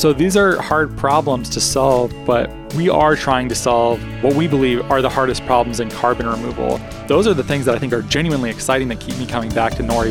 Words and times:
So 0.00 0.14
these 0.14 0.34
are 0.34 0.58
hard 0.62 0.96
problems 0.96 1.50
to 1.50 1.60
solve, 1.60 2.10
but 2.24 2.50
we 2.72 2.88
are 2.88 3.14
trying 3.14 3.50
to 3.50 3.54
solve 3.54 4.02
what 4.22 4.34
we 4.34 4.48
believe 4.48 4.90
are 4.90 5.02
the 5.02 5.10
hardest 5.10 5.44
problems 5.44 5.78
in 5.78 5.90
carbon 5.90 6.26
removal. 6.26 6.80
Those 7.06 7.26
are 7.26 7.34
the 7.34 7.44
things 7.44 7.66
that 7.66 7.74
I 7.74 7.78
think 7.78 7.92
are 7.92 8.00
genuinely 8.00 8.48
exciting 8.48 8.88
that 8.88 8.98
keep 8.98 9.18
me 9.18 9.26
coming 9.26 9.50
back 9.50 9.74
to 9.74 9.82
Nori. 9.82 10.10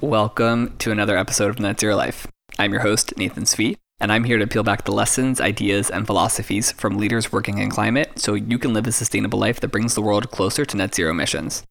Welcome 0.00 0.74
to 0.78 0.90
another 0.90 1.18
episode 1.18 1.50
of 1.50 1.60
Net 1.60 1.78
Zero 1.78 1.96
Life. 1.96 2.26
I'm 2.58 2.72
your 2.72 2.80
host, 2.80 3.12
Nathan 3.18 3.44
Sweet, 3.44 3.78
and 4.00 4.12
I'm 4.12 4.24
here 4.24 4.38
to 4.38 4.46
peel 4.46 4.62
back 4.62 4.84
the 4.84 4.92
lessons, 4.92 5.40
ideas, 5.40 5.90
and 5.90 6.06
philosophies 6.06 6.70
from 6.72 6.98
leaders 6.98 7.32
working 7.32 7.58
in 7.58 7.70
climate 7.70 8.18
so 8.18 8.34
you 8.34 8.58
can 8.58 8.72
live 8.72 8.86
a 8.86 8.92
sustainable 8.92 9.38
life 9.38 9.60
that 9.60 9.68
brings 9.68 9.94
the 9.94 10.02
world 10.02 10.30
closer 10.30 10.64
to 10.64 10.76
net 10.76 10.94
zero 10.94 11.10
emissions. 11.10 11.64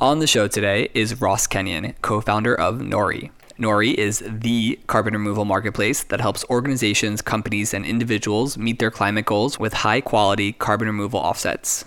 On 0.00 0.18
the 0.18 0.26
show 0.26 0.48
today 0.48 0.90
is 0.94 1.20
Ross 1.20 1.46
Kenyon, 1.46 1.94
co 2.02 2.20
founder 2.20 2.54
of 2.54 2.76
Nori. 2.80 3.30
Nori 3.58 3.94
is 3.94 4.22
the 4.26 4.78
carbon 4.86 5.12
removal 5.14 5.44
marketplace 5.44 6.02
that 6.04 6.20
helps 6.20 6.44
organizations, 6.50 7.22
companies, 7.22 7.72
and 7.72 7.86
individuals 7.86 8.58
meet 8.58 8.78
their 8.78 8.90
climate 8.90 9.26
goals 9.26 9.58
with 9.58 9.72
high 9.72 10.00
quality 10.00 10.52
carbon 10.52 10.88
removal 10.88 11.20
offsets. 11.20 11.84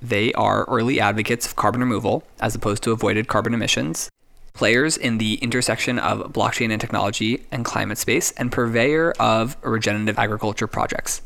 They 0.00 0.32
are 0.34 0.64
early 0.68 1.00
advocates 1.00 1.46
of 1.46 1.56
carbon 1.56 1.80
removal 1.80 2.22
as 2.40 2.54
opposed 2.54 2.82
to 2.84 2.92
avoided 2.92 3.26
carbon 3.26 3.54
emissions, 3.54 4.10
players 4.58 4.96
in 4.96 5.18
the 5.18 5.34
intersection 5.36 5.98
of 6.00 6.32
blockchain 6.32 6.70
and 6.72 6.80
technology 6.80 7.46
and 7.52 7.64
climate 7.64 7.96
space, 7.96 8.32
and 8.32 8.50
purveyor 8.50 9.12
of 9.20 9.56
regenerative 9.62 10.18
agriculture 10.18 10.66
projects. 10.66 11.22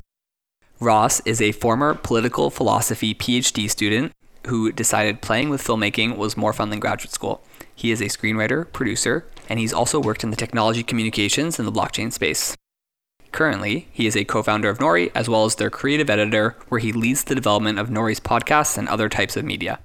Ross 0.79 1.21
is 1.25 1.41
a 1.41 1.53
former 1.53 1.95
political 1.95 2.51
philosophy 2.51 3.15
PhD 3.15 3.71
student 3.71 4.13
who 4.49 4.71
decided 4.71 5.23
playing 5.23 5.49
with 5.49 5.63
filmmaking 5.63 6.17
was 6.17 6.37
more 6.37 6.53
fun 6.53 6.69
than 6.71 6.81
graduate 6.81 7.13
school. 7.13 7.43
He 7.75 7.91
is 7.91 8.01
a 8.01 8.07
screenwriter, 8.07 8.71
producer, 8.71 9.25
and 9.49 9.59
he's 9.59 9.73
also 9.73 9.99
worked 9.99 10.25
in 10.25 10.31
the 10.31 10.37
technology 10.37 10.83
communications 10.83 11.59
and 11.59 11.67
the 11.67 11.73
blockchain 11.73 12.13
space. 12.13 12.55
Currently, 13.31 13.89
he 13.93 14.07
is 14.07 14.15
a 14.15 14.25
co 14.25 14.43
founder 14.43 14.69
of 14.69 14.79
Nori 14.79 15.11
as 15.15 15.29
well 15.29 15.47
as 15.47 15.55
their 15.55 15.71
creative 15.71 16.11
editor, 16.11 16.57
where 16.69 16.81
he 16.81 16.93
leads 16.93 17.25
the 17.25 17.35
development 17.35 17.79
of 17.79 17.89
Nori's 17.89 18.21
podcasts 18.21 18.77
and 18.77 18.89
other 18.89 19.09
types 19.09 19.39
of 19.39 19.45
media. 19.45 19.79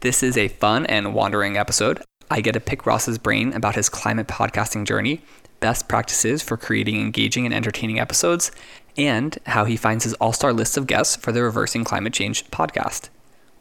This 0.00 0.22
is 0.22 0.36
a 0.36 0.48
fun 0.48 0.84
and 0.86 1.14
wandering 1.14 1.56
episode. 1.56 2.02
I 2.30 2.40
get 2.40 2.52
to 2.52 2.60
pick 2.60 2.86
Ross's 2.86 3.18
brain 3.18 3.52
about 3.52 3.74
his 3.74 3.88
climate 3.88 4.26
podcasting 4.26 4.86
journey, 4.86 5.22
best 5.60 5.88
practices 5.88 6.42
for 6.42 6.56
creating 6.56 7.00
engaging 7.00 7.44
and 7.44 7.54
entertaining 7.54 7.98
episodes, 7.98 8.50
and 8.96 9.38
how 9.46 9.64
he 9.64 9.76
finds 9.76 10.04
his 10.04 10.14
all 10.14 10.32
star 10.32 10.52
list 10.52 10.76
of 10.76 10.86
guests 10.86 11.16
for 11.16 11.32
the 11.32 11.42
Reversing 11.42 11.84
Climate 11.84 12.12
Change 12.12 12.46
podcast, 12.50 13.08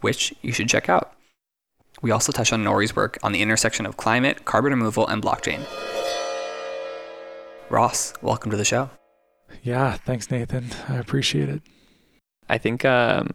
which 0.01 0.33
you 0.41 0.51
should 0.51 0.69
check 0.69 0.89
out. 0.89 1.13
We 2.01 2.11
also 2.11 2.31
touch 2.31 2.51
on 2.51 2.63
Nori's 2.63 2.95
work 2.95 3.17
on 3.23 3.31
the 3.31 3.41
intersection 3.41 3.85
of 3.85 3.97
climate, 3.97 4.45
carbon 4.45 4.71
removal, 4.71 5.07
and 5.07 5.21
blockchain. 5.21 5.65
Ross, 7.69 8.13
welcome 8.21 8.51
to 8.51 8.57
the 8.57 8.65
show. 8.65 8.89
Yeah, 9.61 9.93
thanks, 9.93 10.29
Nathan. 10.29 10.71
I 10.89 10.95
appreciate 10.97 11.49
it. 11.49 11.61
I 12.49 12.57
think 12.57 12.83
um, 12.83 13.31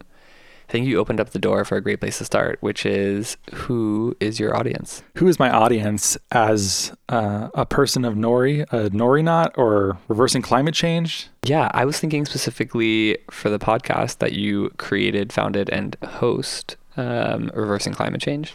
I 0.69 0.71
think 0.71 0.85
you 0.85 0.99
opened 0.99 1.19
up 1.19 1.31
the 1.31 1.39
door 1.39 1.65
for 1.65 1.77
a 1.77 1.81
great 1.81 1.99
place 1.99 2.19
to 2.19 2.25
start, 2.25 2.59
which 2.61 2.85
is 2.85 3.37
who 3.51 4.15
is 4.19 4.39
your 4.39 4.55
audience? 4.55 5.01
Who 5.15 5.27
is 5.27 5.39
my 5.39 5.49
audience 5.49 6.15
as 6.31 6.93
uh, 7.09 7.49
a 7.55 7.65
person 7.65 8.05
of 8.05 8.13
Nori, 8.13 8.61
a 8.71 8.91
Nori 8.91 9.23
not, 9.23 9.57
or 9.57 9.97
reversing 10.07 10.43
climate 10.43 10.75
change? 10.75 11.27
Yeah, 11.41 11.71
I 11.73 11.85
was 11.85 11.99
thinking 11.99 12.23
specifically 12.23 13.17
for 13.31 13.49
the 13.49 13.57
podcast 13.57 14.19
that 14.19 14.33
you 14.33 14.69
created, 14.77 15.33
founded, 15.33 15.71
and 15.71 15.97
host, 16.03 16.77
um, 16.97 17.49
Reversing 17.55 17.93
Climate 17.93 18.21
Change. 18.21 18.53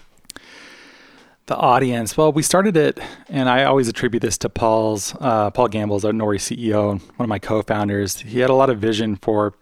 The 1.46 1.56
audience. 1.56 2.16
Well, 2.16 2.33
we 2.33 2.44
started 2.44 2.77
it, 2.77 3.00
and 3.28 3.48
I 3.48 3.64
always 3.64 3.89
attribute 3.89 4.22
this 4.22 4.39
to 4.39 4.48
Paul's. 4.48 5.16
Uh, 5.20 5.50
Paul 5.50 5.66
Gambill's 5.66 6.05
our 6.05 6.12
Nori 6.12 6.39
CEO, 6.39 6.92
one 6.92 7.24
of 7.24 7.28
my 7.28 7.40
co-founders. 7.40 8.20
He 8.20 8.39
had 8.39 8.50
a 8.50 8.55
lot 8.55 8.70
of 8.70 8.78
vision 8.78 9.16
for 9.16 9.55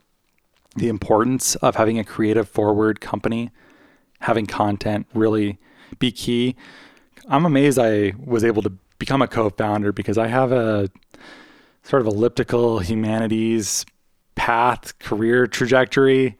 the 0.77 0.89
importance 0.89 1.55
of 1.57 1.77
having 1.77 1.99
a 1.99 2.05
creative 2.05 2.49
forward 2.49 3.01
company, 3.01 3.51
having 4.21 4.47
content 4.47 5.07
really 5.15 5.59
be 5.99 6.11
key. 6.11 6.57
I'm 7.29 7.45
amazed 7.45 7.79
I 7.79 8.15
was 8.19 8.45
able 8.45 8.63
to 8.63 8.73
become 8.99 9.23
a 9.23 9.29
co-founder 9.29 9.93
because 9.93 10.19
I 10.19 10.29
have 10.29 10.53
a 10.53 10.89
sort 11.83 12.03
of 12.03 12.07
elliptical 12.07 12.79
humanities 12.79 13.85
path, 14.35 14.99
career 14.99 15.47
trajectory 15.47 16.37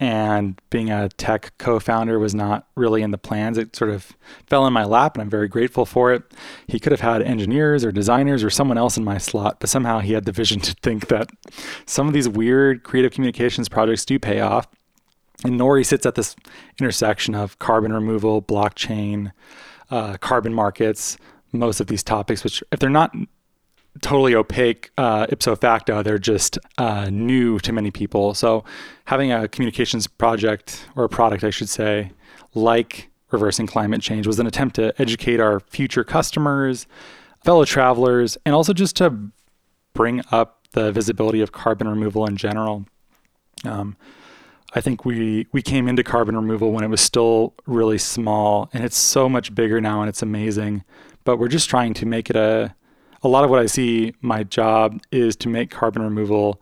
and 0.00 0.60
being 0.70 0.90
a 0.90 1.08
tech 1.10 1.52
co-founder 1.58 2.18
was 2.18 2.34
not 2.34 2.66
really 2.74 3.02
in 3.02 3.10
the 3.10 3.18
plans. 3.18 3.56
It 3.56 3.76
sort 3.76 3.90
of 3.90 4.12
fell 4.46 4.66
in 4.66 4.72
my 4.72 4.84
lap, 4.84 5.14
and 5.14 5.22
I'm 5.22 5.30
very 5.30 5.48
grateful 5.48 5.86
for 5.86 6.12
it. 6.12 6.22
He 6.66 6.80
could 6.80 6.92
have 6.92 7.00
had 7.00 7.22
engineers 7.22 7.84
or 7.84 7.92
designers 7.92 8.42
or 8.42 8.50
someone 8.50 8.76
else 8.76 8.96
in 8.96 9.04
my 9.04 9.18
slot, 9.18 9.60
but 9.60 9.70
somehow 9.70 10.00
he 10.00 10.12
had 10.12 10.24
the 10.24 10.32
vision 10.32 10.60
to 10.60 10.74
think 10.82 11.08
that 11.08 11.30
some 11.86 12.08
of 12.08 12.14
these 12.14 12.28
weird 12.28 12.82
creative 12.82 13.12
communications 13.12 13.68
projects 13.68 14.04
do 14.04 14.18
pay 14.18 14.40
off. 14.40 14.66
And 15.44 15.60
Nori 15.60 15.84
sits 15.84 16.06
at 16.06 16.14
this 16.14 16.34
intersection 16.80 17.34
of 17.34 17.58
carbon 17.58 17.92
removal, 17.92 18.42
blockchain, 18.42 19.32
uh, 19.90 20.16
carbon 20.16 20.54
markets, 20.54 21.18
most 21.52 21.80
of 21.80 21.86
these 21.86 22.02
topics, 22.02 22.42
which 22.42 22.62
if 22.72 22.80
they're 22.80 22.90
not 22.90 23.14
totally 24.02 24.34
opaque 24.34 24.90
uh, 24.98 25.26
ipso 25.30 25.56
facto. 25.56 26.02
They're 26.02 26.18
just 26.18 26.58
uh, 26.78 27.10
new 27.10 27.58
to 27.60 27.72
many 27.72 27.90
people. 27.90 28.34
So 28.34 28.64
having 29.06 29.32
a 29.32 29.48
communications 29.48 30.06
project 30.06 30.86
or 30.96 31.04
a 31.04 31.08
product, 31.08 31.44
I 31.44 31.50
should 31.50 31.68
say, 31.68 32.12
like 32.54 33.10
reversing 33.30 33.66
climate 33.66 34.00
change 34.00 34.26
was 34.26 34.38
an 34.38 34.46
attempt 34.46 34.76
to 34.76 34.94
educate 35.00 35.40
our 35.40 35.60
future 35.60 36.04
customers, 36.04 36.86
fellow 37.44 37.64
travelers, 37.64 38.38
and 38.44 38.54
also 38.54 38.72
just 38.72 38.96
to 38.96 39.30
bring 39.92 40.22
up 40.30 40.68
the 40.72 40.92
visibility 40.92 41.40
of 41.40 41.52
carbon 41.52 41.88
removal 41.88 42.26
in 42.26 42.36
general. 42.36 42.84
Um, 43.64 43.96
I 44.74 44.80
think 44.80 45.04
we 45.04 45.46
we 45.52 45.62
came 45.62 45.86
into 45.86 46.02
carbon 46.02 46.36
removal 46.36 46.72
when 46.72 46.82
it 46.82 46.88
was 46.88 47.00
still 47.00 47.54
really 47.66 47.98
small, 47.98 48.68
and 48.72 48.84
it's 48.84 48.96
so 48.96 49.28
much 49.28 49.54
bigger 49.54 49.80
now, 49.80 50.00
and 50.00 50.08
it's 50.08 50.22
amazing. 50.22 50.82
But 51.22 51.38
we're 51.38 51.48
just 51.48 51.70
trying 51.70 51.94
to 51.94 52.06
make 52.06 52.28
it 52.28 52.36
a 52.36 52.74
a 53.24 53.28
lot 53.28 53.42
of 53.42 53.50
what 53.50 53.58
I 53.58 53.66
see 53.66 54.14
my 54.20 54.44
job 54.44 55.00
is 55.10 55.34
to 55.36 55.48
make 55.48 55.70
carbon 55.70 56.02
removal 56.02 56.60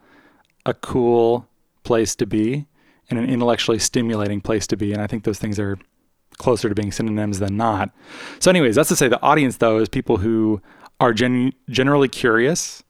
a 0.64 0.72
cool 0.72 1.48
place 1.82 2.14
to 2.16 2.26
be 2.26 2.66
and 3.10 3.18
an 3.18 3.28
intellectually 3.28 3.80
stimulating 3.80 4.40
place 4.40 4.66
to 4.68 4.76
be. 4.76 4.92
And 4.92 5.02
I 5.02 5.08
think 5.08 5.24
those 5.24 5.40
things 5.40 5.58
are 5.58 5.76
closer 6.38 6.68
to 6.68 6.74
being 6.74 6.92
synonyms 6.92 7.40
than 7.40 7.56
not. 7.56 7.90
So, 8.38 8.48
anyways, 8.48 8.76
that's 8.76 8.88
to 8.90 8.96
say 8.96 9.08
the 9.08 9.20
audience, 9.22 9.56
though, 9.56 9.78
is 9.78 9.88
people 9.88 10.18
who 10.18 10.62
are 11.00 11.12
gen- 11.12 11.52
generally 11.68 12.08
curious. 12.08 12.84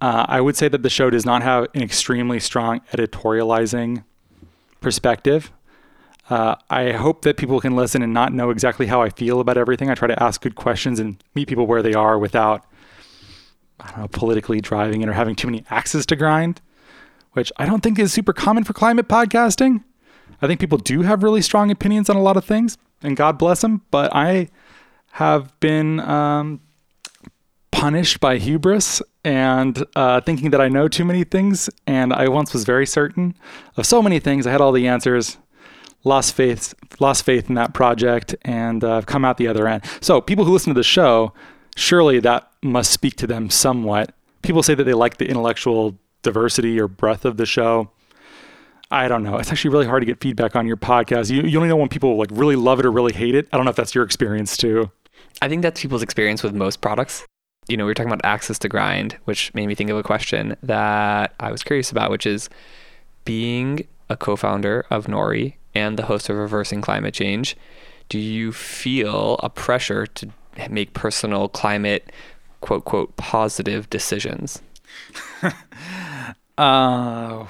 Uh, 0.00 0.24
I 0.26 0.40
would 0.40 0.56
say 0.56 0.68
that 0.68 0.82
the 0.82 0.90
show 0.90 1.10
does 1.10 1.24
not 1.24 1.42
have 1.42 1.68
an 1.74 1.82
extremely 1.82 2.40
strong 2.40 2.80
editorializing 2.92 4.04
perspective. 4.80 5.52
Uh, 6.30 6.54
I 6.70 6.92
hope 6.92 7.22
that 7.22 7.36
people 7.36 7.60
can 7.60 7.76
listen 7.76 8.02
and 8.02 8.14
not 8.14 8.32
know 8.32 8.50
exactly 8.50 8.86
how 8.86 9.02
I 9.02 9.10
feel 9.10 9.40
about 9.40 9.58
everything. 9.58 9.90
I 9.90 9.94
try 9.94 10.08
to 10.08 10.22
ask 10.22 10.40
good 10.40 10.54
questions 10.54 10.98
and 10.98 11.22
meet 11.34 11.48
people 11.48 11.66
where 11.66 11.82
they 11.82 11.92
are 11.92 12.18
without, 12.18 12.64
I 13.78 13.90
don't 13.90 13.98
know, 13.98 14.08
politically 14.08 14.60
driving 14.60 15.02
it 15.02 15.08
or 15.08 15.12
having 15.12 15.34
too 15.34 15.48
many 15.48 15.64
axes 15.68 16.06
to 16.06 16.16
grind, 16.16 16.62
which 17.32 17.52
I 17.58 17.66
don't 17.66 17.82
think 17.82 17.98
is 17.98 18.12
super 18.12 18.32
common 18.32 18.64
for 18.64 18.72
climate 18.72 19.06
podcasting. 19.06 19.84
I 20.40 20.46
think 20.46 20.60
people 20.60 20.78
do 20.78 21.02
have 21.02 21.22
really 21.22 21.42
strong 21.42 21.70
opinions 21.70 22.08
on 22.08 22.16
a 22.16 22.22
lot 22.22 22.36
of 22.36 22.44
things, 22.44 22.78
and 23.02 23.16
God 23.16 23.38
bless 23.38 23.60
them. 23.60 23.82
But 23.90 24.14
I 24.14 24.48
have 25.12 25.58
been 25.60 26.00
um, 26.00 26.60
punished 27.70 28.18
by 28.18 28.38
hubris 28.38 29.02
and 29.24 29.84
uh, 29.94 30.20
thinking 30.22 30.50
that 30.50 30.60
I 30.60 30.68
know 30.68 30.88
too 30.88 31.04
many 31.04 31.22
things. 31.24 31.68
And 31.86 32.12
I 32.12 32.28
once 32.28 32.52
was 32.52 32.64
very 32.64 32.86
certain 32.86 33.36
of 33.76 33.84
so 33.84 34.00
many 34.00 34.18
things. 34.18 34.46
I 34.46 34.52
had 34.52 34.60
all 34.60 34.72
the 34.72 34.88
answers 34.88 35.36
lost 36.04 36.34
faith 36.34 36.74
lost 37.00 37.24
faith 37.24 37.48
in 37.48 37.54
that 37.56 37.74
project 37.74 38.36
and 38.42 38.84
uh, 38.84 38.96
I've 38.96 39.06
come 39.06 39.24
out 39.24 39.38
the 39.38 39.48
other 39.48 39.66
end. 39.66 39.82
So 40.00 40.20
people 40.20 40.44
who 40.44 40.52
listen 40.52 40.72
to 40.72 40.78
the 40.78 40.84
show, 40.84 41.32
surely 41.76 42.20
that 42.20 42.50
must 42.62 42.92
speak 42.92 43.16
to 43.16 43.26
them 43.26 43.50
somewhat. 43.50 44.14
People 44.42 44.62
say 44.62 44.74
that 44.74 44.84
they 44.84 44.94
like 44.94 45.16
the 45.16 45.28
intellectual 45.28 45.98
diversity 46.22 46.78
or 46.78 46.88
breadth 46.88 47.24
of 47.24 47.36
the 47.36 47.46
show. 47.46 47.90
I 48.90 49.08
don't 49.08 49.22
know. 49.22 49.38
It's 49.38 49.50
actually 49.50 49.70
really 49.70 49.86
hard 49.86 50.02
to 50.02 50.06
get 50.06 50.20
feedback 50.20 50.54
on 50.54 50.66
your 50.66 50.76
podcast. 50.76 51.30
You, 51.30 51.42
you 51.42 51.58
only 51.58 51.68
know 51.68 51.76
when 51.76 51.88
people 51.88 52.16
like 52.16 52.28
really 52.30 52.56
love 52.56 52.78
it 52.78 52.86
or 52.86 52.92
really 52.92 53.12
hate 53.12 53.34
it. 53.34 53.48
I 53.52 53.56
don't 53.56 53.64
know 53.64 53.70
if 53.70 53.76
that's 53.76 53.94
your 53.94 54.04
experience 54.04 54.56
too. 54.56 54.90
I 55.42 55.48
think 55.48 55.62
that's 55.62 55.80
people's 55.80 56.02
experience 56.02 56.42
with 56.42 56.54
most 56.54 56.80
products. 56.80 57.24
You 57.66 57.76
know, 57.76 57.84
we 57.84 57.90
were 57.90 57.94
talking 57.94 58.12
about 58.12 58.24
access 58.24 58.58
to 58.60 58.68
grind, 58.68 59.16
which 59.24 59.52
made 59.54 59.66
me 59.66 59.74
think 59.74 59.90
of 59.90 59.96
a 59.96 60.02
question 60.02 60.56
that 60.62 61.34
I 61.40 61.50
was 61.50 61.62
curious 61.62 61.90
about, 61.90 62.10
which 62.10 62.26
is 62.26 62.50
being 63.24 63.88
a 64.10 64.16
co-founder 64.16 64.84
of 64.90 65.06
Nori 65.06 65.54
and 65.74 65.98
the 65.98 66.06
host 66.06 66.28
of 66.28 66.36
Reversing 66.36 66.80
Climate 66.80 67.14
Change, 67.14 67.56
do 68.08 68.18
you 68.18 68.52
feel 68.52 69.38
a 69.42 69.50
pressure 69.50 70.06
to 70.06 70.28
make 70.70 70.92
personal 70.92 71.48
climate 71.48 72.12
quote 72.60 72.84
quote 72.84 73.16
positive 73.16 73.88
decisions? 73.90 74.62
uh, 76.58 77.46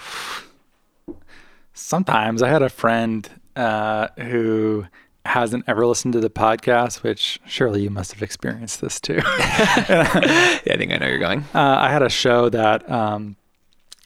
Sometimes 1.76 2.40
I 2.40 2.48
had 2.48 2.62
a 2.62 2.68
friend 2.68 3.28
uh, 3.56 4.08
who 4.16 4.86
hasn't 5.26 5.64
ever 5.66 5.84
listened 5.84 6.12
to 6.12 6.20
the 6.20 6.30
podcast, 6.30 7.02
which 7.02 7.40
surely 7.46 7.82
you 7.82 7.90
must 7.90 8.12
have 8.12 8.22
experienced 8.22 8.80
this 8.80 9.00
too. 9.00 9.14
yeah, 9.24 10.60
I 10.70 10.76
think 10.76 10.92
I 10.92 10.98
know 10.98 11.08
you're 11.08 11.18
going. 11.18 11.40
Uh, 11.52 11.76
I 11.80 11.90
had 11.90 12.02
a 12.02 12.08
show 12.08 12.48
that 12.48 12.88
um, 12.88 13.36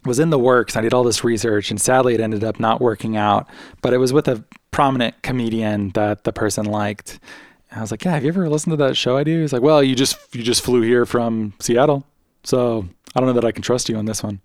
was 0.08 0.18
in 0.18 0.30
the 0.30 0.38
works. 0.38 0.76
I 0.76 0.80
did 0.80 0.92
all 0.92 1.04
this 1.04 1.22
research, 1.22 1.70
and 1.70 1.80
sadly, 1.80 2.14
it 2.14 2.20
ended 2.20 2.42
up 2.42 2.58
not 2.58 2.80
working 2.80 3.16
out. 3.16 3.46
But 3.82 3.92
it 3.92 3.98
was 3.98 4.12
with 4.12 4.26
a 4.28 4.42
prominent 4.70 5.22
comedian 5.22 5.90
that 5.90 6.24
the 6.24 6.32
person 6.32 6.66
liked. 6.66 7.20
And 7.70 7.78
I 7.78 7.80
was 7.82 7.90
like, 7.90 8.04
"Yeah, 8.04 8.12
have 8.12 8.24
you 8.24 8.28
ever 8.28 8.48
listened 8.48 8.72
to 8.72 8.84
that 8.84 8.96
show 8.96 9.16
I 9.16 9.24
do?" 9.24 9.40
He's 9.40 9.52
like, 9.52 9.62
"Well, 9.62 9.82
you 9.82 9.94
just 9.94 10.16
you 10.34 10.42
just 10.42 10.62
flew 10.62 10.82
here 10.82 11.06
from 11.06 11.52
Seattle, 11.60 12.04
so 12.42 12.88
I 13.14 13.20
don't 13.20 13.28
know 13.28 13.34
that 13.34 13.44
I 13.44 13.52
can 13.52 13.62
trust 13.62 13.88
you 13.88 13.96
on 13.96 14.06
this 14.06 14.22
one." 14.22 14.40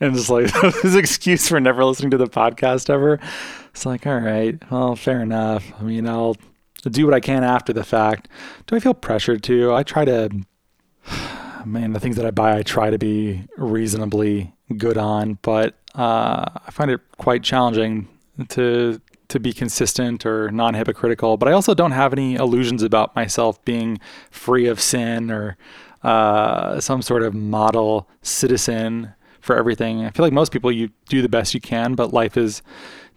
And 0.00 0.16
it's 0.16 0.30
like 0.30 0.50
his 0.82 0.94
excuse 0.94 1.48
for 1.48 1.60
never 1.60 1.84
listening 1.84 2.10
to 2.12 2.18
the 2.18 2.28
podcast 2.28 2.88
ever. 2.88 3.20
It's 3.70 3.84
like, 3.84 4.06
all 4.06 4.18
right, 4.18 4.60
well, 4.70 4.96
fair 4.96 5.20
enough. 5.20 5.72
I 5.78 5.82
mean, 5.82 6.08
I'll 6.08 6.36
do 6.82 7.04
what 7.04 7.14
I 7.14 7.20
can 7.20 7.44
after 7.44 7.72
the 7.72 7.84
fact. 7.84 8.28
Do 8.66 8.76
I 8.76 8.80
feel 8.80 8.94
pressured 8.94 9.42
to? 9.44 9.72
I 9.74 9.82
try 9.82 10.04
to. 10.04 10.30
Man, 11.64 11.92
the 11.92 12.00
things 12.00 12.16
that 12.16 12.26
I 12.26 12.30
buy, 12.30 12.56
I 12.58 12.62
try 12.62 12.90
to 12.90 12.98
be 12.98 13.44
reasonably 13.56 14.54
good 14.76 14.96
on, 14.96 15.38
but 15.42 15.76
uh, 15.94 16.44
I 16.66 16.70
find 16.70 16.90
it 16.90 17.00
quite 17.16 17.42
challenging 17.42 18.08
to 18.50 19.00
to 19.28 19.38
be 19.38 19.52
consistent 19.52 20.24
or 20.24 20.50
non-hypocritical. 20.50 21.36
But 21.36 21.48
I 21.48 21.52
also 21.52 21.74
don't 21.74 21.92
have 21.92 22.14
any 22.14 22.36
illusions 22.36 22.82
about 22.82 23.14
myself 23.14 23.62
being 23.64 24.00
free 24.30 24.66
of 24.66 24.80
sin 24.80 25.30
or 25.30 25.58
uh, 26.02 26.80
some 26.80 27.02
sort 27.02 27.22
of 27.22 27.34
model 27.34 28.08
citizen 28.22 29.12
for 29.42 29.54
everything. 29.56 30.04
I 30.04 30.10
feel 30.10 30.24
like 30.24 30.32
most 30.32 30.50
people, 30.50 30.72
you 30.72 30.88
do 31.10 31.20
the 31.20 31.28
best 31.28 31.52
you 31.52 31.60
can, 31.60 31.94
but 31.94 32.12
life 32.12 32.38
is 32.38 32.62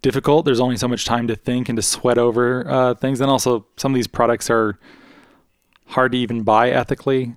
difficult. 0.01 0.43
There's 0.43 0.59
only 0.59 0.75
so 0.75 0.87
much 0.89 1.05
time 1.05 1.27
to 1.27 1.35
think 1.35 1.69
and 1.69 1.77
to 1.77 1.81
sweat 1.81 2.17
over 2.17 2.67
uh, 2.67 2.93
things, 2.95 3.21
and 3.21 3.31
also 3.31 3.65
some 3.77 3.93
of 3.93 3.95
these 3.95 4.07
products 4.07 4.49
are 4.49 4.77
hard 5.87 6.11
to 6.11 6.17
even 6.17 6.43
buy 6.43 6.71
ethically. 6.71 7.35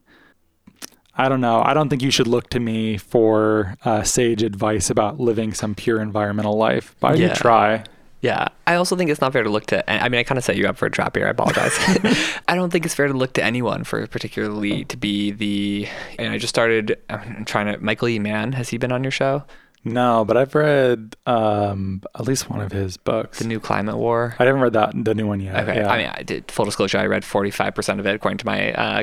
I 1.16 1.28
don't 1.28 1.40
know. 1.40 1.62
I 1.62 1.74
don't 1.74 1.88
think 1.88 2.02
you 2.02 2.10
should 2.10 2.26
look 2.26 2.50
to 2.50 2.60
me 2.60 2.96
for 2.98 3.76
uh, 3.84 4.02
sage 4.02 4.42
advice 4.42 4.90
about 4.90 5.20
living 5.20 5.52
some 5.54 5.74
pure 5.74 6.00
environmental 6.00 6.56
life, 6.56 6.96
but 7.00 7.12
I 7.12 7.14
Yeah. 7.14 7.28
do 7.28 7.34
try. 7.34 7.84
Yeah, 8.20 8.48
I 8.66 8.76
also 8.76 8.96
think 8.96 9.10
it's 9.10 9.20
not 9.20 9.34
fair 9.34 9.42
to 9.42 9.50
look 9.50 9.66
to. 9.66 9.88
I 9.90 10.08
mean, 10.08 10.18
I 10.18 10.22
kind 10.22 10.38
of 10.38 10.44
set 10.44 10.56
you 10.56 10.66
up 10.66 10.78
for 10.78 10.86
a 10.86 10.90
trap 10.90 11.14
here. 11.14 11.26
I 11.26 11.30
apologize. 11.30 11.72
I 12.48 12.54
don't 12.54 12.70
think 12.70 12.86
it's 12.86 12.94
fair 12.94 13.06
to 13.06 13.12
look 13.12 13.34
to 13.34 13.44
anyone 13.44 13.84
for 13.84 14.06
particularly 14.06 14.86
to 14.86 14.96
be 14.96 15.30
the. 15.30 15.86
And 16.18 16.32
I 16.32 16.38
just 16.38 16.48
started. 16.48 16.98
I'm 17.10 17.44
trying 17.44 17.66
to. 17.74 17.78
Michael 17.84 18.08
E. 18.08 18.18
Mann 18.18 18.52
has 18.52 18.70
he 18.70 18.78
been 18.78 18.92
on 18.92 19.04
your 19.04 19.10
show? 19.10 19.44
No, 19.84 20.24
but 20.24 20.38
I've 20.38 20.54
read 20.54 21.16
um, 21.26 22.00
at 22.14 22.22
least 22.22 22.48
one 22.48 22.62
of 22.62 22.72
his 22.72 22.96
books. 22.96 23.40
The 23.40 23.44
new 23.46 23.60
climate 23.60 23.98
war. 23.98 24.34
I 24.38 24.44
haven't 24.44 24.62
read 24.62 24.72
that 24.72 24.92
the 25.04 25.14
new 25.14 25.26
one 25.26 25.40
yet. 25.40 25.56
Okay. 25.68 25.80
Yeah. 25.80 25.90
I 25.90 25.98
mean, 25.98 26.10
I 26.14 26.22
did 26.22 26.50
full 26.50 26.64
disclosure. 26.64 26.96
I 26.96 27.04
read 27.04 27.24
45% 27.24 27.98
of 28.00 28.06
it 28.06 28.14
according 28.14 28.38
to 28.38 28.46
my 28.46 28.72
uh, 28.72 29.02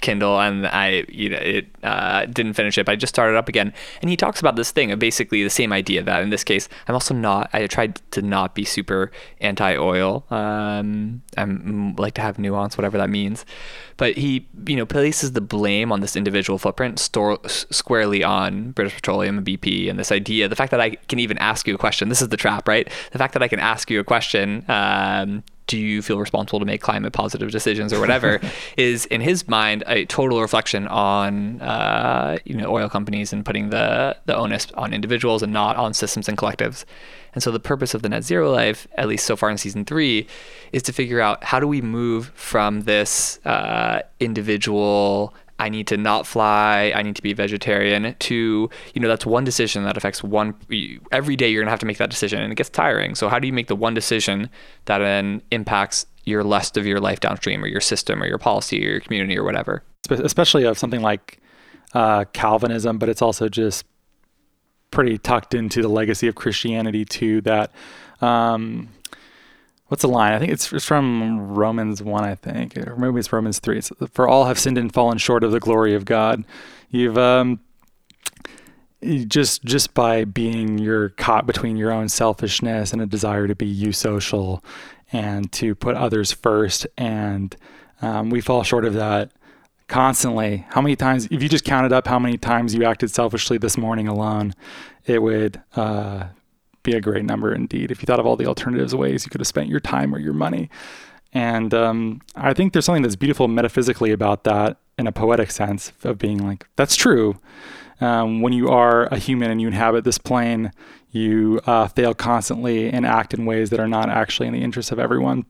Kindle, 0.00 0.40
and 0.40 0.66
I, 0.66 1.04
you 1.08 1.30
know, 1.30 1.38
it 1.38 1.66
uh, 1.82 2.26
didn't 2.26 2.54
finish 2.54 2.78
it. 2.78 2.86
But 2.86 2.92
I 2.92 2.96
just 2.96 3.14
started 3.14 3.36
up 3.36 3.48
again, 3.48 3.72
and 4.00 4.10
he 4.10 4.16
talks 4.16 4.40
about 4.40 4.56
this 4.56 4.70
thing 4.70 4.90
of 4.90 4.98
basically 4.98 5.42
the 5.42 5.50
same 5.50 5.72
idea 5.72 6.02
that 6.02 6.22
in 6.22 6.30
this 6.30 6.44
case, 6.44 6.68
I'm 6.88 6.94
also 6.94 7.14
not. 7.14 7.50
I 7.52 7.66
tried 7.66 8.00
to 8.12 8.22
not 8.22 8.54
be 8.54 8.64
super 8.64 9.10
anti-oil. 9.40 10.24
Um, 10.30 11.22
I'm 11.36 11.94
like 11.96 12.14
to 12.14 12.20
have 12.20 12.38
nuance, 12.38 12.76
whatever 12.76 12.98
that 12.98 13.10
means. 13.10 13.44
But 13.96 14.16
he, 14.16 14.46
you 14.66 14.76
know, 14.76 14.86
places 14.86 15.32
the 15.32 15.40
blame 15.40 15.92
on 15.92 16.00
this 16.00 16.16
individual 16.16 16.58
footprint 16.58 16.98
store, 16.98 17.38
squarely 17.46 18.24
on 18.24 18.72
British 18.72 18.94
Petroleum 18.94 19.38
and 19.38 19.46
BP, 19.46 19.90
and 19.90 19.98
this 19.98 20.10
idea, 20.10 20.48
the 20.48 20.56
fact 20.56 20.70
that 20.70 20.80
I 20.80 20.90
can 20.90 21.18
even 21.18 21.36
ask 21.38 21.68
you 21.68 21.74
a 21.74 21.78
question. 21.78 22.08
This 22.08 22.22
is 22.22 22.28
the 22.28 22.36
trap, 22.36 22.66
right? 22.66 22.88
The 23.12 23.18
fact 23.18 23.34
that 23.34 23.42
I 23.42 23.48
can 23.48 23.60
ask 23.60 23.90
you 23.90 24.00
a 24.00 24.04
question. 24.04 24.64
Um, 24.68 25.42
do 25.70 25.78
you 25.78 26.02
feel 26.02 26.18
responsible 26.18 26.58
to 26.58 26.64
make 26.64 26.80
climate 26.80 27.12
positive 27.12 27.52
decisions 27.52 27.92
or 27.92 28.00
whatever 28.00 28.40
is 28.76 29.06
in 29.06 29.20
his 29.20 29.46
mind 29.46 29.84
a 29.86 30.04
total 30.06 30.40
reflection 30.40 30.88
on 30.88 31.60
uh, 31.60 32.36
you 32.44 32.56
know 32.56 32.68
oil 32.68 32.88
companies 32.88 33.32
and 33.32 33.46
putting 33.46 33.70
the 33.70 34.16
the 34.26 34.36
onus 34.36 34.66
on 34.74 34.92
individuals 34.92 35.44
and 35.44 35.52
not 35.52 35.76
on 35.76 35.94
systems 35.94 36.28
and 36.28 36.36
collectives? 36.36 36.84
And 37.32 37.40
so 37.40 37.52
the 37.52 37.60
purpose 37.60 37.94
of 37.94 38.02
the 38.02 38.08
net 38.08 38.24
zero 38.24 38.50
life 38.50 38.88
at 38.96 39.06
least 39.06 39.24
so 39.24 39.36
far 39.36 39.48
in 39.48 39.58
season 39.58 39.84
three 39.84 40.26
is 40.72 40.82
to 40.82 40.92
figure 40.92 41.20
out 41.20 41.44
how 41.44 41.60
do 41.60 41.68
we 41.68 41.80
move 41.80 42.32
from 42.34 42.80
this 42.80 43.38
uh, 43.46 44.02
individual 44.18 45.32
I 45.60 45.68
need 45.68 45.86
to 45.88 45.96
not 45.98 46.26
fly. 46.26 46.90
I 46.94 47.02
need 47.02 47.16
to 47.16 47.22
be 47.22 47.34
vegetarian. 47.34 48.16
To 48.18 48.70
you 48.94 49.00
know, 49.00 49.08
that's 49.08 49.26
one 49.26 49.44
decision 49.44 49.84
that 49.84 49.96
affects 49.96 50.24
one. 50.24 50.54
Every 51.12 51.36
day 51.36 51.50
you're 51.50 51.62
gonna 51.62 51.70
have 51.70 51.80
to 51.80 51.86
make 51.86 51.98
that 51.98 52.10
decision, 52.10 52.40
and 52.40 52.50
it 52.50 52.56
gets 52.56 52.70
tiring. 52.70 53.14
So 53.14 53.28
how 53.28 53.38
do 53.38 53.46
you 53.46 53.52
make 53.52 53.66
the 53.66 53.76
one 53.76 53.92
decision 53.92 54.48
that 54.86 54.98
then 54.98 55.42
impacts 55.50 56.06
your 56.24 56.42
rest 56.42 56.76
of 56.78 56.86
your 56.86 56.98
life 56.98 57.20
downstream, 57.20 57.62
or 57.62 57.66
your 57.66 57.80
system, 57.80 58.22
or 58.22 58.26
your 58.26 58.38
policy, 58.38 58.84
or 58.86 58.90
your 58.92 59.00
community, 59.00 59.36
or 59.38 59.44
whatever? 59.44 59.84
Especially 60.08 60.64
of 60.64 60.78
something 60.78 61.02
like 61.02 61.38
uh, 61.92 62.24
Calvinism, 62.32 62.98
but 62.98 63.10
it's 63.10 63.22
also 63.22 63.48
just 63.48 63.84
pretty 64.90 65.18
tucked 65.18 65.54
into 65.54 65.82
the 65.82 65.88
legacy 65.88 66.26
of 66.26 66.34
Christianity 66.36 67.04
too. 67.04 67.42
That 67.42 67.70
um, 68.22 68.88
what's 69.90 70.02
the 70.02 70.08
line? 70.08 70.32
I 70.32 70.38
think 70.38 70.52
it's, 70.52 70.72
it's 70.72 70.84
from 70.84 71.48
Romans 71.48 72.00
one, 72.00 72.22
I 72.22 72.36
think, 72.36 72.78
or 72.78 72.94
maybe 72.96 73.18
it's 73.18 73.32
Romans 73.32 73.58
three. 73.58 73.78
It's, 73.78 73.90
For 74.12 74.28
all 74.28 74.44
have 74.44 74.58
sinned 74.58 74.78
and 74.78 74.92
fallen 74.92 75.18
short 75.18 75.42
of 75.42 75.50
the 75.50 75.58
glory 75.58 75.94
of 75.94 76.04
God. 76.04 76.44
You've 76.90 77.18
um, 77.18 77.58
you 79.00 79.24
just 79.24 79.64
just 79.64 79.92
by 79.92 80.24
being 80.24 80.78
you're 80.78 81.08
caught 81.10 81.44
between 81.44 81.76
your 81.76 81.90
own 81.90 82.08
selfishness 82.08 82.92
and 82.92 83.02
a 83.02 83.06
desire 83.06 83.48
to 83.48 83.54
be 83.56 83.74
eusocial 83.74 84.62
and 85.12 85.50
to 85.52 85.74
put 85.74 85.96
others 85.96 86.30
first 86.30 86.86
and 86.96 87.56
um, 88.00 88.30
we 88.30 88.40
fall 88.40 88.62
short 88.62 88.84
of 88.84 88.94
that 88.94 89.32
constantly 89.88 90.66
how 90.70 90.80
many 90.80 90.94
times 90.94 91.26
if 91.30 91.42
you 91.42 91.48
just 91.48 91.64
counted 91.64 91.92
up 91.92 92.06
how 92.06 92.18
many 92.18 92.36
times 92.36 92.74
you 92.74 92.84
acted 92.84 93.10
selfishly 93.10 93.58
this 93.58 93.76
morning 93.76 94.06
alone 94.06 94.52
it 95.06 95.22
would 95.22 95.60
uh, 95.74 96.24
be 96.82 96.92
a 96.92 97.00
great 97.00 97.24
number 97.24 97.54
indeed 97.54 97.90
if 97.90 98.02
you 98.02 98.06
thought 98.06 98.20
of 98.20 98.26
all 98.26 98.36
the 98.36 98.46
alternatives 98.46 98.94
ways 98.94 99.24
you 99.24 99.30
could 99.30 99.40
have 99.40 99.48
spent 99.48 99.68
your 99.68 99.80
time 99.80 100.14
or 100.14 100.18
your 100.18 100.32
money 100.32 100.68
and 101.32 101.74
um, 101.74 102.20
i 102.36 102.52
think 102.52 102.72
there's 102.72 102.84
something 102.84 103.02
that's 103.02 103.16
beautiful 103.16 103.48
metaphysically 103.48 104.10
about 104.10 104.44
that 104.44 104.78
in 104.98 105.06
a 105.06 105.12
poetic 105.12 105.50
sense 105.50 105.92
of 106.04 106.18
being 106.18 106.38
like 106.38 106.66
that's 106.76 106.96
true 106.96 107.36
um, 108.00 108.40
when 108.40 108.52
you 108.52 108.68
are 108.68 109.04
a 109.06 109.18
human 109.18 109.50
and 109.50 109.60
you 109.60 109.66
inhabit 109.66 110.04
this 110.04 110.18
plane, 110.18 110.72
you 111.10 111.60
uh, 111.66 111.88
fail 111.88 112.14
constantly 112.14 112.90
and 112.90 113.04
act 113.04 113.34
in 113.34 113.44
ways 113.44 113.70
that 113.70 113.80
are 113.80 113.88
not 113.88 114.08
actually 114.08 114.46
in 114.46 114.54
the 114.54 114.62
interest 114.62 114.90
of 114.90 114.98
everyone. 114.98 115.44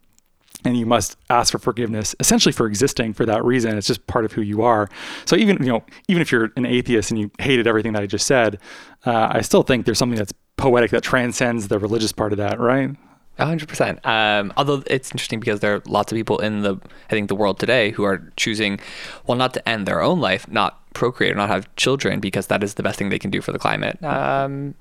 And 0.64 0.76
you 0.76 0.84
must 0.84 1.16
ask 1.30 1.52
for 1.52 1.58
forgiveness, 1.58 2.14
essentially 2.20 2.52
for 2.52 2.66
existing 2.66 3.14
for 3.14 3.24
that 3.24 3.42
reason. 3.44 3.78
It's 3.78 3.86
just 3.86 4.06
part 4.06 4.26
of 4.26 4.32
who 4.32 4.42
you 4.42 4.62
are. 4.62 4.90
So 5.24 5.36
even 5.36 5.56
you 5.58 5.72
know, 5.72 5.84
even 6.08 6.20
if 6.20 6.30
you're 6.30 6.50
an 6.56 6.66
atheist 6.66 7.10
and 7.10 7.18
you 7.18 7.30
hated 7.38 7.66
everything 7.66 7.94
that 7.94 8.02
I 8.02 8.06
just 8.06 8.26
said, 8.26 8.58
uh, 9.06 9.28
I 9.30 9.40
still 9.40 9.62
think 9.62 9.86
there's 9.86 9.96
something 9.96 10.18
that's 10.18 10.34
poetic 10.60 10.90
that 10.92 11.02
transcends 11.02 11.68
the 11.68 11.78
religious 11.78 12.12
part 12.12 12.32
of 12.32 12.38
that, 12.38 12.60
right? 12.60 12.90
A 13.38 13.46
hundred 13.46 13.68
percent. 13.68 14.04
Um, 14.04 14.52
although 14.56 14.82
it's 14.86 15.10
interesting 15.10 15.40
because 15.40 15.60
there 15.60 15.74
are 15.76 15.82
lots 15.86 16.12
of 16.12 16.16
people 16.16 16.38
in 16.38 16.60
the, 16.62 16.76
I 17.08 17.10
think, 17.10 17.28
the 17.28 17.34
world 17.34 17.58
today 17.58 17.90
who 17.90 18.04
are 18.04 18.30
choosing, 18.36 18.78
well, 19.26 19.38
not 19.38 19.54
to 19.54 19.66
end 19.68 19.86
their 19.86 20.02
own 20.02 20.20
life, 20.20 20.46
not 20.48 20.78
procreate 20.92 21.32
or 21.32 21.36
not 21.36 21.48
have 21.48 21.74
children 21.76 22.20
because 22.20 22.48
that 22.48 22.62
is 22.62 22.74
the 22.74 22.82
best 22.82 22.98
thing 22.98 23.08
they 23.08 23.18
can 23.18 23.30
do 23.30 23.40
for 23.40 23.52
the 23.52 23.58
climate. 23.58 24.02
Um, 24.04 24.74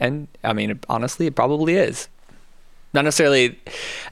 and 0.00 0.28
I 0.44 0.52
mean, 0.52 0.78
honestly, 0.88 1.26
it 1.26 1.34
probably 1.34 1.74
is. 1.76 2.08
Not 2.94 3.04
necessarily. 3.04 3.58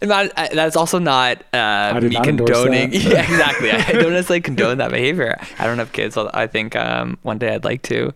Not, 0.02 0.32
I- 0.36 0.48
that's 0.54 0.76
also 0.76 0.98
not 0.98 1.42
uh, 1.54 1.98
me 2.02 2.08
not 2.10 2.24
condoning. 2.24 2.90
that. 2.90 3.02
Yeah, 3.02 3.22
exactly. 3.22 3.70
I 3.72 3.92
don't 3.92 4.12
necessarily 4.12 4.40
condone 4.40 4.78
that 4.78 4.90
behavior. 4.90 5.38
I 5.58 5.66
don't 5.66 5.78
have 5.78 5.92
kids. 5.92 6.16
although 6.16 6.30
I 6.34 6.46
think 6.46 6.74
um, 6.76 7.18
one 7.22 7.38
day 7.38 7.54
I'd 7.54 7.64
like 7.64 7.82
to. 7.82 8.12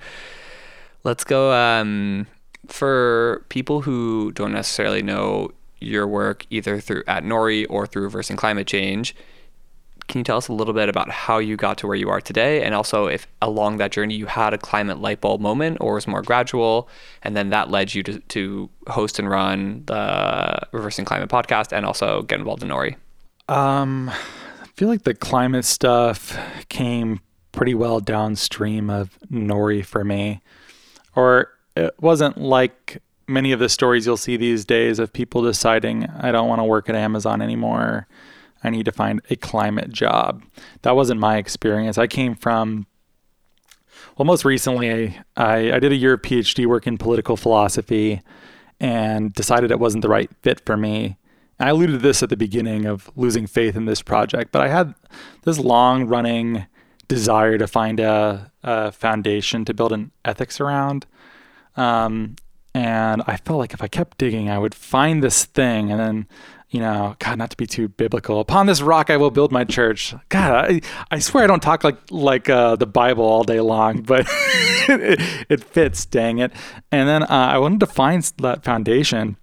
Let's 1.04 1.24
go. 1.24 1.52
Um, 1.52 2.26
for 2.72 3.44
people 3.48 3.82
who 3.82 4.32
don't 4.32 4.52
necessarily 4.52 5.02
know 5.02 5.50
your 5.80 6.06
work 6.06 6.46
either 6.50 6.80
through 6.80 7.02
at 7.06 7.24
Nori 7.24 7.66
or 7.68 7.86
through 7.86 8.02
reversing 8.02 8.36
climate 8.36 8.66
change, 8.66 9.14
can 10.08 10.18
you 10.18 10.24
tell 10.24 10.36
us 10.36 10.48
a 10.48 10.52
little 10.52 10.74
bit 10.74 10.88
about 10.88 11.08
how 11.10 11.38
you 11.38 11.56
got 11.56 11.78
to 11.78 11.86
where 11.86 11.96
you 11.96 12.08
are 12.08 12.20
today, 12.20 12.62
and 12.62 12.74
also 12.74 13.06
if 13.06 13.28
along 13.40 13.76
that 13.76 13.92
journey 13.92 14.14
you 14.14 14.26
had 14.26 14.52
a 14.52 14.58
climate 14.58 14.98
light 14.98 15.20
bulb 15.20 15.40
moment 15.40 15.78
or 15.80 15.94
was 15.94 16.08
more 16.08 16.20
gradual, 16.20 16.88
and 17.22 17.36
then 17.36 17.50
that 17.50 17.70
led 17.70 17.94
you 17.94 18.02
to, 18.02 18.18
to 18.18 18.68
host 18.88 19.18
and 19.18 19.30
run 19.30 19.84
the 19.86 20.60
Reversing 20.72 21.04
Climate 21.04 21.28
podcast 21.28 21.72
and 21.72 21.86
also 21.86 22.22
get 22.22 22.40
involved 22.40 22.62
in 22.62 22.68
Nori? 22.68 22.96
Um, 23.48 24.10
I 24.10 24.66
feel 24.74 24.88
like 24.88 25.04
the 25.04 25.14
climate 25.14 25.64
stuff 25.64 26.36
came 26.68 27.20
pretty 27.52 27.74
well 27.74 28.00
downstream 28.00 28.90
of 28.90 29.16
Nori 29.30 29.84
for 29.84 30.04
me. 30.04 30.40
Or 31.14 31.50
it 31.76 31.94
wasn't 32.00 32.38
like 32.38 33.02
many 33.26 33.52
of 33.52 33.60
the 33.60 33.68
stories 33.68 34.06
you'll 34.06 34.16
see 34.16 34.36
these 34.36 34.64
days 34.64 34.98
of 34.98 35.12
people 35.12 35.42
deciding, 35.42 36.06
I 36.06 36.32
don't 36.32 36.48
want 36.48 36.60
to 36.60 36.64
work 36.64 36.88
at 36.88 36.94
Amazon 36.94 37.40
anymore. 37.40 38.06
I 38.62 38.70
need 38.70 38.84
to 38.84 38.92
find 38.92 39.20
a 39.30 39.36
climate 39.36 39.90
job. 39.90 40.42
That 40.82 40.96
wasn't 40.96 41.20
my 41.20 41.38
experience. 41.38 41.96
I 41.96 42.06
came 42.06 42.34
from, 42.34 42.86
well, 44.16 44.26
most 44.26 44.44
recently, 44.44 45.18
I, 45.36 45.72
I, 45.72 45.78
did 45.78 45.92
a 45.92 45.96
year 45.96 46.14
of 46.14 46.22
PhD 46.22 46.66
work 46.66 46.86
in 46.86 46.98
political 46.98 47.36
philosophy. 47.36 48.20
and 48.80 49.32
decided 49.34 49.70
it 49.70 49.78
wasn't 49.78 50.02
the 50.02 50.08
right 50.08 50.30
fit 50.42 50.64
for 50.64 50.76
me. 50.76 51.18
I 51.58 51.68
alluded 51.68 51.96
to 51.96 51.98
this 51.98 52.22
at 52.22 52.30
the 52.30 52.36
beginning 52.36 52.86
of 52.86 53.10
losing 53.14 53.46
faith 53.46 53.76
in 53.76 53.84
this 53.84 54.00
project, 54.00 54.50
but 54.50 54.62
I 54.62 54.68
had 54.68 54.94
this 55.42 55.58
long 55.58 56.06
running 56.06 56.66
desire 57.06 57.58
to 57.58 57.66
find 57.66 58.00
a, 58.00 58.50
a, 58.62 58.90
foundation 58.90 59.66
to 59.66 59.74
build 59.74 59.92
an 59.92 60.10
ethics 60.24 60.58
around. 60.58 61.06
Um, 61.80 62.36
and 62.74 63.22
I 63.26 63.36
felt 63.38 63.58
like 63.58 63.72
if 63.72 63.82
I 63.82 63.88
kept 63.88 64.18
digging, 64.18 64.50
I 64.50 64.58
would 64.58 64.74
find 64.74 65.24
this 65.24 65.44
thing. 65.44 65.90
And 65.90 65.98
then, 65.98 66.28
you 66.68 66.78
know, 66.78 67.16
God, 67.18 67.38
not 67.38 67.50
to 67.50 67.56
be 67.56 67.66
too 67.66 67.88
biblical, 67.88 68.38
upon 68.38 68.66
this 68.66 68.82
rock 68.82 69.08
I 69.08 69.16
will 69.16 69.30
build 69.30 69.50
my 69.50 69.64
church. 69.64 70.14
God, 70.28 70.70
I, 70.70 70.80
I 71.10 71.18
swear 71.18 71.44
I 71.44 71.46
don't 71.46 71.62
talk 71.62 71.82
like 71.82 71.98
like 72.10 72.48
uh, 72.48 72.76
the 72.76 72.86
Bible 72.86 73.24
all 73.24 73.44
day 73.44 73.60
long, 73.60 74.02
but 74.12 74.26
it, 74.88 75.20
it, 75.48 75.64
fits, 75.64 76.04
dang 76.04 76.38
it. 76.38 76.52
And 76.92 77.08
then 77.08 77.22
uh, 77.24 77.26
I 77.54 77.58
wanted 77.58 77.80
to 77.80 77.86
find 77.86 78.22
that 78.38 78.62
foundation. 78.62 79.36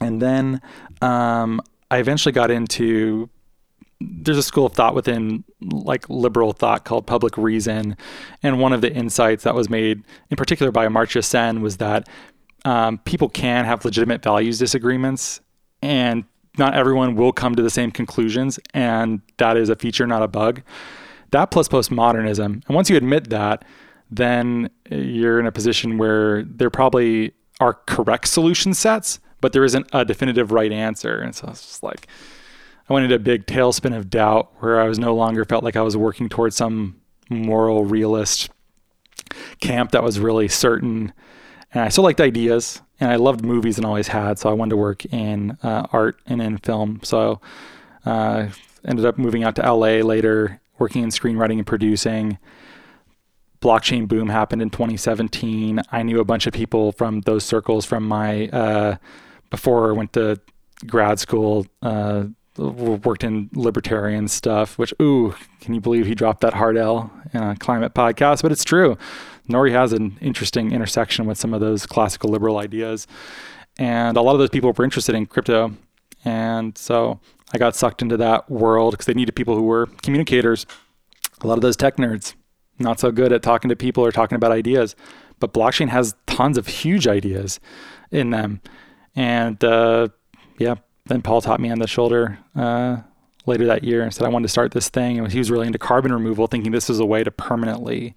And 0.00 0.22
then 0.22 0.60
um, 1.02 1.60
I 1.90 1.98
eventually 1.98 2.32
got 2.32 2.50
into 2.50 3.28
there's 4.22 4.38
a 4.38 4.42
school 4.42 4.66
of 4.66 4.72
thought 4.72 4.94
within 4.94 5.44
like 5.60 6.08
liberal 6.08 6.52
thought 6.52 6.84
called 6.84 7.06
public 7.06 7.36
reason 7.36 7.96
and 8.42 8.60
one 8.60 8.72
of 8.72 8.80
the 8.80 8.92
insights 8.92 9.44
that 9.44 9.54
was 9.54 9.68
made 9.68 10.02
in 10.30 10.36
particular 10.36 10.72
by 10.72 10.86
Amartya 10.86 11.22
Sen 11.22 11.60
was 11.60 11.78
that 11.78 12.08
um, 12.64 12.98
people 12.98 13.28
can 13.28 13.64
have 13.64 13.84
legitimate 13.84 14.22
values 14.22 14.58
disagreements 14.58 15.40
and 15.82 16.24
not 16.56 16.74
everyone 16.74 17.16
will 17.16 17.32
come 17.32 17.54
to 17.54 17.62
the 17.62 17.70
same 17.70 17.90
conclusions 17.90 18.58
and 18.72 19.20
that 19.38 19.56
is 19.56 19.68
a 19.68 19.76
feature 19.76 20.06
not 20.06 20.22
a 20.22 20.28
bug 20.28 20.62
that 21.30 21.50
plus 21.50 21.68
postmodernism 21.68 22.44
and 22.44 22.64
once 22.68 22.88
you 22.88 22.96
admit 22.96 23.30
that 23.30 23.64
then 24.10 24.70
you're 24.90 25.40
in 25.40 25.46
a 25.46 25.52
position 25.52 25.98
where 25.98 26.42
there 26.44 26.70
probably 26.70 27.32
are 27.60 27.74
correct 27.86 28.28
solution 28.28 28.74
sets 28.74 29.18
but 29.44 29.52
there 29.52 29.62
isn't 29.62 29.86
a 29.92 30.06
definitive 30.06 30.52
right 30.52 30.72
answer. 30.72 31.18
And 31.18 31.34
so 31.34 31.48
it's 31.48 31.60
just 31.60 31.82
like, 31.82 32.06
I 32.88 32.92
went 32.92 33.04
into 33.04 33.16
a 33.16 33.20
big 33.20 33.46
tailspin 33.46 33.96
of 33.96 34.10
doubt 34.10 34.52
where 34.58 34.80
I 34.80 34.88
was 34.88 34.98
no 34.98 35.14
longer 35.14 35.44
felt 35.44 35.64
like 35.64 35.76
I 35.76 35.82
was 35.82 35.96
working 35.96 36.28
towards 36.28 36.56
some 36.56 37.00
moral 37.30 37.84
realist 37.84 38.50
camp 39.60 39.92
that 39.92 40.02
was 40.02 40.20
really 40.20 40.48
certain. 40.48 41.12
And 41.72 41.82
I 41.82 41.88
still 41.88 42.04
liked 42.04 42.20
ideas 42.20 42.82
and 43.00 43.10
I 43.10 43.16
loved 43.16 43.44
movies 43.44 43.78
and 43.78 43.86
always 43.86 44.08
had. 44.08 44.38
So 44.38 44.50
I 44.50 44.52
wanted 44.52 44.70
to 44.70 44.76
work 44.76 45.04
in 45.06 45.56
uh, 45.62 45.86
art 45.92 46.18
and 46.26 46.42
in 46.42 46.58
film. 46.58 47.00
So 47.02 47.40
uh, 48.04 48.48
ended 48.84 49.06
up 49.06 49.18
moving 49.18 49.44
out 49.44 49.56
to 49.56 49.62
LA 49.62 50.04
later, 50.04 50.60
working 50.78 51.02
in 51.02 51.08
screenwriting 51.08 51.58
and 51.58 51.66
producing. 51.66 52.38
Blockchain 53.62 54.06
boom 54.06 54.28
happened 54.28 54.60
in 54.60 54.68
2017. 54.68 55.80
I 55.90 56.02
knew 56.02 56.20
a 56.20 56.24
bunch 56.24 56.46
of 56.46 56.52
people 56.52 56.92
from 56.92 57.22
those 57.22 57.44
circles 57.44 57.86
from 57.86 58.06
my 58.06 58.48
uh, 58.48 58.96
before 59.50 59.88
I 59.88 59.92
went 59.92 60.12
to 60.14 60.38
grad 60.86 61.18
school, 61.18 61.66
uh, 61.80 62.24
worked 62.56 63.24
in 63.24 63.50
libertarian 63.54 64.28
stuff, 64.28 64.78
which, 64.78 64.94
ooh, 65.00 65.34
can 65.60 65.74
you 65.74 65.80
believe 65.80 66.06
he 66.06 66.14
dropped 66.14 66.40
that 66.42 66.54
hard 66.54 66.76
L 66.76 67.10
in 67.32 67.42
a 67.42 67.56
climate 67.56 67.94
podcast? 67.94 68.42
But 68.42 68.52
it's 68.52 68.64
true. 68.64 68.96
Nori 69.48 69.72
has 69.72 69.92
an 69.92 70.16
interesting 70.20 70.72
intersection 70.72 71.26
with 71.26 71.38
some 71.38 71.52
of 71.52 71.60
those 71.60 71.86
classical 71.86 72.30
liberal 72.30 72.58
ideas. 72.58 73.06
And 73.78 74.16
a 74.16 74.22
lot 74.22 74.32
of 74.32 74.38
those 74.38 74.50
people 74.50 74.72
were 74.72 74.84
interested 74.84 75.14
in 75.14 75.26
crypto. 75.26 75.74
And 76.24 76.78
so 76.78 77.20
I 77.52 77.58
got 77.58 77.74
sucked 77.74 78.02
into 78.02 78.16
that 78.16 78.50
world 78.50 78.92
because 78.92 79.06
they 79.06 79.14
needed 79.14 79.34
people 79.34 79.56
who 79.56 79.64
were 79.64 79.86
communicators. 80.02 80.64
A 81.40 81.46
lot 81.46 81.58
of 81.58 81.62
those 81.62 81.76
tech 81.76 81.96
nerds, 81.96 82.34
not 82.78 83.00
so 83.00 83.10
good 83.10 83.32
at 83.32 83.42
talking 83.42 83.68
to 83.68 83.76
people 83.76 84.04
or 84.04 84.12
talking 84.12 84.36
about 84.36 84.52
ideas. 84.52 84.94
But 85.40 85.52
blockchain 85.52 85.88
has 85.88 86.14
tons 86.26 86.56
of 86.56 86.68
huge 86.68 87.06
ideas 87.06 87.60
in 88.10 88.30
them. 88.30 88.60
And 89.16 89.62
uh, 89.62 90.08
yeah, 90.58 90.76
then 91.06 91.22
Paul 91.22 91.40
taught 91.40 91.60
me 91.60 91.70
on 91.70 91.78
the 91.78 91.86
shoulder 91.86 92.38
uh, 92.56 92.98
later 93.46 93.66
that 93.66 93.84
year 93.84 94.02
and 94.02 94.12
said 94.12 94.26
I 94.26 94.30
wanted 94.30 94.46
to 94.46 94.52
start 94.52 94.72
this 94.72 94.88
thing. 94.88 95.18
And 95.18 95.30
he 95.30 95.38
was 95.38 95.50
really 95.50 95.66
into 95.66 95.78
carbon 95.78 96.12
removal, 96.12 96.46
thinking 96.46 96.72
this 96.72 96.88
is 96.88 97.00
a 97.00 97.06
way 97.06 97.22
to 97.24 97.30
permanently 97.30 98.14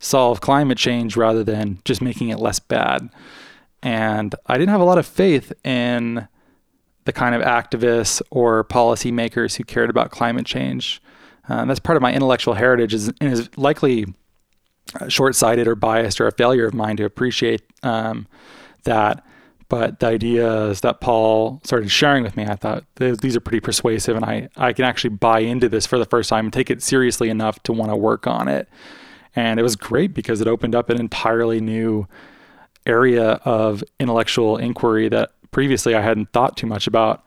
solve 0.00 0.40
climate 0.40 0.78
change 0.78 1.16
rather 1.16 1.44
than 1.44 1.78
just 1.84 2.02
making 2.02 2.28
it 2.28 2.38
less 2.38 2.58
bad. 2.58 3.08
And 3.82 4.34
I 4.46 4.58
didn't 4.58 4.70
have 4.70 4.80
a 4.80 4.84
lot 4.84 4.98
of 4.98 5.06
faith 5.06 5.52
in 5.64 6.26
the 7.04 7.12
kind 7.12 7.34
of 7.34 7.42
activists 7.42 8.20
or 8.30 8.64
policymakers 8.64 9.56
who 9.56 9.64
cared 9.64 9.90
about 9.90 10.10
climate 10.10 10.46
change. 10.46 11.02
Uh, 11.48 11.64
that's 11.66 11.80
part 11.80 11.96
of 11.96 12.02
my 12.02 12.12
intellectual 12.12 12.54
heritage, 12.54 12.94
is, 12.94 13.08
and 13.20 13.32
is 13.32 13.50
likely 13.58 14.06
uh, 14.98 15.08
short-sighted 15.08 15.68
or 15.68 15.74
biased 15.74 16.20
or 16.20 16.26
a 16.26 16.32
failure 16.32 16.66
of 16.66 16.72
mine 16.72 16.96
to 16.96 17.04
appreciate 17.04 17.62
um, 17.82 18.26
that 18.84 19.22
but 19.74 19.98
the 19.98 20.06
ideas 20.06 20.82
that 20.82 21.00
Paul 21.00 21.60
started 21.64 21.90
sharing 21.90 22.22
with 22.22 22.36
me, 22.36 22.44
I 22.44 22.54
thought 22.54 22.84
these 22.94 23.34
are 23.34 23.40
pretty 23.40 23.58
persuasive, 23.58 24.14
and 24.14 24.24
I, 24.24 24.48
I 24.56 24.72
can 24.72 24.84
actually 24.84 25.10
buy 25.10 25.40
into 25.40 25.68
this 25.68 25.84
for 25.84 25.98
the 25.98 26.04
first 26.04 26.30
time 26.30 26.46
and 26.46 26.52
take 26.52 26.70
it 26.70 26.80
seriously 26.80 27.28
enough 27.28 27.60
to 27.64 27.72
want 27.72 27.90
to 27.90 27.96
work 27.96 28.28
on 28.28 28.46
it. 28.46 28.68
And 29.34 29.58
it 29.58 29.64
was 29.64 29.74
great 29.74 30.14
because 30.14 30.40
it 30.40 30.46
opened 30.46 30.76
up 30.76 30.90
an 30.90 31.00
entirely 31.00 31.60
new 31.60 32.06
area 32.86 33.40
of 33.44 33.82
intellectual 33.98 34.58
inquiry 34.58 35.08
that 35.08 35.32
previously 35.50 35.96
I 35.96 36.02
hadn't 36.02 36.30
thought 36.32 36.56
too 36.56 36.68
much 36.68 36.86
about 36.86 37.24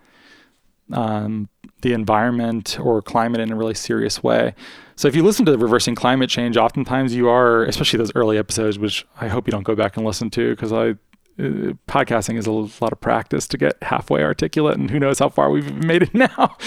um, 0.93 1.49
the 1.81 1.91
environment 1.91 2.79
or 2.79 3.01
climate 3.01 3.41
in 3.41 3.51
a 3.51 3.57
really 3.57 3.73
serious 3.73 4.23
way. 4.23 4.55
So 4.95 5.09
if 5.09 5.17
you 5.17 5.23
listen 5.23 5.45
to 5.47 5.51
the 5.51 5.57
reversing 5.57 5.95
climate 5.95 6.29
change, 6.29 6.55
oftentimes 6.55 7.13
you 7.13 7.27
are, 7.27 7.65
especially 7.65 7.97
those 7.97 8.15
early 8.15 8.37
episodes, 8.37 8.79
which 8.79 9.05
I 9.19 9.27
hope 9.27 9.47
you 9.47 9.51
don't 9.51 9.63
go 9.63 9.75
back 9.75 9.97
and 9.97 10.05
listen 10.05 10.29
to 10.29 10.51
because 10.51 10.71
I 10.71 10.95
podcasting 11.37 12.37
is 12.37 12.47
a 12.47 12.51
lot 12.51 12.91
of 12.91 12.99
practice 12.99 13.47
to 13.47 13.57
get 13.57 13.81
halfway 13.83 14.23
articulate 14.23 14.77
and 14.77 14.89
who 14.89 14.99
knows 14.99 15.19
how 15.19 15.29
far 15.29 15.51
we've 15.51 15.71
made 15.83 16.03
it 16.03 16.13
now. 16.15 16.57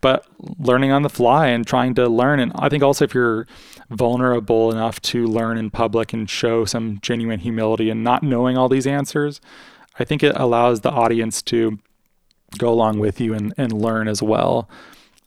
But 0.00 0.26
learning 0.58 0.92
on 0.92 1.02
the 1.02 1.08
fly 1.08 1.48
and 1.48 1.66
trying 1.66 1.94
to 1.94 2.08
learn 2.08 2.40
and 2.40 2.50
i 2.54 2.68
think 2.68 2.82
also 2.82 3.04
if 3.04 3.12
you're 3.12 3.46
vulnerable 3.90 4.70
enough 4.70 5.00
to 5.02 5.26
learn 5.26 5.58
in 5.58 5.68
public 5.68 6.14
and 6.14 6.30
show 6.30 6.64
some 6.64 6.98
genuine 7.02 7.40
humility 7.40 7.90
and 7.90 8.02
not 8.02 8.22
knowing 8.22 8.56
all 8.56 8.66
these 8.66 8.86
answers 8.86 9.38
i 9.98 10.04
think 10.04 10.22
it 10.22 10.34
allows 10.36 10.80
the 10.80 10.90
audience 10.90 11.42
to 11.42 11.78
go 12.58 12.68
along 12.68 12.98
with 12.98 13.20
you 13.20 13.34
and, 13.34 13.54
and 13.56 13.72
learn 13.72 14.08
as 14.08 14.22
well. 14.22 14.68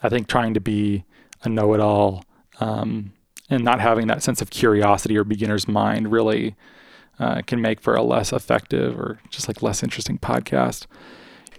I 0.02 0.10
think 0.10 0.28
trying 0.28 0.54
to 0.54 0.60
be 0.60 1.06
a 1.44 1.50
know-it-all 1.50 2.24
um, 2.60 3.14
and 3.50 3.64
not 3.64 3.80
having 3.80 4.08
that 4.08 4.24
sense 4.24 4.42
of 4.42 4.50
curiosity 4.50 5.18
or 5.18 5.24
beginner's 5.24 5.68
mind 5.68 6.12
really 6.12 6.56
uh, 7.20 7.42
can 7.42 7.62
make 7.62 7.80
for 7.80 7.96
a 7.96 8.04
less 8.04 8.34
effective 8.34 9.00
or 9.00 9.20
just 9.30 9.48
like 9.48 9.62
less 9.62 9.84
interesting 9.84 10.18
podcast. 10.18 10.88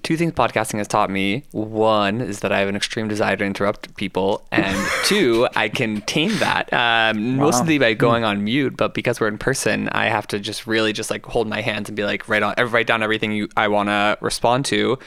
Two 0.02 0.18
things 0.18 0.34
podcasting 0.34 0.76
has 0.76 0.86
taught 0.86 1.08
me. 1.08 1.44
One 1.52 2.20
is 2.20 2.40
that 2.40 2.52
I 2.52 2.58
have 2.58 2.68
an 2.68 2.76
extreme 2.76 3.08
desire 3.08 3.36
to 3.36 3.44
interrupt 3.44 3.96
people, 3.96 4.46
and 4.52 4.76
two, 5.04 5.48
I 5.56 5.70
can 5.70 6.02
tame 6.02 6.36
that. 6.40 6.70
Um, 6.74 7.38
wow. 7.38 7.46
Mostly 7.46 7.78
by 7.78 7.94
going 7.94 8.22
on 8.22 8.44
mute, 8.44 8.76
but 8.76 8.92
because 8.92 9.18
we're 9.18 9.28
in 9.28 9.38
person, 9.38 9.88
I 9.88 10.06
have 10.08 10.26
to 10.26 10.38
just 10.38 10.66
really 10.66 10.92
just 10.92 11.10
like 11.10 11.24
hold 11.24 11.48
my 11.48 11.62
hands 11.62 11.88
and 11.88 11.96
be 11.96 12.04
like 12.04 12.28
write 12.28 12.42
on 12.42 12.54
write 12.70 12.86
down 12.86 13.02
everything 13.02 13.32
you 13.32 13.48
I 13.56 13.68
want 13.68 13.88
to 13.88 14.18
respond 14.20 14.66
to. 14.66 14.98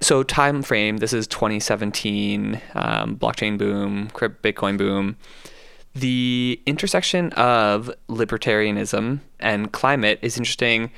So 0.00 0.24
time 0.24 0.64
frame. 0.64 0.96
This 0.96 1.12
is 1.12 1.28
2017. 1.28 2.60
Um, 2.74 3.16
blockchain 3.16 3.56
boom, 3.56 4.08
crypto 4.08 4.50
Bitcoin 4.50 4.76
boom 4.78 5.16
the 5.94 6.60
intersection 6.66 7.32
of 7.34 7.90
libertarianism 8.08 9.20
and 9.40 9.72
climate 9.72 10.18
is 10.22 10.38
interesting 10.38 10.90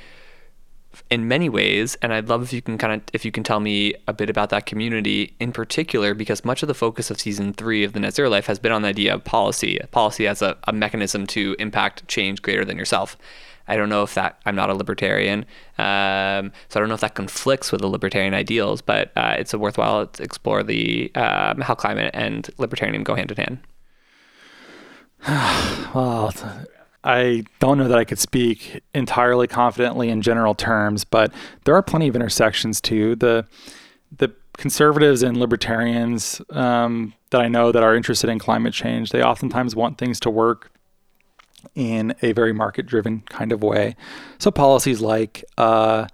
in 1.09 1.27
many 1.27 1.49
ways 1.49 1.95
and 2.01 2.13
i'd 2.13 2.29
love 2.29 2.41
if 2.41 2.53
you 2.53 2.61
can 2.61 2.77
kind 2.77 2.93
of 2.93 3.01
if 3.11 3.25
you 3.25 3.31
can 3.31 3.43
tell 3.43 3.59
me 3.59 3.93
a 4.07 4.13
bit 4.13 4.29
about 4.29 4.49
that 4.49 4.65
community 4.65 5.35
in 5.39 5.51
particular 5.51 6.13
because 6.13 6.45
much 6.45 6.63
of 6.63 6.67
the 6.67 6.73
focus 6.73 7.11
of 7.11 7.19
season 7.19 7.53
three 7.53 7.83
of 7.83 7.91
the 7.93 7.99
net 7.99 8.13
zero 8.13 8.29
life 8.29 8.45
has 8.45 8.59
been 8.59 8.71
on 8.71 8.81
the 8.81 8.87
idea 8.87 9.13
of 9.13 9.23
policy 9.23 9.79
policy 9.91 10.27
as 10.27 10.41
a, 10.41 10.57
a 10.65 10.73
mechanism 10.73 11.27
to 11.27 11.55
impact 11.59 12.07
change 12.07 12.41
greater 12.41 12.65
than 12.65 12.77
yourself. 12.77 13.17
I 13.67 13.75
don't 13.75 13.89
know 13.89 14.03
if 14.03 14.13
that 14.13 14.39
i'm 14.45 14.55
not 14.55 14.69
a 14.69 14.75
libertarian 14.75 15.39
um, 15.79 16.51
so 16.69 16.79
i 16.79 16.79
don't 16.79 16.87
know 16.87 16.93
if 16.93 17.01
that 17.01 17.15
conflicts 17.15 17.71
with 17.71 17.81
the 17.81 17.87
libertarian 17.87 18.35
ideals 18.35 18.81
but 18.81 19.11
uh, 19.15 19.35
it's 19.39 19.53
a 19.55 19.59
worthwhile 19.59 20.05
to 20.05 20.23
explore 20.23 20.61
the 20.61 21.11
um, 21.15 21.61
how 21.61 21.73
climate 21.73 22.11
and 22.13 22.43
libertarianism 22.57 23.03
go 23.03 23.15
hand 23.15 23.31
in 23.31 23.37
hand 23.37 23.59
well, 25.27 26.33
I 27.03 27.43
don't 27.59 27.77
know 27.77 27.87
that 27.87 27.97
I 27.97 28.03
could 28.03 28.19
speak 28.19 28.81
entirely 28.93 29.47
confidently 29.47 30.09
in 30.09 30.21
general 30.21 30.55
terms, 30.55 31.03
but 31.03 31.31
there 31.63 31.75
are 31.75 31.83
plenty 31.83 32.07
of 32.07 32.15
intersections 32.15 32.81
too. 32.81 33.15
The 33.15 33.45
the 34.17 34.33
conservatives 34.57 35.21
and 35.21 35.37
libertarians 35.37 36.41
um, 36.49 37.13
that 37.29 37.41
I 37.41 37.47
know 37.47 37.71
that 37.71 37.83
are 37.83 37.95
interested 37.95 38.29
in 38.29 38.39
climate 38.39 38.73
change, 38.73 39.11
they 39.11 39.21
oftentimes 39.21 39.75
want 39.75 39.97
things 39.97 40.19
to 40.21 40.29
work 40.29 40.71
in 41.75 42.15
a 42.21 42.31
very 42.31 42.53
market 42.53 42.85
driven 42.85 43.21
kind 43.21 43.51
of 43.51 43.61
way. 43.61 43.95
So 44.37 44.51
policies 44.51 45.01
like 45.01 45.43
uh, 45.57 46.07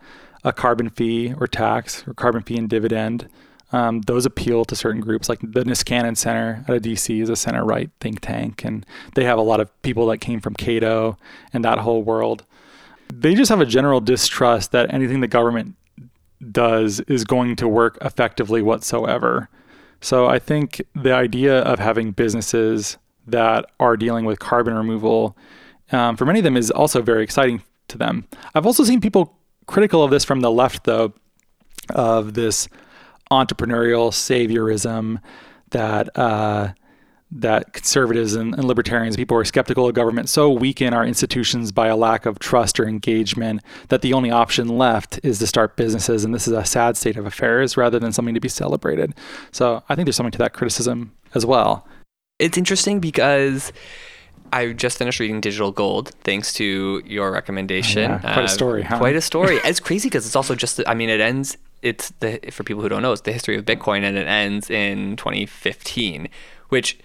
a 0.43 0.53
carbon 0.53 0.89
fee 0.89 1.33
or 1.37 1.47
tax 1.47 2.07
or 2.07 2.13
carbon 2.13 2.41
fee 2.41 2.57
and 2.57 2.69
dividend 2.69 3.29
um, 3.71 4.01
those 4.01 4.25
appeal 4.25 4.65
to 4.65 4.75
certain 4.75 5.01
groups. 5.01 5.29
Like 5.29 5.39
the 5.39 5.63
Niskanen 5.63 6.17
Center 6.17 6.65
out 6.67 6.75
of 6.75 6.81
DC 6.81 7.21
is 7.21 7.29
a 7.29 7.35
center 7.35 7.63
right 7.63 7.89
think 7.99 8.19
tank, 8.21 8.63
and 8.63 8.85
they 9.15 9.23
have 9.23 9.37
a 9.37 9.43
lot 9.43 9.59
of 9.59 9.81
people 9.81 10.07
that 10.07 10.17
came 10.17 10.39
from 10.39 10.55
Cato 10.55 11.17
and 11.53 11.63
that 11.65 11.79
whole 11.79 12.03
world. 12.03 12.45
they 13.13 13.35
just 13.35 13.49
have 13.49 13.59
a 13.59 13.65
general 13.65 13.99
distrust 13.99 14.71
that 14.71 14.93
anything 14.93 15.19
the 15.19 15.27
government 15.27 15.75
does 16.51 17.01
is 17.01 17.23
going 17.23 17.55
to 17.57 17.67
work 17.67 17.97
effectively 18.01 18.61
whatsoever. 18.61 19.49
So 19.99 20.27
I 20.27 20.39
think 20.39 20.81
the 20.95 21.13
idea 21.13 21.59
of 21.59 21.77
having 21.79 22.11
businesses 22.11 22.97
that 23.27 23.65
are 23.79 23.95
dealing 23.95 24.25
with 24.25 24.39
carbon 24.39 24.73
removal 24.73 25.37
um, 25.91 26.15
for 26.15 26.25
many 26.25 26.39
of 26.39 26.43
them 26.43 26.57
is 26.57 26.71
also 26.71 27.01
very 27.01 27.23
exciting 27.23 27.61
to 27.89 27.97
them. 27.97 28.27
I've 28.55 28.65
also 28.65 28.83
seen 28.83 29.01
people 29.01 29.37
critical 29.67 30.03
of 30.03 30.11
this 30.11 30.23
from 30.25 30.39
the 30.39 30.51
left, 30.51 30.85
though, 30.85 31.13
of 31.89 32.33
this 32.33 32.67
entrepreneurial 33.31 34.11
saviorism 34.11 35.19
that 35.71 36.15
uh, 36.17 36.73
that 37.31 37.71
conservatives 37.71 38.35
and, 38.35 38.53
and, 38.53 38.65
libertarians, 38.65 39.15
people 39.15 39.35
who 39.35 39.41
are 39.41 39.45
skeptical 39.45 39.87
of 39.87 39.95
government, 39.95 40.27
so 40.27 40.51
weaken 40.51 40.93
our 40.93 41.05
institutions 41.05 41.71
by 41.71 41.87
a 41.87 41.95
lack 41.95 42.25
of 42.25 42.39
trust 42.39 42.77
or 42.77 42.85
engagement 42.85 43.61
that 43.87 44.01
the 44.01 44.11
only 44.11 44.29
option 44.29 44.67
left 44.67 45.17
is 45.23 45.39
to 45.39 45.47
start 45.47 45.77
businesses. 45.77 46.25
And 46.25 46.35
this 46.35 46.45
is 46.45 46.53
a 46.53 46.65
sad 46.65 46.97
state 46.97 47.15
of 47.15 47.25
affairs 47.25 47.77
rather 47.77 47.99
than 47.99 48.11
something 48.11 48.33
to 48.33 48.41
be 48.41 48.49
celebrated. 48.49 49.13
So 49.51 49.81
I 49.87 49.95
think 49.95 50.07
there's 50.07 50.17
something 50.17 50.31
to 50.31 50.37
that 50.39 50.53
criticism 50.53 51.13
as 51.33 51.45
well. 51.45 51.87
It's 52.37 52.57
interesting 52.57 52.99
because 52.99 53.71
I 54.51 54.73
just 54.73 54.97
finished 54.97 55.21
reading 55.21 55.39
Digital 55.39 55.71
Gold 55.71 56.09
thanks 56.25 56.51
to 56.53 57.01
your 57.05 57.31
recommendation. 57.31 58.11
Yeah, 58.11 58.19
quite 58.19 58.39
uh, 58.39 58.43
a 58.43 58.49
story, 58.49 58.83
huh? 58.83 58.97
Quite 58.97 59.15
a 59.15 59.21
story. 59.21 59.55
it's 59.63 59.79
crazy 59.79 60.09
because 60.09 60.25
it's 60.25 60.35
also 60.35 60.53
just, 60.53 60.81
I 60.85 60.95
mean, 60.95 61.09
it 61.09 61.21
ends, 61.21 61.57
it's 61.81 62.11
the, 62.19 62.39
for 62.51 62.63
people 62.63 62.81
who 62.81 62.89
don't 62.89 63.01
know, 63.01 63.11
it's 63.11 63.21
the 63.21 63.31
history 63.31 63.57
of 63.57 63.65
Bitcoin 63.65 64.03
and 64.03 64.17
it 64.17 64.27
ends 64.27 64.69
in 64.69 65.15
2015, 65.17 66.29
which, 66.69 66.99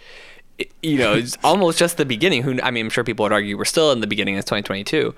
you 0.82 0.98
know, 0.98 1.14
is 1.14 1.36
almost 1.44 1.78
just 1.78 1.96
the 1.96 2.04
beginning. 2.04 2.42
Who, 2.42 2.60
I 2.62 2.70
mean, 2.70 2.86
I'm 2.86 2.90
sure 2.90 3.04
people 3.04 3.24
would 3.24 3.32
argue 3.32 3.56
we're 3.56 3.64
still 3.64 3.92
in 3.92 4.00
the 4.00 4.06
beginning, 4.06 4.36
it's 4.36 4.44
2022. 4.46 5.14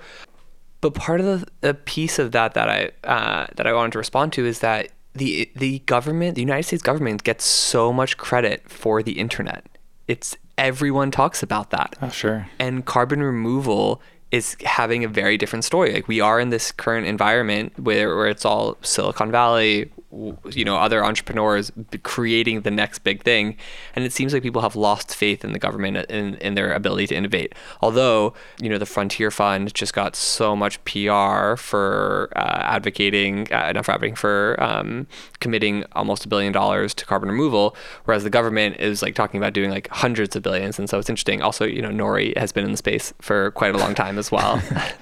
But 0.81 0.93
part 0.93 1.19
of 1.19 1.25
the, 1.25 1.47
the 1.61 1.73
piece 1.73 2.19
of 2.19 2.31
that 2.31 2.53
that 2.53 2.69
I, 2.69 2.91
uh, 3.03 3.47
that 3.55 3.67
I 3.67 3.73
wanted 3.73 3.91
to 3.93 3.97
respond 3.97 4.31
to 4.33 4.45
is 4.45 4.59
that 4.59 4.89
the, 5.13 5.51
the 5.55 5.79
government, 5.79 6.35
the 6.35 6.41
United 6.41 6.63
States 6.63 6.83
government 6.83 7.23
gets 7.23 7.43
so 7.43 7.91
much 7.91 8.17
credit 8.17 8.69
for 8.69 9.03
the 9.03 9.19
internet. 9.19 9.65
It's 10.07 10.37
everyone 10.57 11.11
talks 11.11 11.43
about 11.43 11.71
that. 11.71 11.97
Oh, 12.01 12.09
sure. 12.09 12.47
And 12.59 12.85
carbon 12.85 13.21
removal 13.21 14.01
is 14.31 14.55
having 14.63 15.03
a 15.03 15.07
very 15.07 15.37
different 15.37 15.65
story. 15.65 15.93
Like 15.93 16.07
we 16.07 16.21
are 16.21 16.39
in 16.39 16.49
this 16.49 16.71
current 16.71 17.07
environment 17.07 17.77
where, 17.79 18.15
where 18.15 18.27
it's 18.27 18.45
all 18.45 18.77
Silicon 18.81 19.31
Valley, 19.31 19.91
you 20.11 20.65
know 20.65 20.77
other 20.77 21.03
entrepreneurs 21.05 21.71
creating 22.03 22.61
the 22.61 22.71
next 22.71 22.99
big 22.99 23.23
thing. 23.23 23.57
And 23.95 24.05
it 24.05 24.13
seems 24.13 24.33
like 24.33 24.43
people 24.43 24.61
have 24.61 24.75
lost 24.75 25.15
faith 25.15 25.43
in 25.45 25.53
the 25.53 25.59
government 25.59 25.97
in, 26.09 26.35
in 26.35 26.55
their 26.55 26.73
ability 26.73 27.07
to 27.07 27.15
innovate. 27.15 27.53
Although 27.81 28.33
you 28.59 28.69
know 28.69 28.77
the 28.77 28.85
frontier 28.85 29.31
fund 29.31 29.73
just 29.73 29.93
got 29.93 30.15
so 30.15 30.55
much 30.55 30.83
pr 30.83 31.55
for 31.57 32.29
uh, 32.35 32.61
advocating 32.61 33.51
uh, 33.53 33.71
not 33.71 33.85
for 33.85 33.91
advocating 33.91 34.15
for 34.15 34.55
um, 34.59 35.07
committing 35.39 35.85
almost 35.93 36.25
a 36.25 36.27
billion 36.27 36.51
dollars 36.51 36.93
to 36.95 37.05
carbon 37.05 37.29
removal 37.29 37.75
whereas 38.05 38.23
the 38.23 38.29
government 38.29 38.77
is 38.79 39.01
like 39.01 39.15
talking 39.15 39.39
about 39.39 39.53
doing 39.53 39.69
like 39.69 39.87
hundreds 39.89 40.35
of 40.35 40.43
billions. 40.43 40.79
And 40.79 40.89
so 40.89 40.97
it's 40.97 41.09
interesting. 41.09 41.41
Also 41.41 41.65
you 41.65 41.81
know 41.81 41.89
nori 41.89 42.35
has 42.37 42.51
been 42.51 42.65
in 42.65 42.71
the 42.71 42.77
space 42.77 43.13
for 43.19 43.51
quite 43.51 43.75
a 43.75 43.77
long 43.77 43.93
time 43.95 44.17
as 44.17 44.31
well. 44.31 44.61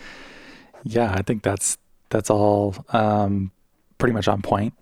Yeah 0.83 1.11
i 1.13 1.21
think 1.21 1.43
that's 1.43 1.77
that's 2.09 2.29
all 2.29 2.75
um, 2.89 3.51
pretty 3.97 4.13
much 4.13 4.27
on 4.27 4.41
point 4.41 4.73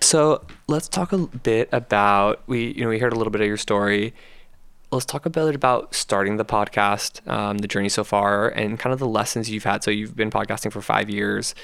so 0.00 0.44
let's 0.68 0.88
talk 0.88 1.12
a 1.12 1.18
bit 1.18 1.68
about 1.72 2.42
we 2.46 2.72
you 2.72 2.82
know 2.82 2.88
we 2.88 2.98
heard 2.98 3.12
a 3.12 3.16
little 3.16 3.30
bit 3.30 3.40
of 3.40 3.46
your 3.46 3.56
story. 3.56 4.14
Let's 4.92 5.04
talk 5.04 5.26
a 5.26 5.30
bit 5.30 5.54
about 5.54 5.94
starting 5.94 6.36
the 6.36 6.44
podcast, 6.44 7.26
um, 7.28 7.58
the 7.58 7.66
journey 7.66 7.88
so 7.88 8.04
far, 8.04 8.48
and 8.48 8.78
kind 8.78 8.92
of 8.92 9.00
the 9.00 9.08
lessons 9.08 9.50
you've 9.50 9.64
had. 9.64 9.82
So 9.82 9.90
you've 9.90 10.14
been 10.14 10.30
podcasting 10.30 10.70
for 10.72 10.80
five 10.80 11.10
years, 11.10 11.56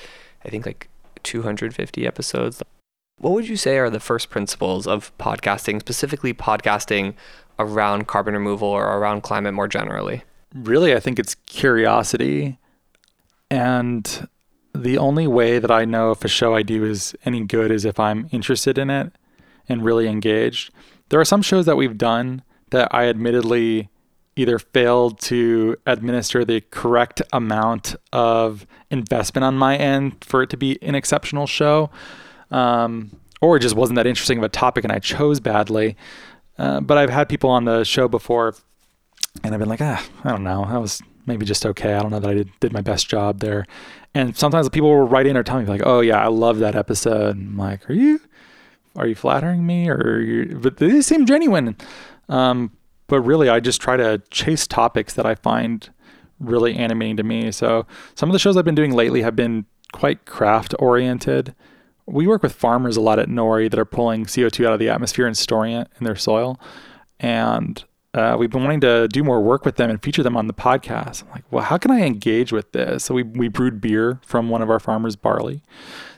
I 0.44 0.48
think 0.48 0.66
like 0.66 0.88
250 1.22 2.06
episodes. 2.06 2.62
What 3.18 3.32
would 3.32 3.48
you 3.48 3.56
say 3.56 3.78
are 3.78 3.90
the 3.90 4.00
first 4.00 4.28
principles 4.28 4.88
of 4.88 5.16
podcasting, 5.18 5.78
specifically 5.78 6.34
podcasting 6.34 7.14
around 7.60 8.08
carbon 8.08 8.34
removal 8.34 8.68
or 8.68 8.98
around 8.98 9.22
climate 9.22 9.54
more 9.54 9.68
generally? 9.68 10.24
Really, 10.52 10.92
I 10.92 10.98
think 10.98 11.20
it's 11.20 11.36
curiosity 11.46 12.58
and 13.52 14.28
the 14.74 14.98
only 14.98 15.26
way 15.26 15.58
that 15.58 15.70
I 15.70 15.84
know 15.84 16.10
if 16.10 16.24
a 16.24 16.28
show 16.28 16.54
I 16.54 16.62
do 16.62 16.84
is 16.84 17.14
any 17.24 17.44
good 17.44 17.70
is 17.70 17.84
if 17.84 18.00
I'm 18.00 18.28
interested 18.30 18.78
in 18.78 18.90
it 18.90 19.12
and 19.68 19.84
really 19.84 20.08
engaged. 20.08 20.72
There 21.08 21.20
are 21.20 21.24
some 21.24 21.42
shows 21.42 21.66
that 21.66 21.76
we've 21.76 21.98
done 21.98 22.42
that 22.70 22.88
I 22.90 23.08
admittedly 23.08 23.90
either 24.34 24.58
failed 24.58 25.20
to 25.20 25.76
administer 25.86 26.44
the 26.44 26.62
correct 26.70 27.20
amount 27.32 27.94
of 28.12 28.66
investment 28.90 29.44
on 29.44 29.56
my 29.56 29.76
end 29.76 30.24
for 30.24 30.42
it 30.42 30.50
to 30.50 30.56
be 30.56 30.78
an 30.82 30.94
exceptional 30.94 31.46
show, 31.46 31.90
um, 32.50 33.14
or 33.42 33.56
it 33.56 33.60
just 33.60 33.76
wasn't 33.76 33.96
that 33.96 34.06
interesting 34.06 34.38
of 34.38 34.44
a 34.44 34.48
topic 34.48 34.84
and 34.84 34.92
I 34.92 35.00
chose 35.00 35.38
badly. 35.38 35.96
Uh, 36.58 36.80
but 36.80 36.96
I've 36.96 37.10
had 37.10 37.28
people 37.28 37.50
on 37.50 37.64
the 37.64 37.84
show 37.84 38.08
before, 38.08 38.54
and 39.44 39.52
I've 39.52 39.60
been 39.60 39.68
like, 39.68 39.80
ah, 39.82 40.06
I 40.24 40.30
don't 40.30 40.44
know, 40.44 40.66
that 40.66 40.80
was 40.80 41.02
maybe 41.26 41.44
just 41.46 41.64
okay. 41.64 41.94
I 41.94 42.00
don't 42.00 42.10
know 42.10 42.20
that 42.20 42.30
I 42.30 42.34
did, 42.34 42.50
did 42.60 42.72
my 42.72 42.80
best 42.80 43.08
job 43.08 43.40
there. 43.40 43.66
And 44.14 44.36
sometimes 44.36 44.68
people 44.68 44.90
will 44.90 45.06
write 45.06 45.26
in 45.26 45.36
or 45.36 45.42
tell 45.42 45.58
me 45.58 45.66
like, 45.66 45.82
"Oh 45.84 46.00
yeah, 46.00 46.22
I 46.22 46.28
love 46.28 46.58
that 46.58 46.76
episode." 46.76 47.36
And 47.36 47.48
I'm 47.50 47.56
like, 47.58 47.88
"Are 47.88 47.94
you, 47.94 48.20
are 48.96 49.06
you 49.06 49.14
flattering 49.14 49.66
me 49.66 49.88
or?" 49.88 50.20
You, 50.20 50.58
but 50.60 50.76
they 50.76 51.00
seem 51.00 51.26
genuine. 51.26 51.76
Um, 52.28 52.72
but 53.06 53.20
really, 53.20 53.48
I 53.48 53.60
just 53.60 53.80
try 53.80 53.96
to 53.96 54.22
chase 54.30 54.66
topics 54.66 55.14
that 55.14 55.26
I 55.26 55.34
find 55.34 55.88
really 56.40 56.76
animating 56.76 57.16
to 57.18 57.22
me. 57.22 57.52
So 57.52 57.86
some 58.14 58.28
of 58.28 58.32
the 58.32 58.38
shows 58.38 58.56
I've 58.56 58.64
been 58.64 58.74
doing 58.74 58.92
lately 58.92 59.22
have 59.22 59.36
been 59.36 59.66
quite 59.92 60.24
craft 60.24 60.74
oriented. 60.78 61.54
We 62.06 62.26
work 62.26 62.42
with 62.42 62.52
farmers 62.52 62.96
a 62.96 63.00
lot 63.00 63.18
at 63.18 63.28
Nori 63.28 63.70
that 63.70 63.78
are 63.78 63.84
pulling 63.84 64.26
CO2 64.26 64.66
out 64.66 64.72
of 64.72 64.78
the 64.78 64.88
atmosphere 64.88 65.26
and 65.26 65.36
storing 65.36 65.74
it 65.74 65.88
in 65.98 66.04
their 66.04 66.16
soil. 66.16 66.60
And 67.20 67.82
uh, 68.14 68.36
we've 68.38 68.50
been 68.50 68.62
wanting 68.62 68.80
to 68.80 69.08
do 69.08 69.24
more 69.24 69.40
work 69.40 69.64
with 69.64 69.76
them 69.76 69.88
and 69.88 70.02
feature 70.02 70.22
them 70.22 70.36
on 70.36 70.46
the 70.46 70.52
podcast. 70.52 71.22
I'm 71.24 71.30
like, 71.30 71.44
well, 71.50 71.64
how 71.64 71.78
can 71.78 71.90
I 71.90 72.02
engage 72.02 72.52
with 72.52 72.72
this? 72.72 73.04
So 73.04 73.14
we, 73.14 73.22
we 73.22 73.48
brewed 73.48 73.80
beer 73.80 74.20
from 74.22 74.50
one 74.50 74.60
of 74.60 74.68
our 74.68 74.80
farmers' 74.80 75.16
barley. 75.16 75.62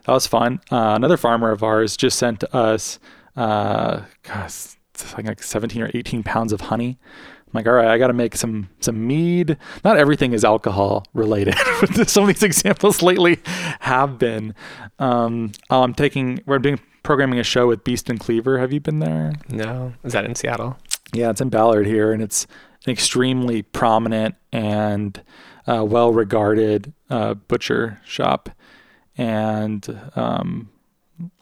That 0.07 0.13
was 0.13 0.27
fun. 0.27 0.61
Uh, 0.73 0.95
another 0.97 1.17
farmer 1.17 1.51
of 1.51 1.63
ours 1.63 1.97
just 1.97 2.19
sent 2.19 2.43
us, 2.55 2.99
uh, 3.37 4.03
gosh, 4.23 4.77
like 5.17 5.43
17 5.43 5.83
or 5.83 5.91
18 5.95 6.23
pounds 6.25 6.53
of 6.53 6.63
honey. 6.63 6.99
I'm 7.47 7.53
like, 7.53 7.67
all 7.69 7.75
right, 7.75 7.87
I 7.87 7.99
got 7.99 8.09
to 8.09 8.13
make 8.13 8.35
some 8.37 8.69
some 8.81 9.07
mead. 9.07 9.57
Not 9.85 9.97
everything 9.97 10.33
is 10.33 10.45
alcohol 10.45 11.05
related. 11.15 11.55
some 12.09 12.25
of 12.25 12.29
these 12.29 12.43
examples 12.43 13.03
lately 13.03 13.39
have 13.81 14.19
been. 14.19 14.55
Um, 14.99 15.53
I'm 15.71 15.95
taking, 15.95 16.41
we're 16.47 16.59
doing 16.59 16.81
programming 17.05 17.39
a 17.39 17.45
show 17.45 17.69
with 17.69 17.85
Beast 17.85 18.11
and 18.11 18.19
Cleaver. 18.19 18.59
Have 18.59 18.73
you 18.73 18.81
been 18.81 18.99
there? 18.99 19.35
No. 19.49 19.93
Is 20.03 20.13
that 20.15 20.25
in 20.25 20.35
Seattle? 20.35 20.77
Yeah, 21.15 21.31
it's 21.31 21.41
in 21.41 21.49
Ballard 21.49 21.87
here, 21.87 22.13
and 22.13 22.23
it's 22.23 22.47
an 22.87 22.93
extremely 22.93 23.63
prominent 23.63 24.35
and 24.53 25.23
uh, 25.67 25.85
well 25.85 26.13
regarded 26.13 26.93
uh, 27.09 27.35
butcher 27.35 28.01
shop, 28.05 28.51
and 29.17 30.01
um, 30.17 30.71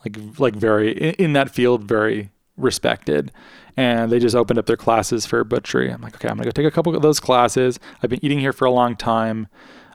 like 0.04 0.16
like 0.38 0.54
very 0.54 1.10
in 1.12 1.32
that 1.32 1.50
field, 1.50 1.84
very 1.84 2.30
respected. 2.56 3.32
And 3.74 4.12
they 4.12 4.18
just 4.18 4.36
opened 4.36 4.58
up 4.58 4.66
their 4.66 4.76
classes 4.76 5.24
for 5.24 5.42
butchery. 5.44 5.90
I'm 5.90 6.02
like, 6.02 6.14
okay, 6.16 6.28
I'm 6.28 6.36
gonna 6.36 6.44
go 6.44 6.50
take 6.50 6.66
a 6.66 6.70
couple 6.70 6.94
of 6.94 7.00
those 7.00 7.20
classes. 7.20 7.80
I've 8.02 8.10
been 8.10 8.22
eating 8.22 8.38
here 8.38 8.52
for 8.52 8.66
a 8.66 8.70
long 8.70 8.96
time. 8.96 9.48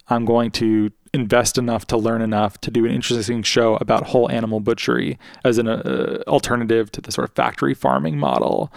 I'm 0.10 0.26
going 0.26 0.52
to 0.52 0.92
invest 1.14 1.58
enough 1.58 1.86
to 1.88 1.98
learn 1.98 2.22
enough 2.22 2.60
to 2.62 2.72
do 2.72 2.86
an 2.86 2.92
interesting 2.92 3.44
show 3.44 3.76
about 3.76 4.08
whole 4.08 4.30
animal 4.32 4.60
butchery 4.60 5.20
as 5.44 5.58
an 5.58 5.68
uh, 5.68 6.24
alternative 6.28 6.92
to 6.94 7.02
the 7.02 7.12
sort 7.12 7.30
of 7.30 7.36
factory 7.36 7.74
farming 7.74 8.18
model 8.18 8.72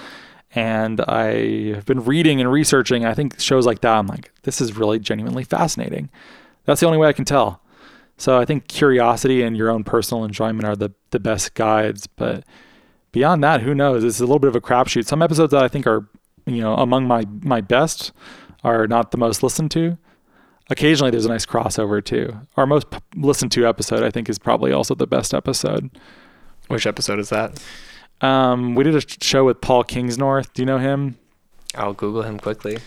and 0.55 1.01
I 1.03 1.75
have 1.75 1.87
been 1.87 2.05
reading 2.05 2.41
and 2.41 2.51
researching. 2.51 3.05
I 3.05 3.15
think 3.15 3.39
shows 3.41 3.67
like 3.67 3.81
that, 3.81 3.97
I'm 3.97 4.07
like, 4.07 4.33
this 4.43 4.61
is 4.61 4.77
really 4.77 4.99
genuinely 4.99 5.45
fascinating. 5.45 6.11
That's 6.65 6.81
the 6.81 6.87
only 6.87 6.99
way 6.99 7.09
I 7.09 7.13
can 7.13 7.25
tell. 7.25 7.63
So 8.17 8.39
I 8.39 8.45
think 8.45 8.69
curiosity 8.69 9.43
and 9.43 9.57
your 9.57 9.71
own 9.71 9.85
personal 9.85 10.25
enjoyment 10.25 10.67
are 10.67 10.77
the 10.77 10.91
the 11.11 11.21
best 11.21 11.55
guides. 11.55 12.07
But 12.07 12.45
beyond 13.13 13.43
that, 13.45 13.63
who 13.63 13.75
knows? 13.75 14.05
It's 14.05 14.21
a 14.21 14.25
little 14.25 14.39
bit 14.39 14.49
of 14.49 14.57
a 14.57 14.61
crapshoot. 14.61 15.07
Some 15.07 15.23
episodes 15.23 15.53
that 15.53 15.63
I 15.63 15.69
think 15.69 15.87
are, 15.87 16.07
you 16.47 16.61
know, 16.61 16.75
among 16.75 17.07
my 17.07 17.25
my 17.43 17.61
best 17.61 18.13
are 18.63 18.87
not 18.87 19.11
the 19.11 19.19
most 19.19 19.43
listened 19.43 19.71
to. 19.73 19.97
Occasionally, 20.69 21.11
there's 21.11 21.25
a 21.25 21.31
nice 21.31 21.47
crossover 21.47 22.05
too. 22.05 22.37
Our 22.57 22.67
most 22.67 22.87
listened 23.17 23.53
to 23.53 23.67
episode, 23.67 24.03
I 24.03 24.11
think, 24.11 24.29
is 24.29 24.39
probably 24.39 24.71
also 24.71 24.95
the 24.95 25.07
best 25.07 25.33
episode. 25.33 25.91
Which 26.69 26.87
episode 26.87 27.19
is 27.19 27.31
that? 27.31 27.61
Um, 28.21 28.75
we 28.75 28.85
did 28.85 28.95
a 28.95 29.25
show 29.25 29.45
with 29.45 29.61
Paul 29.61 29.85
Kingsnorth. 29.85 30.53
Do 30.53 30.63
you 30.63 30.67
know 30.67 30.79
him? 30.79 31.17
I'll 31.75 31.95
Google 31.95 32.23
him 32.23 32.39
quickly. 32.39 32.79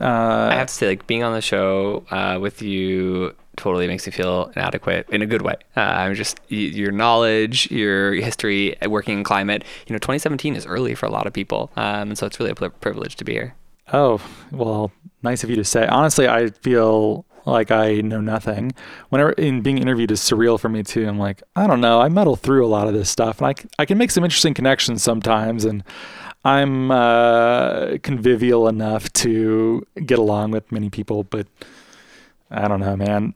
Uh, 0.00 0.48
I 0.50 0.54
have 0.54 0.68
to 0.68 0.74
say, 0.74 0.88
like 0.88 1.06
being 1.06 1.22
on 1.22 1.32
the 1.32 1.40
show 1.40 2.04
uh, 2.10 2.38
with 2.40 2.62
you 2.62 3.34
totally 3.56 3.88
makes 3.88 4.06
me 4.06 4.12
feel 4.12 4.52
inadequate 4.54 5.08
in 5.10 5.22
a 5.22 5.26
good 5.26 5.42
way. 5.42 5.56
Uh, 5.76 5.80
I'm 5.80 6.14
just 6.14 6.38
your 6.48 6.92
knowledge, 6.92 7.70
your 7.70 8.12
history, 8.14 8.76
working 8.86 9.18
in 9.18 9.24
climate. 9.24 9.64
You 9.86 9.94
know, 9.94 9.98
2017 9.98 10.54
is 10.54 10.64
early 10.66 10.94
for 10.94 11.06
a 11.06 11.10
lot 11.10 11.26
of 11.26 11.32
people, 11.32 11.70
um, 11.76 12.10
and 12.10 12.18
so 12.18 12.26
it's 12.26 12.38
really 12.38 12.52
a 12.52 12.70
privilege 12.70 13.16
to 13.16 13.24
be 13.24 13.32
here. 13.32 13.54
Oh 13.92 14.20
well, 14.52 14.92
nice 15.22 15.42
of 15.42 15.50
you 15.50 15.56
to 15.56 15.64
say. 15.64 15.86
Honestly, 15.86 16.28
I 16.28 16.48
feel 16.48 17.26
like 17.52 17.70
I 17.70 18.00
know 18.00 18.20
nothing. 18.20 18.72
Whenever 19.08 19.32
in 19.32 19.62
being 19.62 19.78
interviewed 19.78 20.10
is 20.10 20.20
surreal 20.20 20.58
for 20.58 20.68
me 20.68 20.82
too. 20.82 21.06
I'm 21.06 21.18
like, 21.18 21.42
I 21.56 21.66
don't 21.66 21.80
know. 21.80 22.00
I 22.00 22.08
muddle 22.08 22.36
through 22.36 22.64
a 22.64 22.68
lot 22.68 22.88
of 22.88 22.94
this 22.94 23.10
stuff, 23.10 23.40
and 23.40 23.46
I 23.48 23.54
I 23.78 23.84
can 23.84 23.98
make 23.98 24.10
some 24.10 24.24
interesting 24.24 24.54
connections 24.54 25.02
sometimes, 25.02 25.64
and 25.64 25.84
I'm 26.44 26.90
uh, 26.90 27.98
convivial 28.02 28.68
enough 28.68 29.12
to 29.14 29.86
get 30.06 30.18
along 30.18 30.52
with 30.52 30.70
many 30.70 30.88
people, 30.90 31.24
but 31.24 31.46
I 32.50 32.68
don't 32.68 32.80
know, 32.80 32.96
man. 32.96 33.34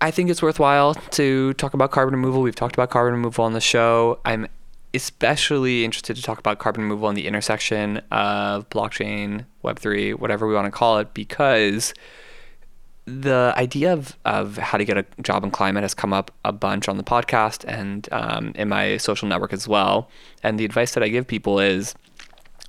I 0.00 0.10
think 0.10 0.28
it's 0.28 0.42
worthwhile 0.42 0.94
to 0.94 1.54
talk 1.54 1.72
about 1.72 1.90
carbon 1.90 2.14
removal. 2.14 2.42
We've 2.42 2.54
talked 2.54 2.74
about 2.74 2.90
carbon 2.90 3.14
removal 3.14 3.44
on 3.44 3.54
the 3.54 3.60
show. 3.60 4.20
I'm 4.24 4.46
especially 4.92 5.84
interested 5.84 6.16
to 6.16 6.22
talk 6.22 6.38
about 6.38 6.58
carbon 6.58 6.82
removal 6.82 7.08
in 7.08 7.14
the 7.14 7.26
intersection 7.26 7.98
of 8.10 8.68
blockchain, 8.70 9.46
Web3, 9.64 10.18
whatever 10.18 10.46
we 10.46 10.54
want 10.54 10.66
to 10.66 10.70
call 10.70 10.98
it, 10.98 11.14
because 11.14 11.94
the 13.06 13.54
idea 13.56 13.92
of, 13.92 14.16
of 14.24 14.56
how 14.56 14.76
to 14.76 14.84
get 14.84 14.98
a 14.98 15.04
job 15.22 15.44
in 15.44 15.50
climate 15.50 15.82
has 15.84 15.94
come 15.94 16.12
up 16.12 16.32
a 16.44 16.52
bunch 16.52 16.88
on 16.88 16.96
the 16.96 17.04
podcast 17.04 17.64
and 17.68 18.08
um, 18.12 18.52
in 18.56 18.68
my 18.68 18.96
social 18.96 19.28
network 19.28 19.52
as 19.52 19.68
well. 19.68 20.10
And 20.42 20.58
the 20.58 20.64
advice 20.64 20.94
that 20.94 21.02
I 21.02 21.08
give 21.08 21.26
people 21.26 21.60
is 21.60 21.94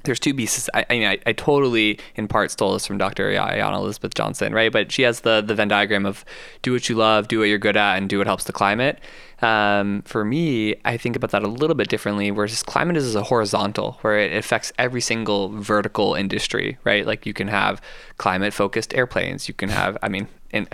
there's 0.03 0.19
two 0.19 0.33
pieces. 0.33 0.69
I, 0.73 0.85
I 0.89 0.93
mean, 0.93 1.07
I, 1.07 1.19
I, 1.25 1.33
totally 1.33 1.99
in 2.15 2.27
part 2.27 2.51
stole 2.51 2.73
this 2.73 2.85
from 2.87 2.97
Dr. 2.97 3.29
Ayana 3.29 3.75
Elizabeth 3.75 4.13
Johnson, 4.13 4.53
right? 4.53 4.71
But 4.71 4.91
she 4.91 5.01
has 5.03 5.21
the 5.21 5.41
the 5.41 5.55
Venn 5.55 5.67
diagram 5.67 6.05
of 6.05 6.23
do 6.61 6.73
what 6.73 6.87
you 6.89 6.95
love, 6.95 7.27
do 7.27 7.39
what 7.39 7.45
you're 7.45 7.57
good 7.57 7.77
at, 7.77 7.97
and 7.97 8.09
do 8.09 8.17
what 8.17 8.27
helps 8.27 8.45
the 8.45 8.53
climate. 8.53 8.99
Um, 9.41 10.01
for 10.03 10.25
me, 10.25 10.75
I 10.83 10.97
think 10.97 11.15
about 11.15 11.31
that 11.31 11.43
a 11.43 11.47
little 11.47 11.75
bit 11.75 11.89
differently. 11.89 12.31
Whereas 12.31 12.63
climate 12.63 12.97
is 12.97 13.15
a 13.15 13.23
horizontal, 13.23 13.97
where 14.01 14.17
it 14.17 14.35
affects 14.35 14.71
every 14.79 15.01
single 15.01 15.49
vertical 15.49 16.15
industry, 16.15 16.77
right? 16.83 17.05
Like 17.05 17.25
you 17.25 17.33
can 17.33 17.47
have 17.47 17.81
climate 18.17 18.53
focused 18.53 18.93
airplanes. 18.95 19.47
You 19.47 19.53
can 19.53 19.69
have, 19.69 19.97
I 20.01 20.09
mean, 20.09 20.27
in 20.51 20.67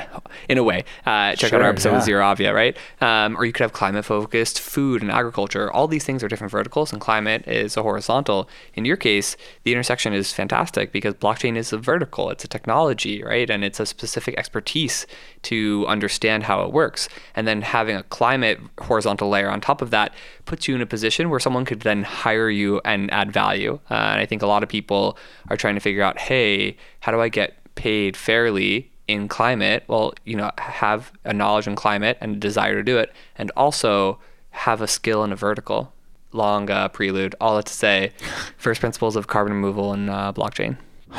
in 0.50 0.58
a 0.58 0.64
way. 0.64 0.84
Uh, 1.06 1.36
check 1.36 1.50
sure, 1.50 1.60
out 1.60 1.64
our 1.64 1.70
episode 1.70 1.92
yeah. 1.92 1.98
with 1.98 2.08
ZeroAvia, 2.08 2.54
right? 2.54 2.78
Um, 3.02 3.36
or 3.38 3.46
you 3.46 3.54
could 3.54 3.64
have 3.64 3.74
climate 3.74 4.06
focused 4.06 4.60
food 4.60 5.02
and 5.02 5.12
agriculture. 5.12 5.72
All 5.72 5.88
these 5.88 6.04
things 6.04 6.24
are 6.24 6.28
different 6.28 6.52
verticals, 6.52 6.92
and 6.92 7.02
climate 7.02 7.48
is 7.48 7.78
a 7.78 7.84
horizontal. 7.84 8.50
In 8.76 8.86
your 8.86 8.98
case, 8.98 9.36
the 9.64 9.72
intersection 9.72 10.14
is 10.14 10.32
fantastic 10.32 10.92
because 10.92 11.16
blockchain 11.16 11.56
is 11.58 11.74
a 11.74 11.78
vertical. 11.78 12.30
It's 12.30 12.44
a 12.44 12.48
technology, 12.48 13.24
right? 13.24 13.50
And 13.50 13.64
it's 13.64 13.80
a 13.80 13.86
specific 13.86 14.38
expertise 14.38 15.08
to 15.44 15.86
understand 15.88 16.44
how 16.44 16.64
it 16.64 16.72
works. 16.72 17.10
And 17.36 17.48
then 17.48 17.62
having 17.62 17.96
a 17.96 18.04
climate 18.04 18.60
horizontal 18.80 19.30
layer 19.30 19.50
on 19.50 19.62
top 19.62 19.82
of 19.82 19.90
that 19.92 20.14
puts 20.46 20.68
you 20.68 20.76
in 20.76 20.82
a 20.82 20.86
position 20.86 21.30
where 21.30 21.40
someone 21.40 21.66
could 21.66 21.82
then 21.82 22.04
hire 22.04 22.50
you 22.50 22.82
and 22.86 23.12
add 23.12 23.32
value. 23.32 23.80
Uh, 23.90 23.94
and 23.94 24.22
I 24.22 24.26
think 24.26 24.42
a 24.42 24.48
lot 24.48 24.64
of 24.64 24.70
people 24.70 25.18
are 25.50 25.58
trying 25.58 25.76
to 25.76 25.82
figure 25.82 26.04
out, 26.04 26.20
hey, 26.20 26.78
how 27.00 27.12
do 27.12 27.20
I 27.20 27.30
get 27.30 27.58
paid 27.76 28.16
fairly 28.16 28.92
in 29.08 29.28
climate, 29.28 29.84
well, 29.88 30.14
you 30.24 30.36
know, 30.36 30.52
have 30.58 31.12
a 31.24 31.34
knowledge 31.34 31.68
in 31.68 31.76
climate 31.76 32.18
and 32.22 32.36
a 32.36 32.40
desire 32.40 32.76
to 32.76 32.84
do 32.84 32.98
it, 32.98 33.12
and 33.38 33.52
also 33.56 34.20
have 34.52 34.82
a 34.82 34.88
skill 34.88 35.24
in 35.24 35.32
a 35.32 35.36
vertical. 35.36 35.94
Long 36.32 36.70
uh, 36.70 36.88
prelude, 36.88 37.36
all 37.40 37.56
that 37.58 37.68
to 37.68 37.74
say, 37.74 38.12
first 38.58 38.80
principles 38.80 39.16
of 39.16 39.28
carbon 39.28 39.54
removal 39.54 39.94
and 39.94 40.10
uh, 40.10 40.34
blockchain. 40.36 40.78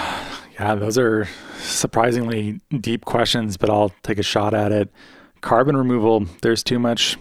Yeah, 0.54 0.76
those 0.76 0.96
are 0.98 1.26
surprisingly 1.56 2.60
deep 2.70 3.04
questions, 3.04 3.56
but 3.56 3.70
I'll 3.70 3.92
take 4.04 4.18
a 4.18 4.22
shot 4.22 4.54
at 4.54 4.70
it. 4.70 4.88
Carbon 5.40 5.76
removal, 5.76 6.26
there's 6.42 6.62
too 6.62 6.78
much 6.78 7.16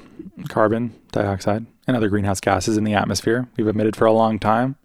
carbon 0.50 0.94
dioxide 1.12 1.66
and 1.88 1.98
other 1.98 2.10
greenhouse 2.10 2.40
gases 2.40 2.78
in 2.78 2.84
the 2.84 2.94
atmosphere. 2.94 3.48
We've 3.58 3.68
emitted 3.68 3.96
for 3.96 4.06
a 4.06 4.14
long 4.14 4.38
time 4.38 4.76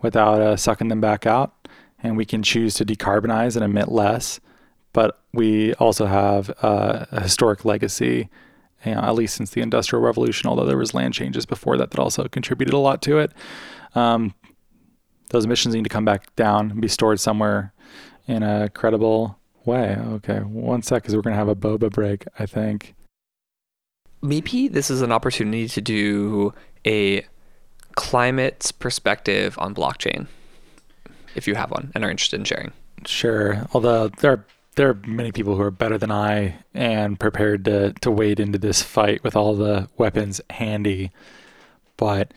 without 0.00 0.40
uh, 0.40 0.56
sucking 0.56 0.88
them 0.88 1.02
back 1.02 1.26
out, 1.26 1.68
and 2.02 2.16
we 2.16 2.24
can 2.24 2.42
choose 2.42 2.72
to 2.76 2.86
decarbonize 2.86 3.56
and 3.56 3.64
emit 3.64 3.90
less 3.90 4.40
but 4.92 5.20
we 5.32 5.74
also 5.74 6.06
have 6.06 6.50
uh, 6.62 7.06
a 7.10 7.22
historic 7.22 7.64
legacy, 7.64 8.28
you 8.84 8.94
know, 8.94 9.00
at 9.00 9.14
least 9.14 9.36
since 9.36 9.50
the 9.50 9.60
Industrial 9.60 10.02
Revolution. 10.02 10.48
Although 10.48 10.66
there 10.66 10.78
was 10.78 10.94
land 10.94 11.14
changes 11.14 11.46
before 11.46 11.76
that 11.76 11.90
that 11.90 11.98
also 11.98 12.28
contributed 12.28 12.74
a 12.74 12.78
lot 12.78 13.02
to 13.02 13.18
it. 13.18 13.32
Um, 13.94 14.34
those 15.30 15.44
emissions 15.44 15.74
need 15.74 15.84
to 15.84 15.90
come 15.90 16.04
back 16.04 16.34
down 16.36 16.70
and 16.70 16.80
be 16.80 16.88
stored 16.88 17.20
somewhere 17.20 17.72
in 18.26 18.42
a 18.42 18.70
credible 18.70 19.38
way. 19.64 19.96
Okay, 19.96 20.38
one 20.38 20.82
sec, 20.82 21.02
because 21.02 21.14
we're 21.14 21.22
gonna 21.22 21.36
have 21.36 21.48
a 21.48 21.56
boba 21.56 21.90
break. 21.90 22.24
I 22.38 22.46
think. 22.46 22.94
Maybe 24.20 24.68
this 24.68 24.90
is 24.90 25.02
an 25.02 25.12
opportunity 25.12 25.68
to 25.68 25.80
do 25.80 26.52
a 26.84 27.24
climate 27.94 28.72
perspective 28.78 29.56
on 29.58 29.74
blockchain, 29.74 30.26
if 31.34 31.46
you 31.46 31.54
have 31.54 31.70
one 31.70 31.92
and 31.94 32.04
are 32.04 32.10
interested 32.10 32.38
in 32.38 32.44
sharing. 32.44 32.72
Sure. 33.04 33.66
Although 33.72 34.08
there 34.08 34.32
are 34.32 34.44
there 34.78 34.90
are 34.90 35.00
many 35.06 35.32
people 35.32 35.56
who 35.56 35.62
are 35.62 35.72
better 35.72 35.98
than 35.98 36.12
I 36.12 36.60
and 36.72 37.18
prepared 37.18 37.64
to 37.64 37.92
to 38.00 38.10
wade 38.12 38.38
into 38.38 38.58
this 38.58 38.80
fight 38.80 39.24
with 39.24 39.34
all 39.34 39.56
the 39.56 39.88
weapons 39.98 40.40
handy. 40.50 41.10
But 41.96 42.32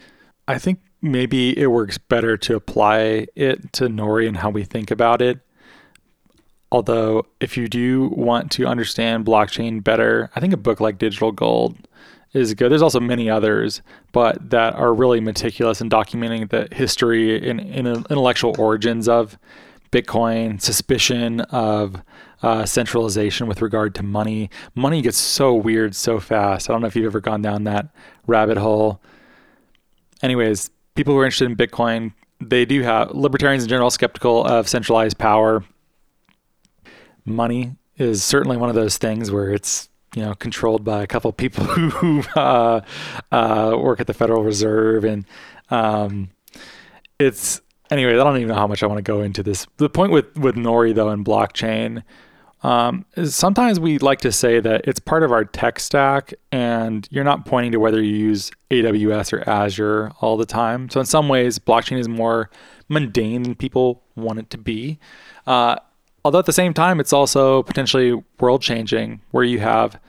I 0.48 0.58
think 0.58 0.80
maybe 1.04 1.58
it 1.58 1.68
works 1.68 2.00
better 2.00 2.38
to 2.38 2.56
apply 2.56 3.28
it 3.36 3.72
to 3.74 3.86
Nori 3.86 4.28
and 4.28 4.38
how 4.38 4.50
we 4.50 4.64
think 4.64 4.90
about 4.90 5.22
it. 5.22 5.40
Although, 6.72 7.28
if 7.40 7.58
you 7.58 7.68
do 7.68 8.10
want 8.16 8.50
to 8.54 8.66
understand 8.66 9.24
blockchain 9.24 9.84
better, 9.84 10.32
I 10.36 10.40
think 10.40 10.54
a 10.54 10.58
book 10.58 10.80
like 10.80 10.98
Digital 10.98 11.32
Gold 11.32 11.78
is 12.34 12.56
good. 12.56 12.72
There's 12.72 12.82
also 12.82 13.00
many 13.00 13.30
others, 13.30 13.84
but 14.14 14.50
that 14.50 14.74
are 14.74 14.96
really 14.96 15.20
meticulous 15.20 15.80
in 15.80 15.92
documenting 15.92 16.50
the 16.50 16.74
history 16.76 17.48
and, 17.48 17.60
intellectual 17.60 18.56
origins 18.58 19.08
of 19.08 19.38
Bitcoin, 19.92 20.60
suspicion 20.62 21.42
of 21.42 22.02
uh, 22.44 22.66
centralization 22.66 23.48
with 23.48 23.62
regard 23.62 23.96
to 23.96 24.04
money. 24.04 24.50
Money 24.76 25.02
gets 25.02 25.18
so 25.18 25.54
weird 25.54 25.96
so 25.96 26.20
fast. 26.20 26.70
I 26.70 26.74
don't 26.74 26.82
know 26.82 26.88
if 26.88 26.96
you've 26.96 27.06
ever 27.06 27.22
gone 27.22 27.42
down 27.42 27.64
that 27.66 27.88
rabbit 28.28 28.58
hole. 28.58 29.02
Anyways, 30.22 30.70
people 30.96 31.14
who 31.14 31.20
are 31.20 31.26
interested 31.26 31.50
in 31.50 31.56
Bitcoin, 31.56 32.14
they 32.40 32.66
do 32.66 32.82
have 32.82 33.12
libertarians 33.12 33.64
in 33.64 33.70
general 33.70 33.90
skeptical 33.90 34.46
of 34.46 34.68
centralized 34.68 35.18
power. 35.18 35.64
Money 37.26 37.76
is 37.98 38.24
certainly 38.24 38.58
one 38.58 38.70
of 38.70 38.76
those 38.76 38.98
things 38.98 39.32
where 39.32 39.52
it's 39.52 39.90
you 40.16 40.22
know 40.22 40.34
controlled 40.34 40.84
by 40.84 41.04
a 41.04 41.08
couple 41.08 41.32
people 41.32 41.64
who 41.66 42.24
uh, 42.36 42.82
uh, 43.32 43.76
work 43.78 44.00
at 44.00 44.08
the 44.08 44.14
Federal 44.14 44.44
Reserve, 44.44 45.04
and 45.04 45.26
um, 45.70 46.30
it's 47.20 47.62
anyway. 47.92 48.14
I 48.14 48.24
don't 48.24 48.38
even 48.38 48.50
know 48.50 48.56
how 48.56 48.68
much 48.68 48.82
I 48.82 48.88
want 48.88 48.98
to 48.98 49.04
go 49.04 49.22
into 49.22 49.44
this. 49.44 49.68
The 49.78 49.90
point 49.90 50.12
with 50.12 50.36
with 50.38 50.56
Nori 50.56 50.96
though 50.96 51.10
and 51.10 51.24
blockchain 51.24 52.04
um, 52.64 53.06
sometimes 53.26 53.80
we 53.80 53.98
like 53.98 54.22
to 54.22 54.32
say 54.32 54.60
that 54.60 54.82
it's 54.88 55.00
part 55.00 55.24
of 55.24 55.32
our 55.32 55.44
tech 55.44 55.80
stack, 55.80 56.34
and 56.52 57.08
you're 57.10 57.24
not 57.24 57.46
pointing 57.46 57.72
to 57.72 57.80
whether 57.80 58.02
you 58.02 58.16
use 58.16 58.52
AWS 58.70 59.34
or 59.34 59.50
Azure 59.50 60.12
all 60.22 60.38
the 60.38 60.46
time. 60.46 60.90
So, 60.90 61.00
in 61.00 61.06
some 61.06 61.28
ways, 61.28 61.58
blockchain 61.58 61.98
is 61.98 62.08
more 62.08 62.50
mundane 62.88 63.44
than 63.44 63.56
people 63.56 64.04
want 64.16 64.40
it 64.40 64.50
to 64.52 64.58
be. 64.60 65.00
Uh, 65.48 65.78
although, 66.24 66.40
at 66.40 66.46
the 66.46 66.54
same 66.54 66.74
time, 66.74 67.00
it's 67.00 67.14
also 67.14 67.64
potentially 67.64 68.22
world 68.40 68.62
changing, 68.62 69.22
where 69.32 69.44
you 69.44 69.60
have 69.60 70.00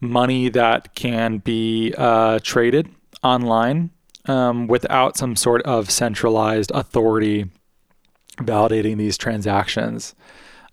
money 0.00 0.48
that 0.48 0.94
can 0.94 1.38
be 1.38 1.92
uh, 1.98 2.38
traded 2.42 2.88
online 3.22 3.90
um, 4.26 4.66
without 4.66 5.18
some 5.18 5.36
sort 5.36 5.62
of 5.62 5.90
centralized 5.90 6.70
authority 6.74 7.46
validating 8.38 8.96
these 8.96 9.18
transactions 9.18 10.14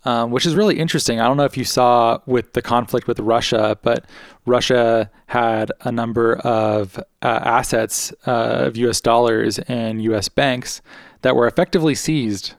um, 0.04 0.30
which 0.30 0.46
is 0.46 0.54
really 0.54 0.78
interesting. 0.78 1.20
I 1.20 1.26
don't 1.26 1.36
know 1.36 1.44
if 1.44 1.56
you 1.56 1.64
saw 1.64 2.18
with 2.26 2.52
the 2.54 2.62
conflict 2.62 3.06
with 3.06 3.20
Russia, 3.20 3.78
but 3.82 4.06
Russia 4.46 5.10
had 5.26 5.70
a 5.82 5.92
number 5.92 6.36
of 6.36 6.98
uh, 7.22 7.40
assets 7.44 8.12
uh, 8.26 8.66
of 8.66 8.76
US 8.76 9.00
dollars 9.00 9.58
and 9.60 10.02
US 10.02 10.28
banks 10.28 10.80
that 11.22 11.36
were 11.36 11.46
effectively 11.46 11.94
seized 11.94 12.54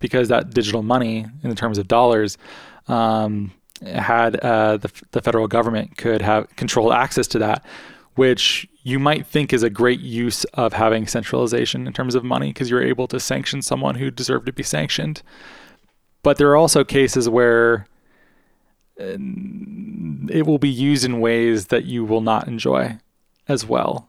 because 0.00 0.28
that 0.28 0.50
digital 0.50 0.82
money, 0.82 1.26
in 1.44 1.54
terms 1.54 1.78
of 1.78 1.86
dollars, 1.86 2.36
um, 2.88 3.52
had 3.84 4.36
uh, 4.40 4.76
the, 4.76 4.90
the 5.12 5.22
federal 5.22 5.46
government 5.46 5.96
could 5.96 6.20
have 6.22 6.54
controlled 6.56 6.92
access 6.92 7.26
to 7.28 7.38
that, 7.38 7.64
which 8.16 8.68
you 8.82 8.98
might 8.98 9.26
think 9.26 9.52
is 9.52 9.62
a 9.62 9.70
great 9.70 10.00
use 10.00 10.44
of 10.54 10.72
having 10.72 11.06
centralization 11.06 11.86
in 11.86 11.92
terms 11.92 12.16
of 12.16 12.24
money 12.24 12.48
because 12.48 12.68
you're 12.68 12.82
able 12.82 13.06
to 13.06 13.20
sanction 13.20 13.62
someone 13.62 13.94
who 13.94 14.10
deserved 14.10 14.46
to 14.46 14.52
be 14.52 14.62
sanctioned. 14.62 15.22
But 16.22 16.38
there 16.38 16.48
are 16.50 16.56
also 16.56 16.84
cases 16.84 17.28
where 17.28 17.86
uh, 19.00 19.16
it 20.28 20.46
will 20.46 20.58
be 20.58 20.68
used 20.68 21.04
in 21.04 21.20
ways 21.20 21.66
that 21.66 21.84
you 21.84 22.04
will 22.04 22.20
not 22.20 22.46
enjoy 22.46 22.98
as 23.48 23.66
well. 23.66 24.08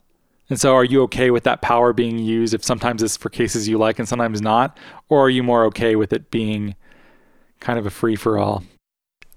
And 0.49 0.59
so, 0.59 0.75
are 0.75 0.83
you 0.83 1.01
okay 1.03 1.31
with 1.31 1.43
that 1.43 1.61
power 1.61 1.93
being 1.93 2.19
used 2.19 2.53
if 2.53 2.63
sometimes 2.63 3.01
it's 3.01 3.17
for 3.17 3.29
cases 3.29 3.67
you 3.67 3.77
like 3.77 3.97
and 3.97 4.07
sometimes 4.07 4.41
not? 4.41 4.77
Or 5.09 5.25
are 5.25 5.29
you 5.29 5.41
more 5.41 5.63
okay 5.65 5.95
with 5.95 6.13
it 6.13 6.29
being 6.29 6.75
kind 7.59 7.79
of 7.79 7.85
a 7.85 7.89
free 7.89 8.15
for 8.15 8.37
all? 8.37 8.63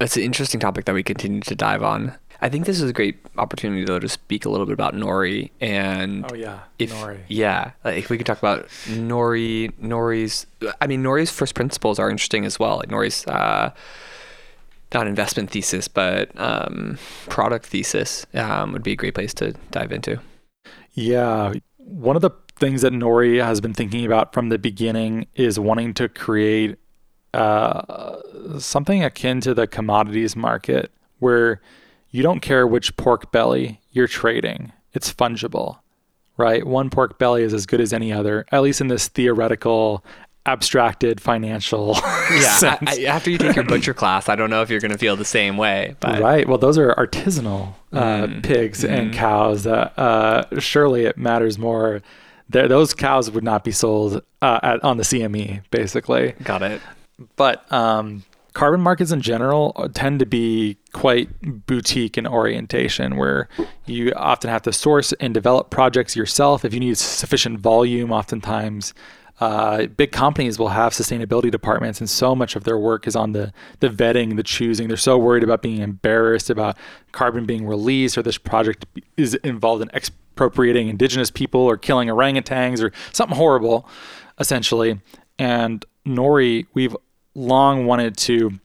It's 0.01 0.17
an 0.17 0.25
interesting 0.25 0.61
topic 0.61 0.85
that 0.85 0.95
we 0.95 1.03
continue 1.03 1.41
to 1.41 1.55
dive 1.55 1.83
on. 1.83 2.15
I 2.41 2.49
think 2.49 2.67
this 2.67 2.81
is 2.81 2.91
a 2.91 2.93
great 2.93 3.19
opportunity 3.39 3.85
though 3.85 3.99
to 3.99 4.09
speak 4.09 4.45
a 4.45 4.51
little 4.51 4.67
bit 4.67 4.73
about 4.73 4.95
Nori 4.95 5.51
and 5.61 6.25
oh 6.31 6.35
yeah, 6.35 6.61
if, 6.79 6.93
Nori. 6.93 7.21
Yeah, 7.29 7.73
like 7.85 7.99
if 7.99 8.11
we 8.11 8.17
could 8.17 8.27
talk 8.27 8.39
about 8.39 8.69
Nori, 8.87 9.73
Nori's. 9.81 10.47
I 10.81 10.87
mean, 10.87 11.03
Nori's 11.03 11.31
first 11.31 11.55
principles 11.55 11.99
are 11.99 12.11
interesting 12.11 12.45
as 12.45 12.59
well. 12.59 12.77
Like 12.77 12.89
Nori's 12.89 13.27
uh, 13.27 13.73
not 14.93 15.07
investment 15.07 15.51
thesis, 15.51 15.89
but 15.89 16.31
um, 16.39 16.99
product 17.29 17.67
thesis 17.67 18.27
um, 18.35 18.73
would 18.73 18.83
be 18.83 18.93
a 18.93 18.97
great 18.97 19.15
place 19.15 19.35
to 19.35 19.53
dive 19.71 19.93
into. 19.93 20.21
Yeah. 20.93 21.55
One 21.79 22.17
of 22.17 22.23
the 22.23 22.31
things 22.57 22.83
that 22.83 22.93
Nori 22.93 23.43
has 23.43 23.61
been 23.61 23.75
thinking 23.75 24.05
about 24.05 24.33
from 24.33 24.49
the 24.49 24.59
beginning 24.59 25.27
is 25.35 25.59
wanting 25.59 25.95
to 25.95 26.09
create 26.09 26.79
uh, 27.35 28.17
something 28.59 29.05
akin 29.05 29.41
to 29.43 29.53
the 29.53 29.67
commodities 29.67 30.35
market 30.35 30.91
where 31.19 31.61
you 32.17 32.23
don't 32.23 32.41
care 32.41 32.67
which 32.67 32.97
pork 32.97 33.31
belly 33.31 33.79
you're 33.93 34.09
trading, 34.09 34.73
it's 34.95 35.13
fungible, 35.13 35.81
right? 36.39 36.67
One 36.67 36.89
pork 36.89 37.19
belly 37.19 37.43
is 37.43 37.53
as 37.53 37.67
good 37.67 37.81
as 37.81 37.93
any 37.93 38.11
other, 38.11 38.47
at 38.51 38.63
least 38.63 38.81
in 38.81 38.89
this 38.89 39.09
theoretical 39.09 40.03
abstracted 40.47 41.21
financial 41.21 41.95
yeah 42.31 42.59
I, 42.63 42.79
I, 42.87 43.05
after 43.09 43.31
you 43.31 43.37
take 43.37 43.57
your 43.57 43.65
butcher 43.65 43.93
class 43.93 44.29
i 44.29 44.37
don't 44.37 44.49
know 44.49 44.63
if 44.63 44.71
you're 44.71 44.79
going 44.79 44.93
to 44.93 44.97
feel 44.97 45.17
the 45.17 45.25
same 45.25 45.57
way 45.57 45.97
but. 45.99 46.23
right 46.23 46.47
well 46.49 46.57
those 46.57 46.79
are 46.79 46.95
artisanal 46.95 47.75
uh, 47.93 48.29
mm. 48.29 48.45
pigs 48.45 48.85
mm. 48.85 48.89
and 48.89 49.13
cows 49.13 49.67
uh, 49.67 49.91
uh, 49.97 50.61
surely 50.61 51.05
it 51.05 51.19
matters 51.19 51.59
more 51.59 52.01
There, 52.49 52.69
those 52.69 52.95
cows 52.95 53.29
would 53.29 53.43
not 53.43 53.65
be 53.65 53.73
sold 53.73 54.23
uh, 54.41 54.61
at, 54.63 54.85
on 54.85 54.99
the 54.99 55.03
cme 55.03 55.63
basically 55.73 56.37
got 56.45 56.63
it 56.63 56.81
but 57.35 57.71
um, 57.73 58.23
carbon 58.57 58.81
markets 58.81 59.13
in 59.13 59.21
general 59.21 59.75
tend 59.93 60.19
to 60.19 60.25
be 60.25 60.79
quite 60.95 61.29
boutique 61.67 62.17
in 62.17 62.27
orientation 62.27 63.19
where 63.19 63.51
you 63.85 64.11
often 64.15 64.49
have 64.49 64.63
to 64.63 64.73
source 64.73 65.13
and 65.21 65.35
develop 65.35 65.69
projects 65.69 66.17
yourself 66.17 66.65
if 66.65 66.73
you 66.73 66.81
need 66.81 66.97
sufficient 66.97 67.61
volume 67.61 68.11
oftentimes 68.11 68.95
uh, 69.41 69.85
big 69.89 70.11
companies 70.11 70.59
will 70.59 70.69
have 70.71 70.95
sustainability 70.95 71.51
departments, 71.51 72.01
and 72.01 72.09
so 72.09 72.35
much 72.35 72.57
of 72.57 72.65
their 72.65 72.79
work 72.79 73.07
is 73.07 73.15
on 73.15 73.33
the 73.33 73.53
the 73.81 73.89
vetting, 73.91 74.37
the 74.37 74.43
choosing. 74.43 74.89
They're 74.89 74.97
so 74.97 75.19
worried 75.19 75.45
about 75.45 75.61
being 75.61 75.83
embarrassed 75.83 76.49
about 76.49 76.79
carbon 77.13 77.45
being 77.45 77.67
released, 77.67 78.17
or 78.17 78.23
this 78.23 78.39
project 78.39 78.87
is 79.19 79.35
involved 79.45 79.83
in 79.83 79.91
expropriating 79.95 80.89
indigenous 80.89 81.31
people, 81.31 81.61
or 81.61 81.77
killing 81.77 82.09
orangutans, 82.09 82.83
or 82.83 82.93
something 83.13 83.37
horrible, 83.37 83.87
essentially. 84.39 85.03
And 85.39 85.85
Nori, 86.07 86.67
we've 86.73 86.97
long 87.37 87.87
wanted 87.87 88.17
to 88.17 88.59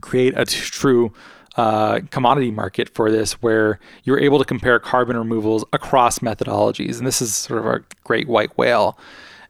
create 0.00 0.34
a 0.36 0.44
t- 0.44 0.58
true 0.58 1.12
uh, 1.56 2.00
commodity 2.10 2.50
market 2.50 2.88
for 2.90 3.10
this 3.10 3.34
where 3.34 3.78
you're 4.04 4.18
able 4.18 4.38
to 4.38 4.44
compare 4.44 4.78
carbon 4.78 5.16
removals 5.16 5.64
across 5.72 6.18
methodologies. 6.18 6.98
And 6.98 7.06
this 7.06 7.22
is 7.22 7.34
sort 7.34 7.60
of 7.60 7.66
a 7.66 7.82
great 8.04 8.28
white 8.28 8.56
whale. 8.58 8.98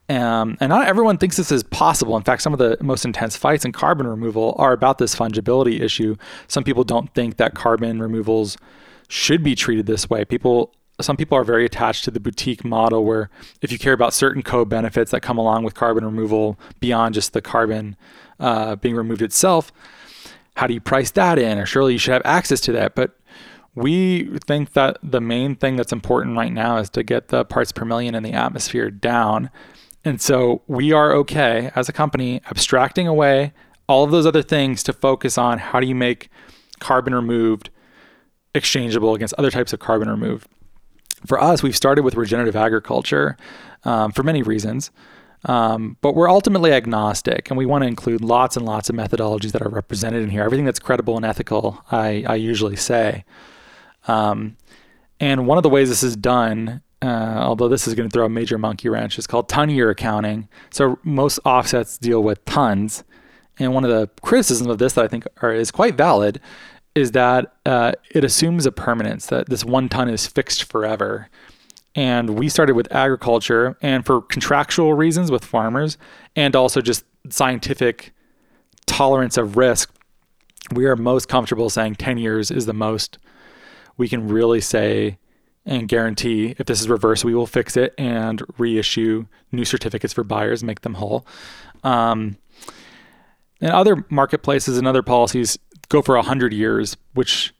Um, 0.08 0.56
and 0.60 0.68
not 0.68 0.86
everyone 0.86 1.18
thinks 1.18 1.36
this 1.36 1.50
is 1.50 1.64
possible. 1.64 2.16
In 2.16 2.22
fact, 2.22 2.42
some 2.42 2.52
of 2.52 2.60
the 2.60 2.76
most 2.80 3.04
intense 3.04 3.36
fights 3.36 3.64
in 3.64 3.72
carbon 3.72 4.06
removal 4.06 4.54
are 4.56 4.72
about 4.72 4.98
this 4.98 5.16
fungibility 5.16 5.80
issue. 5.80 6.16
Some 6.46 6.62
people 6.62 6.84
don't 6.84 7.12
think 7.12 7.38
that 7.38 7.54
carbon 7.54 8.00
removals 8.00 8.56
should 9.08 9.42
be 9.42 9.56
treated 9.56 9.86
this 9.86 10.08
way. 10.08 10.24
People, 10.24 10.72
some 11.00 11.16
people 11.16 11.36
are 11.36 11.42
very 11.42 11.64
attached 11.64 12.04
to 12.04 12.12
the 12.12 12.20
boutique 12.20 12.64
model 12.64 13.04
where 13.04 13.30
if 13.62 13.72
you 13.72 13.80
care 13.80 13.92
about 13.92 14.14
certain 14.14 14.42
co-benefits 14.42 15.10
that 15.10 15.22
come 15.22 15.38
along 15.38 15.64
with 15.64 15.74
carbon 15.74 16.04
removal 16.04 16.56
beyond 16.78 17.14
just 17.14 17.32
the 17.32 17.42
carbon 17.42 17.96
uh, 18.38 18.76
being 18.76 18.94
removed 18.94 19.22
itself, 19.22 19.72
how 20.56 20.66
do 20.66 20.74
you 20.74 20.80
price 20.80 21.10
that 21.12 21.38
in? 21.38 21.58
Or 21.58 21.66
surely 21.66 21.92
you 21.94 21.98
should 21.98 22.14
have 22.14 22.22
access 22.24 22.60
to 22.62 22.72
that. 22.72 22.94
But 22.94 23.18
we 23.74 24.38
think 24.46 24.72
that 24.72 24.98
the 25.02 25.20
main 25.20 25.54
thing 25.54 25.76
that's 25.76 25.92
important 25.92 26.36
right 26.36 26.52
now 26.52 26.78
is 26.78 26.88
to 26.90 27.02
get 27.02 27.28
the 27.28 27.44
parts 27.44 27.72
per 27.72 27.84
million 27.84 28.14
in 28.14 28.22
the 28.22 28.32
atmosphere 28.32 28.90
down 28.90 29.50
and 30.06 30.22
so 30.22 30.62
we 30.68 30.92
are 30.92 31.12
okay 31.14 31.72
as 31.74 31.88
a 31.88 31.92
company 31.92 32.40
abstracting 32.48 33.08
away 33.08 33.52
all 33.88 34.04
of 34.04 34.12
those 34.12 34.24
other 34.24 34.40
things 34.40 34.84
to 34.84 34.92
focus 34.92 35.36
on 35.36 35.58
how 35.58 35.80
do 35.80 35.86
you 35.88 35.96
make 35.96 36.30
carbon 36.78 37.12
removed 37.12 37.70
exchangeable 38.54 39.16
against 39.16 39.34
other 39.34 39.50
types 39.50 39.72
of 39.72 39.80
carbon 39.80 40.08
removed. 40.08 40.46
For 41.26 41.42
us, 41.42 41.60
we've 41.60 41.76
started 41.76 42.04
with 42.04 42.14
regenerative 42.14 42.54
agriculture 42.54 43.36
um, 43.82 44.12
for 44.12 44.22
many 44.22 44.44
reasons. 44.44 44.92
Um, 45.44 45.96
but 46.00 46.14
we're 46.14 46.30
ultimately 46.30 46.72
agnostic 46.72 47.50
and 47.50 47.58
we 47.58 47.66
want 47.66 47.82
to 47.82 47.88
include 47.88 48.20
lots 48.20 48.56
and 48.56 48.66
lots 48.66 48.88
of 48.88 48.96
methodologies 48.96 49.52
that 49.52 49.62
are 49.62 49.68
represented 49.68 50.22
in 50.22 50.30
here. 50.30 50.42
Everything 50.42 50.64
that's 50.64 50.80
credible 50.80 51.16
and 51.16 51.24
ethical, 51.24 51.84
I, 51.92 52.24
I 52.26 52.34
usually 52.34 52.76
say. 52.76 53.24
Um, 54.08 54.56
and 55.20 55.46
one 55.46 55.56
of 55.56 55.62
the 55.62 55.68
ways 55.68 55.88
this 55.88 56.02
is 56.02 56.16
done 56.16 56.82
uh, 57.02 57.38
although 57.42 57.68
this 57.68 57.86
is 57.86 57.94
going 57.94 58.08
to 58.08 58.12
throw 58.12 58.24
a 58.24 58.28
major 58.28 58.58
monkey 58.58 58.88
wrench, 58.88 59.18
is 59.18 59.26
called 59.26 59.48
ton 59.48 59.70
year 59.70 59.90
accounting. 59.90 60.48
So 60.70 60.98
most 61.02 61.38
offsets 61.44 61.98
deal 61.98 62.22
with 62.22 62.44
tons. 62.44 63.04
And 63.58 63.74
one 63.74 63.84
of 63.84 63.90
the 63.90 64.08
criticisms 64.22 64.68
of 64.68 64.78
this 64.78 64.94
that 64.94 65.04
I 65.04 65.08
think 65.08 65.26
are, 65.42 65.52
is 65.52 65.70
quite 65.70 65.96
valid 65.96 66.40
is 66.94 67.12
that 67.12 67.54
uh, 67.66 67.92
it 68.10 68.24
assumes 68.24 68.64
a 68.64 68.72
permanence, 68.72 69.26
that 69.26 69.48
this 69.48 69.64
one 69.64 69.88
ton 69.88 70.08
is 70.08 70.26
fixed 70.26 70.64
forever. 70.64 71.28
And 71.96 72.38
we 72.38 72.50
started 72.50 72.76
with 72.76 72.92
agriculture 72.92 73.76
and 73.80 74.04
for 74.04 74.20
contractual 74.20 74.92
reasons 74.92 75.30
with 75.30 75.44
farmers 75.44 75.96
and 76.36 76.54
also 76.54 76.82
just 76.82 77.04
scientific 77.30 78.12
tolerance 78.86 79.38
of 79.38 79.56
risk, 79.56 79.92
we 80.72 80.84
are 80.84 80.94
most 80.94 81.28
comfortable 81.28 81.70
saying 81.70 81.96
10 81.96 82.18
years 82.18 82.50
is 82.50 82.66
the 82.66 82.74
most 82.74 83.18
we 83.96 84.08
can 84.08 84.28
really 84.28 84.60
say 84.60 85.18
and 85.64 85.88
guarantee 85.88 86.54
if 86.58 86.66
this 86.66 86.80
is 86.80 86.88
reversed, 86.88 87.24
we 87.24 87.34
will 87.34 87.46
fix 87.46 87.76
it 87.76 87.92
and 87.98 88.42
reissue 88.58 89.26
new 89.50 89.64
certificates 89.64 90.12
for 90.12 90.22
buyers, 90.22 90.62
make 90.62 90.82
them 90.82 90.94
whole. 90.94 91.26
Um, 91.82 92.36
and 93.60 93.72
other 93.72 94.04
marketplaces 94.10 94.78
and 94.78 94.86
other 94.86 95.02
policies 95.02 95.58
go 95.88 96.02
for 96.02 96.14
100 96.14 96.52
years, 96.52 96.96
which 97.14 97.52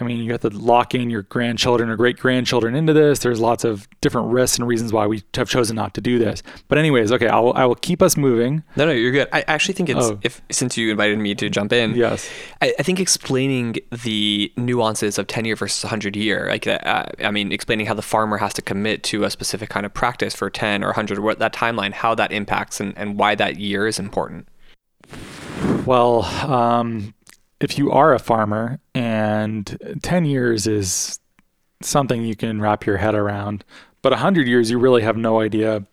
I 0.00 0.04
mean, 0.04 0.18
you 0.18 0.32
have 0.32 0.42
to 0.42 0.50
lock 0.50 0.94
in 0.94 1.10
your 1.10 1.22
grandchildren 1.22 1.90
or 1.90 1.96
great 1.96 2.18
grandchildren 2.18 2.74
into 2.74 2.92
this. 2.92 3.18
There's 3.18 3.40
lots 3.40 3.64
of 3.64 3.88
different 4.00 4.28
risks 4.28 4.58
and 4.58 4.68
reasons 4.68 4.92
why 4.92 5.06
we 5.06 5.22
have 5.34 5.48
chosen 5.48 5.76
not 5.76 5.94
to 5.94 6.00
do 6.00 6.18
this. 6.18 6.42
But 6.68 6.78
anyways, 6.78 7.10
okay, 7.12 7.28
I 7.28 7.38
will, 7.40 7.52
I 7.54 7.64
will 7.64 7.74
keep 7.74 8.00
us 8.00 8.16
moving. 8.16 8.62
No, 8.76 8.86
no, 8.86 8.92
you're 8.92 9.12
good. 9.12 9.28
I 9.32 9.44
actually 9.48 9.74
think 9.74 9.88
it's 9.88 10.06
oh. 10.06 10.18
if 10.22 10.40
since 10.50 10.76
you 10.76 10.90
invited 10.90 11.18
me 11.18 11.34
to 11.34 11.50
jump 11.50 11.72
in. 11.72 11.94
Yes. 11.94 12.30
I, 12.62 12.74
I 12.78 12.82
think 12.82 13.00
explaining 13.00 13.76
the 14.04 14.52
nuances 14.56 15.18
of 15.18 15.26
10 15.26 15.44
year 15.44 15.56
versus 15.56 15.82
100 15.82 16.14
year, 16.14 16.46
like 16.48 16.66
uh, 16.66 17.06
I 17.18 17.30
mean, 17.30 17.50
explaining 17.50 17.86
how 17.86 17.94
the 17.94 18.02
farmer 18.02 18.38
has 18.38 18.54
to 18.54 18.62
commit 18.62 19.02
to 19.04 19.24
a 19.24 19.30
specific 19.30 19.68
kind 19.68 19.84
of 19.84 19.92
practice 19.92 20.34
for 20.34 20.48
10 20.48 20.84
or 20.84 20.88
100, 20.88 21.18
what 21.18 21.38
that 21.40 21.52
timeline, 21.52 21.92
how 21.92 22.14
that 22.14 22.30
impacts, 22.30 22.80
and, 22.80 22.96
and 22.96 23.18
why 23.18 23.34
that 23.34 23.58
year 23.58 23.86
is 23.86 23.98
important. 23.98 24.48
Well, 25.86 26.24
um, 26.24 27.14
if 27.60 27.78
you 27.78 27.90
are 27.90 28.14
a 28.14 28.18
farmer 28.18 28.80
and 28.94 29.98
10 30.02 30.24
years 30.24 30.66
is 30.66 31.18
something 31.80 32.24
you 32.24 32.36
can 32.36 32.60
wrap 32.60 32.86
your 32.86 32.98
head 32.98 33.14
around, 33.14 33.64
but 34.02 34.12
100 34.12 34.46
years, 34.46 34.70
you 34.70 34.78
really 34.78 35.02
have 35.02 35.16
no 35.16 35.40
idea. 35.40 35.84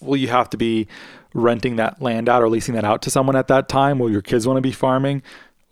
Will 0.00 0.16
you 0.16 0.28
have 0.28 0.50
to 0.50 0.56
be 0.56 0.88
renting 1.34 1.76
that 1.76 2.00
land 2.00 2.28
out 2.28 2.42
or 2.42 2.48
leasing 2.48 2.74
that 2.74 2.84
out 2.84 3.02
to 3.02 3.10
someone 3.10 3.36
at 3.36 3.48
that 3.48 3.68
time? 3.68 3.98
Will 3.98 4.10
your 4.10 4.22
kids 4.22 4.46
want 4.46 4.56
to 4.56 4.62
be 4.62 4.72
farming? 4.72 5.22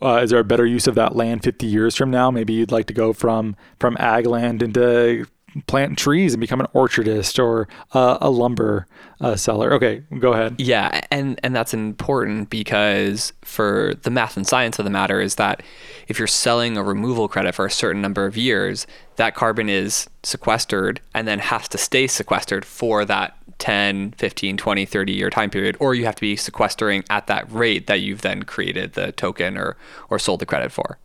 Uh, 0.03 0.21
is 0.23 0.31
there 0.31 0.41
a 0.41 0.45
better 0.45 0.67
use 0.67 0.87
of 0.87 0.97
that 0.97 1.15
land 1.15 1.43
50 1.45 1.67
years 1.67 1.97
from 1.97 2.11
now? 2.11 2.31
Maybe 2.31 2.53
you'd 2.53 2.73
like 2.73 2.87
to 2.87 2.95
go 2.95 3.13
from 3.13 3.57
from 3.79 3.97
ag 4.01 4.27
land 4.27 4.63
into 4.63 5.27
plant 5.67 5.99
trees 5.99 6.33
and 6.35 6.41
become 6.41 6.61
an 6.61 6.67
orchardist 6.75 7.43
or 7.43 7.69
uh, 7.93 8.19
a 8.21 8.31
lumber 8.31 8.87
uh, 9.21 9.37
seller. 9.37 9.73
Okay, 9.75 10.03
go 10.19 10.33
ahead. 10.33 10.57
Yeah, 10.59 11.01
and 11.11 11.39
and 11.43 11.55
that's 11.55 11.75
important 11.75 12.51
because 12.51 13.33
for 13.43 13.95
the 14.03 14.11
math 14.11 14.37
and 14.37 14.47
science 14.47 14.79
of 14.79 14.85
the 14.85 14.91
matter 14.91 15.21
is 15.21 15.37
that 15.37 15.63
if 16.09 16.19
you're 16.19 16.29
selling 16.29 16.77
a 16.77 16.83
removal 16.83 17.29
credit 17.29 17.55
for 17.55 17.67
a 17.67 17.71
certain 17.71 18.03
number 18.03 18.27
of 18.27 18.37
years, 18.37 18.87
that 19.17 19.35
carbon 19.35 19.69
is 19.69 20.09
sequestered 20.23 21.01
and 21.15 21.29
then 21.29 21.39
has 21.39 21.69
to 21.69 21.79
stay 21.79 22.07
sequestered 22.07 22.65
for 22.65 23.05
that 23.05 23.37
10, 23.59 24.13
15, 24.19 24.57
20, 24.57 24.87
30 24.87 25.13
year 25.13 25.31
time 25.31 25.51
period 25.51 25.77
or 25.79 25.95
you 25.95 26.05
have 26.05 26.17
to 26.17 26.21
be 26.21 26.35
sequestering 26.35 27.05
at 27.11 27.27
that 27.29 27.51
rate 27.53 27.87
that 27.87 28.01
you've 28.01 28.23
then 28.23 28.43
created 28.43 28.95
the 28.95 29.13
token 29.13 29.57
or 29.57 29.77
or 30.11 30.19
sold 30.19 30.41
the 30.41 30.47
credit 30.47 30.73
for. 30.73 30.99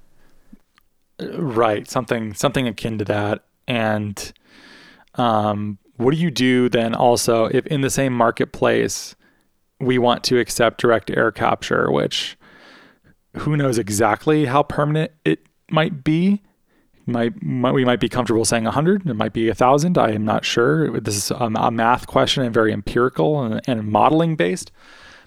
Right, 1.20 1.88
something 1.90 2.34
something 2.34 2.68
akin 2.68 2.98
to 3.00 3.06
that 3.06 3.44
and 3.68 4.34
um, 5.16 5.78
what 5.98 6.14
do 6.14 6.18
you 6.18 6.32
do 6.32 6.70
then 6.70 6.96
also 6.96 7.46
if 7.46 7.66
in 7.68 7.82
the 7.82 7.90
same 7.90 8.14
marketplace 8.14 9.16
we 9.80 9.98
want 9.98 10.24
to 10.26 10.40
accept 10.40 10.80
direct 10.80 11.12
air 11.12 11.32
capture, 11.32 11.92
which 11.92 12.38
who 13.38 13.58
knows 13.58 13.78
exactly 13.78 14.46
how 14.46 14.64
permanent 14.64 15.12
it 15.26 15.40
might 15.70 16.04
be? 16.04 16.42
Might, 17.10 17.42
might 17.42 17.72
we 17.72 17.86
might 17.86 18.02
be 18.02 18.10
comfortable 18.10 18.44
saying 18.44 18.66
100 18.66 19.08
it 19.08 19.14
might 19.14 19.32
be 19.32 19.48
1000 19.48 19.98
i 19.98 20.12
am 20.12 20.26
not 20.26 20.44
sure 20.44 21.00
this 21.00 21.16
is 21.16 21.32
a, 21.32 21.72
math 21.72 22.06
question 22.06 22.44
and 22.44 22.54
very 22.54 22.74
empirical 22.74 23.42
and, 23.42 23.62
and 23.66 23.88
modeling 23.88 24.36
based 24.36 24.74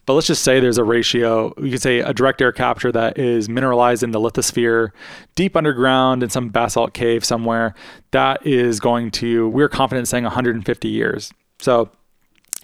but 0.06 0.14
let's 0.14 0.26
just 0.26 0.42
say 0.42 0.60
there's 0.60 0.78
a 0.78 0.84
ratio. 0.84 1.54
You 1.58 1.70
could 1.72 1.82
say 1.82 2.00
a 2.00 2.12
direct 2.12 2.40
air 2.40 2.52
capture 2.52 2.90
that 2.92 3.18
is 3.18 3.48
mineralized 3.48 4.02
in 4.02 4.10
the 4.10 4.20
lithosphere, 4.20 4.90
deep 5.34 5.56
underground 5.56 6.22
in 6.22 6.30
some 6.30 6.48
basalt 6.48 6.94
cave 6.94 7.24
somewhere. 7.24 7.74
That 8.10 8.44
is 8.46 8.80
going 8.80 9.10
to, 9.12 9.48
we're 9.48 9.68
confident 9.68 10.08
saying 10.08 10.24
150 10.24 10.88
years. 10.88 11.32
So 11.60 11.90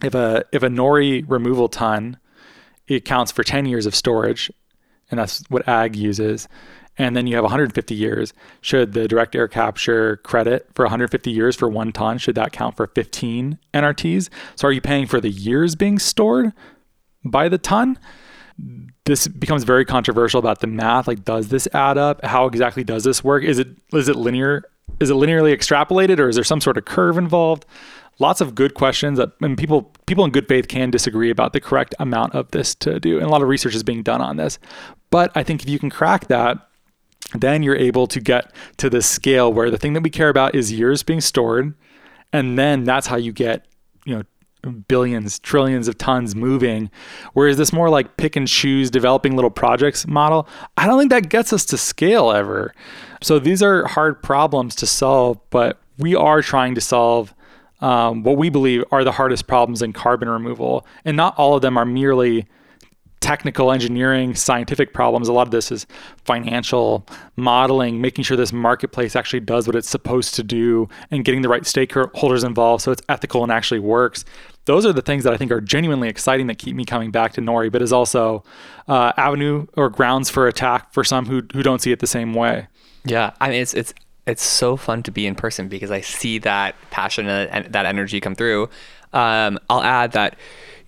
if 0.03 0.14
a 0.14 0.44
if 0.53 0.62
a 0.62 0.68
nori 0.68 1.25
removal 1.27 1.68
ton 1.68 2.18
it 2.87 3.05
counts 3.05 3.33
for 3.33 3.42
10 3.42 3.66
years 3.66 3.87
of 3.87 3.94
storage 3.94 4.51
and 5.11 5.18
that's 5.18 5.42
what 5.49 5.66
ag 5.68 5.96
uses. 5.96 6.49
And 6.99 7.14
then 7.14 7.27
you 7.27 7.35
have 7.35 7.44
150 7.44 7.94
years. 7.94 8.33
Should 8.62 8.92
the 8.92 9.07
direct 9.07 9.37
air 9.37 9.49
capture 9.49 10.16
credit 10.18 10.66
for 10.75 10.85
150 10.85 11.31
years 11.31 11.55
for 11.55 11.68
one 11.68 11.92
ton, 11.92 12.16
should 12.16 12.37
that 12.37 12.53
count 12.53 12.77
for 12.77 12.87
15 12.87 13.59
NRTs? 13.75 14.31
So 14.55 14.68
are 14.68 14.72
you 14.72 14.81
paying 14.81 15.07
for 15.07 15.20
the 15.20 15.29
years 15.29 15.75
being 15.75 15.99
stored 15.99 16.53
by 17.31 17.49
the 17.49 17.59
ton? 17.59 17.99
This 19.05 19.29
becomes 19.29 19.65
very 19.65 19.85
controversial 19.85 20.39
about 20.39 20.61
the 20.61 20.67
math. 20.67 21.07
Like, 21.07 21.25
does 21.25 21.49
this 21.49 21.69
add 21.73 21.99
up? 21.99 22.25
How 22.25 22.47
exactly 22.47 22.85
does 22.85 23.05
this 23.05 23.23
work? 23.23 23.45
Is 23.45 23.59
it 23.59 23.69
is 23.93 24.09
it 24.09 24.17
linear? 24.17 24.65
Is 25.01 25.11
it 25.11 25.15
linearly 25.15 25.55
extrapolated, 25.55 26.19
or 26.19 26.29
is 26.29 26.37
there 26.37 26.45
some 26.45 26.61
sort 26.61 26.79
of 26.79 26.85
curve 26.85 27.19
involved? 27.19 27.67
lots 28.19 28.41
of 28.41 28.55
good 28.55 28.75
questions 28.75 29.19
that 29.19 29.31
and 29.41 29.59
people 29.59 29.93
people 30.07 30.25
in 30.25 30.31
good 30.31 30.49
faith 30.49 30.69
can 30.69 30.91
disagree 30.91 31.31
about 31.31 31.53
the 31.53 31.61
correct 31.61 31.95
amount 31.99 32.35
of 32.35 32.51
this 32.51 32.75
to 32.75 32.99
do 32.99 33.17
and 33.19 33.27
a 33.27 33.29
lot 33.29 33.43
of 33.43 33.49
research 33.49 33.75
is 33.75 33.83
being 33.83 34.03
done 34.03 34.21
on 34.21 34.37
this 34.37 34.59
but 35.11 35.31
i 35.35 35.43
think 35.43 35.62
if 35.62 35.69
you 35.69 35.79
can 35.79 35.91
crack 35.91 36.29
that 36.29 36.59
then 37.35 37.62
you're 37.62 37.77
able 37.77 38.07
to 38.07 38.21
get 38.21 38.53
to 38.77 38.89
the 38.89 39.03
scale 39.03 39.53
where 39.53 39.71
the 39.71 39.79
thing 39.79 39.93
that 39.93 40.03
we 40.03 40.11
care 40.11 40.29
about 40.29 40.55
is 40.55 40.73
years 40.73 41.03
being 41.03 41.21
stored 41.21 41.75
and 42.33 42.59
then 42.59 42.85
that's 42.85 43.07
how 43.07 43.17
you 43.17 43.33
get 43.33 43.67
you 44.05 44.17
know 44.17 44.23
billions 44.73 45.39
trillions 45.39 45.89
of 45.89 45.97
tons 45.99 46.35
moving 46.35 46.91
whereas 47.33 47.57
this 47.57 47.73
more 47.73 47.89
like 47.89 48.17
pick 48.17 48.37
and 48.37 48.49
choose 48.49 48.91
developing 48.91 49.35
little 49.35 49.51
projects 49.51 50.07
model 50.07 50.49
i 50.77 50.87
don't 50.87 50.99
think 50.99 51.11
that 51.11 51.29
gets 51.29 51.53
us 51.53 51.65
to 51.65 51.77
scale 51.77 52.31
ever 52.31 52.75
so 53.23 53.39
these 53.39 53.63
are 53.63 53.87
hard 53.87 54.23
problems 54.23 54.75
to 54.75 54.87
solve 54.87 55.39
but 55.51 55.79
we 55.99 56.15
are 56.15 56.43
trying 56.43 56.75
to 56.75 56.81
solve 56.81 57.35
um, 57.81 58.23
what 58.23 58.37
we 58.37 58.49
believe 58.49 58.85
are 58.91 59.05
the 59.05 59.13
hardest 59.13 59.47
problems 59.47 59.83
in 59.83 59.93
carbon 59.93 60.29
removal. 60.29 60.87
And 61.05 61.17
not 61.17 61.37
all 61.39 61.55
of 61.55 61.63
them 61.63 61.77
are 61.77 61.85
merely 61.85 62.47
technical 63.21 63.73
engineering, 63.73 64.35
scientific 64.35 64.93
problems. 64.93 65.29
A 65.29 65.33
lot 65.33 65.47
of 65.47 65.51
this 65.51 65.73
is 65.73 65.87
financial 66.25 67.07
modeling, 67.37 68.01
making 68.01 68.25
sure 68.25 68.37
this 68.37 68.53
marketplace 68.53 69.17
actually 69.17 69.41
does 69.41 69.67
what 69.67 69.75
it's 69.75 69.89
supposed 69.89 70.35
to 70.35 70.43
do 70.43 70.89
and 71.11 71.25
getting 71.25 71.43
the 71.43 71.49
right 71.49 71.63
stakeholders 71.63 72.45
involved 72.45 72.83
so 72.83 72.93
it's 72.93 73.03
ethical 73.09 73.43
and 73.43 73.51
actually 73.51 73.81
works. 73.81 74.25
Those 74.67 74.85
are 74.85 74.93
the 74.93 75.03
things 75.03 75.25
that 75.25 75.33
I 75.33 75.37
think 75.37 75.51
are 75.51 75.61
genuinely 75.61 76.09
exciting 76.09 76.49
that 76.49 76.59
keep 76.59 76.77
me 76.77 76.85
coming 76.85 77.11
back 77.11 77.33
to 77.35 77.41
Nori, 77.41 77.73
but 77.73 77.83
is 77.83 77.93
also 77.93 78.45
uh, 78.89 79.13
avenue 79.17 79.67
or 79.77 79.89
grounds 79.89 80.29
for 80.29 80.47
attack 80.47 80.93
for 80.93 81.03
some 81.03 81.27
who, 81.27 81.43
who 81.53 81.63
don't 81.63 81.81
see 81.81 81.93
it 81.93 82.01
the 82.01 82.07
same 82.07 82.35
way. 82.35 82.67
Yeah, 83.05 83.33
I 83.41 83.51
mean, 83.51 83.63
it's 83.63 83.73
it's 83.75 83.95
it's 84.27 84.43
so 84.43 84.77
fun 84.77 85.05
to 85.05 85.13
be 85.13 85.27
in 85.27 85.37
person 85.37 85.69
because 85.69 85.93
I 85.93 86.01
see 86.01 86.39
that 86.39 86.75
passion 86.91 87.29
and 87.29 87.73
that 87.73 87.87
energy 87.87 88.21
come 88.21 88.35
through. 88.35 88.69
Um, 89.17 89.59
I'll 89.71 89.83
add 89.83 90.13
that 90.13 90.37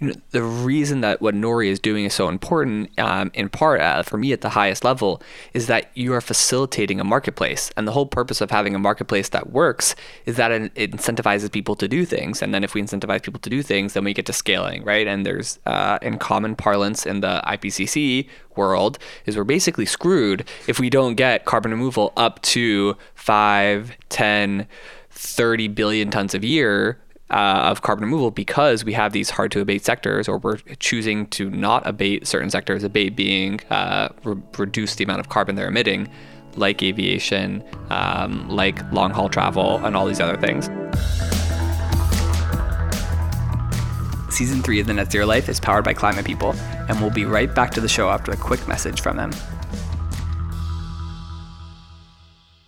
you 0.00 0.08
know, 0.08 0.14
the 0.30 0.42
reason 0.42 1.00
that 1.00 1.20
what 1.20 1.34
Nori 1.34 1.68
is 1.68 1.80
doing 1.80 2.04
is 2.04 2.14
so 2.14 2.28
important, 2.28 2.96
um, 3.00 3.30
in 3.34 3.48
part 3.48 3.80
uh, 3.80 4.02
for 4.02 4.16
me 4.16 4.32
at 4.32 4.42
the 4.42 4.50
highest 4.50 4.84
level, 4.84 5.20
is 5.54 5.66
that 5.66 5.90
you 5.94 6.12
are 6.12 6.20
facilitating 6.20 7.00
a 7.00 7.04
marketplace. 7.04 7.70
And 7.76 7.88
the 7.88 7.92
whole 7.92 8.06
purpose 8.06 8.40
of 8.40 8.50
having 8.50 8.74
a 8.74 8.78
marketplace 8.78 9.30
that 9.30 9.50
works 9.50 9.96
is 10.24 10.36
that 10.36 10.52
it, 10.52 10.74
incentivizes 10.74 11.50
people 11.50 11.74
to 11.76 11.88
do 11.88 12.04
things. 12.04 12.42
And 12.42 12.54
then 12.54 12.62
if 12.62 12.74
we 12.74 12.82
incentivize 12.82 13.22
people 13.22 13.40
to 13.40 13.50
do 13.50 13.62
things, 13.62 13.94
then 13.94 14.04
we 14.04 14.14
get 14.14 14.26
to 14.26 14.32
scaling, 14.32 14.84
right? 14.84 15.06
And 15.06 15.26
there's, 15.26 15.58
uh, 15.66 15.98
in 16.00 16.18
common 16.18 16.54
parlance 16.54 17.04
in 17.04 17.20
the 17.20 17.42
IPCC 17.46 18.28
world, 18.54 18.98
is 19.26 19.36
we're 19.36 19.44
basically 19.44 19.86
screwed 19.86 20.48
if 20.68 20.78
we 20.78 20.90
don't 20.90 21.14
get 21.14 21.44
carbon 21.44 21.72
removal 21.72 22.12
up 22.16 22.40
to 22.42 22.96
5, 23.14 23.96
10, 24.10 24.68
30 25.10 25.68
billion 25.68 26.10
tons 26.10 26.34
of 26.34 26.44
year 26.44 26.98
uh, 27.30 27.68
of 27.70 27.82
carbon 27.82 28.04
removal 28.04 28.30
because 28.30 28.84
we 28.84 28.92
have 28.92 29.12
these 29.12 29.30
hard 29.30 29.52
to 29.52 29.60
abate 29.60 29.84
sectors, 29.84 30.28
or 30.28 30.38
we're 30.38 30.58
choosing 30.78 31.26
to 31.28 31.50
not 31.50 31.86
abate 31.86 32.26
certain 32.26 32.50
sectors, 32.50 32.82
abate 32.82 33.16
being 33.16 33.60
uh, 33.70 34.08
re- 34.24 34.40
reduce 34.56 34.94
the 34.94 35.04
amount 35.04 35.20
of 35.20 35.28
carbon 35.28 35.54
they're 35.54 35.68
emitting, 35.68 36.08
like 36.56 36.82
aviation, 36.82 37.62
um, 37.90 38.48
like 38.48 38.80
long 38.92 39.10
haul 39.10 39.28
travel, 39.28 39.76
and 39.84 39.96
all 39.96 40.06
these 40.06 40.20
other 40.20 40.36
things. 40.36 40.70
Season 44.30 44.62
3 44.62 44.80
of 44.80 44.86
The 44.86 44.94
Net 44.94 45.10
Zero 45.10 45.26
Life 45.26 45.48
is 45.48 45.58
powered 45.58 45.84
by 45.84 45.94
Climate 45.94 46.24
People, 46.24 46.54
and 46.88 47.00
we'll 47.00 47.10
be 47.10 47.24
right 47.24 47.52
back 47.52 47.72
to 47.72 47.80
the 47.80 47.88
show 47.88 48.08
after 48.08 48.30
a 48.30 48.36
quick 48.36 48.68
message 48.68 49.00
from 49.00 49.16
them. 49.16 49.32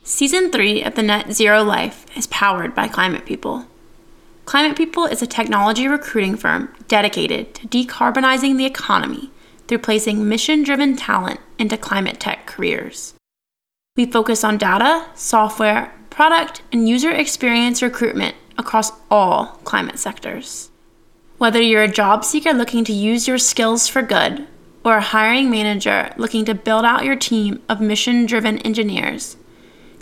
Season 0.03 0.51
3 0.51 0.83
of 0.83 0.97
The 0.97 1.03
Net 1.05 1.33
Zero 1.33 1.63
Life 1.63 2.05
is 2.17 2.27
powered 2.27 2.75
by 2.75 2.89
Climate 2.89 3.25
People. 3.25 3.70
Climate 4.51 4.77
People 4.77 5.05
is 5.05 5.23
a 5.23 5.29
technology 5.29 5.87
recruiting 5.87 6.37
firm 6.37 6.75
dedicated 6.89 7.55
to 7.55 7.69
decarbonizing 7.69 8.57
the 8.57 8.67
economy 8.67 9.31
through 9.69 9.79
placing 9.79 10.29
mission 10.29 10.65
driven 10.65 10.97
talent 10.97 11.39
into 11.61 11.77
climate 11.77 12.19
tech 12.19 12.49
careers. 12.49 13.15
We 13.97 14.07
focus 14.07 14.43
on 14.43 14.59
data, 14.59 15.07
software, 15.15 15.95
product, 16.11 16.63
and 16.73 16.89
user 16.89 17.13
experience 17.13 17.81
recruitment 17.81 18.35
across 18.59 18.91
all 19.09 19.61
climate 19.63 20.01
sectors. 20.01 20.73
Whether 21.39 21.63
you're 21.63 21.85
a 21.85 21.89
job 21.89 22.25
seeker 22.25 22.53
looking 22.53 22.83
to 22.87 22.93
use 22.93 23.29
your 23.29 23.39
skills 23.39 23.87
for 23.87 24.03
good, 24.03 24.49
or 24.85 24.97
a 24.97 25.01
hiring 25.01 25.49
manager 25.49 26.13
looking 26.17 26.45
to 26.47 26.57
build 26.57 26.85
out 26.85 27.05
your 27.05 27.15
team 27.15 27.63
of 27.69 27.81
mission 27.81 28.27
driven 28.27 28.59
engineers, 28.59 29.37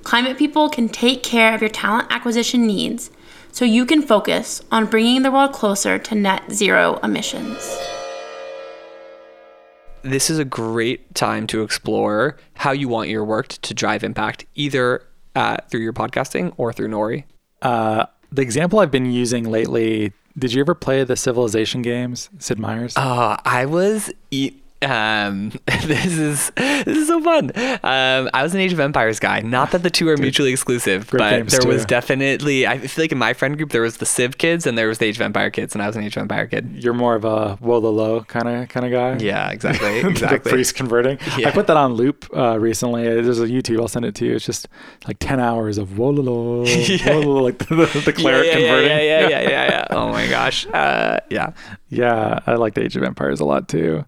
Climate 0.04 0.38
People 0.38 0.70
can 0.70 0.88
take 0.88 1.22
care 1.22 1.54
of 1.54 1.60
your 1.60 1.68
talent 1.68 2.06
acquisition 2.10 2.66
needs 2.66 3.10
so 3.52 3.64
you 3.64 3.84
can 3.86 4.02
focus 4.02 4.62
on 4.70 4.86
bringing 4.86 5.22
the 5.22 5.30
world 5.30 5.52
closer 5.52 5.98
to 5.98 6.14
net 6.14 6.42
zero 6.50 6.98
emissions. 7.02 7.78
This 10.02 10.30
is 10.30 10.38
a 10.38 10.44
great 10.44 11.14
time 11.14 11.46
to 11.48 11.62
explore 11.62 12.36
how 12.54 12.70
you 12.72 12.88
want 12.88 13.08
your 13.08 13.24
work 13.24 13.48
to 13.48 13.74
drive 13.74 14.04
impact, 14.04 14.46
either 14.54 15.02
uh, 15.34 15.56
through 15.70 15.80
your 15.80 15.92
podcasting 15.92 16.52
or 16.56 16.72
through 16.72 16.88
Nori. 16.88 17.24
Uh, 17.62 18.06
the 18.30 18.42
example 18.42 18.78
I've 18.78 18.90
been 18.90 19.10
using 19.10 19.44
lately. 19.50 20.12
Did 20.38 20.52
you 20.52 20.60
ever 20.60 20.74
play 20.74 21.02
the 21.02 21.16
Civilization 21.16 21.82
games, 21.82 22.30
Sid 22.38 22.58
Meier's? 22.60 22.96
Uh, 22.96 23.36
I 23.44 23.66
was. 23.66 24.12
E- 24.30 24.52
um, 24.82 25.52
this 25.84 26.18
is 26.18 26.52
this 26.56 26.96
is 26.96 27.08
so 27.08 27.22
fun. 27.22 27.50
Um, 27.56 28.30
I 28.32 28.42
was 28.42 28.54
an 28.54 28.60
Age 28.60 28.72
of 28.72 28.80
Empires 28.80 29.18
guy. 29.18 29.40
Not 29.40 29.72
that 29.72 29.82
the 29.82 29.90
two 29.90 30.08
are 30.08 30.16
mutually 30.16 30.52
exclusive, 30.52 31.08
but 31.10 31.18
there 31.18 31.44
too. 31.44 31.68
was 31.68 31.84
definitely. 31.84 32.66
I 32.66 32.78
feel 32.78 33.04
like 33.04 33.12
in 33.12 33.18
my 33.18 33.32
friend 33.32 33.56
group 33.56 33.70
there 33.70 33.82
was 33.82 33.96
the 33.96 34.06
Civ 34.06 34.38
kids 34.38 34.66
and 34.66 34.78
there 34.78 34.88
was 34.88 34.98
the 34.98 35.06
Age 35.06 35.16
of 35.16 35.22
Empire 35.22 35.50
kids, 35.50 35.74
and 35.74 35.82
I 35.82 35.86
was 35.86 35.96
an 35.96 36.04
Age 36.04 36.16
of 36.16 36.22
Empire 36.22 36.46
kid. 36.46 36.70
You're 36.74 36.94
more 36.94 37.16
of 37.16 37.24
a 37.24 37.58
Wololo 37.60 38.26
kind 38.26 38.48
of 38.48 38.68
kind 38.68 38.86
of 38.86 38.92
guy. 38.92 39.24
Yeah, 39.24 39.50
exactly. 39.50 39.88
Exactly. 40.08 40.38
the 40.38 40.50
priest 40.50 40.74
converting. 40.74 41.18
Yeah. 41.36 41.48
I 41.48 41.50
put 41.50 41.66
that 41.66 41.76
on 41.76 41.94
loop 41.94 42.26
uh, 42.34 42.58
recently. 42.58 43.04
There's 43.04 43.40
a 43.40 43.46
YouTube. 43.46 43.80
I'll 43.80 43.88
send 43.88 44.04
it 44.04 44.14
to 44.16 44.26
you. 44.26 44.34
It's 44.34 44.44
just 44.44 44.68
like 45.06 45.18
ten 45.18 45.38
hours 45.38 45.76
of 45.78 45.90
Wololo, 45.90 46.66
yeah. 46.88 46.98
Wololo 47.14 47.42
like 47.42 47.58
the, 47.58 47.74
the, 47.74 48.02
the 48.06 48.12
cleric 48.12 48.46
yeah, 48.46 48.52
converting. 48.54 48.90
Yeah, 48.90 49.00
yeah, 49.00 49.28
yeah, 49.28 49.40
yeah, 49.40 49.64
yeah. 49.64 49.86
oh 49.90 50.08
my 50.08 50.26
gosh. 50.28 50.66
Uh, 50.66 51.20
yeah. 51.30 51.52
Yeah, 51.90 52.40
I 52.46 52.54
like 52.54 52.74
the 52.74 52.82
Age 52.82 52.96
of 52.96 53.02
Empires 53.02 53.40
a 53.40 53.44
lot 53.44 53.68
too. 53.68 54.04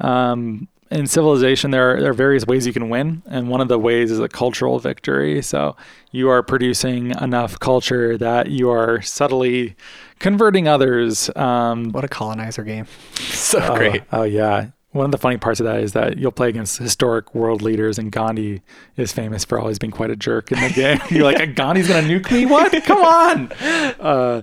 Um, 0.00 0.68
in 0.90 1.06
civilization, 1.06 1.70
there 1.70 1.96
are, 1.96 2.00
there 2.00 2.10
are 2.10 2.14
various 2.14 2.46
ways 2.46 2.66
you 2.66 2.72
can 2.72 2.88
win, 2.88 3.22
and 3.26 3.48
one 3.48 3.60
of 3.60 3.68
the 3.68 3.78
ways 3.78 4.10
is 4.10 4.20
a 4.20 4.28
cultural 4.28 4.78
victory. 4.78 5.42
So 5.42 5.76
you 6.12 6.28
are 6.28 6.42
producing 6.42 7.10
enough 7.20 7.58
culture 7.58 8.16
that 8.18 8.50
you 8.50 8.70
are 8.70 9.02
subtly 9.02 9.76
converting 10.18 10.68
others. 10.68 11.30
Um, 11.34 11.90
what 11.90 12.04
a 12.04 12.08
colonizer 12.08 12.62
game! 12.62 12.86
so 13.14 13.60
oh, 13.60 13.76
great. 13.76 14.02
Oh 14.12 14.22
yeah. 14.22 14.68
One 14.92 15.06
of 15.06 15.10
the 15.10 15.18
funny 15.18 15.38
parts 15.38 15.58
of 15.58 15.66
that 15.66 15.80
is 15.80 15.92
that 15.94 16.18
you'll 16.18 16.30
play 16.30 16.48
against 16.48 16.78
historic 16.78 17.34
world 17.34 17.62
leaders, 17.62 17.98
and 17.98 18.12
Gandhi 18.12 18.62
is 18.96 19.10
famous 19.10 19.44
for 19.44 19.58
always 19.58 19.80
being 19.80 19.90
quite 19.90 20.10
a 20.10 20.16
jerk 20.16 20.52
in 20.52 20.60
the 20.60 20.68
game. 20.74 21.00
You're 21.10 21.24
like, 21.24 21.56
Gandhi's 21.56 21.88
gonna 21.88 22.06
nuke 22.06 22.30
me? 22.30 22.46
What? 22.46 22.72
Come 22.84 23.02
on! 23.02 23.52
Uh, 23.98 24.42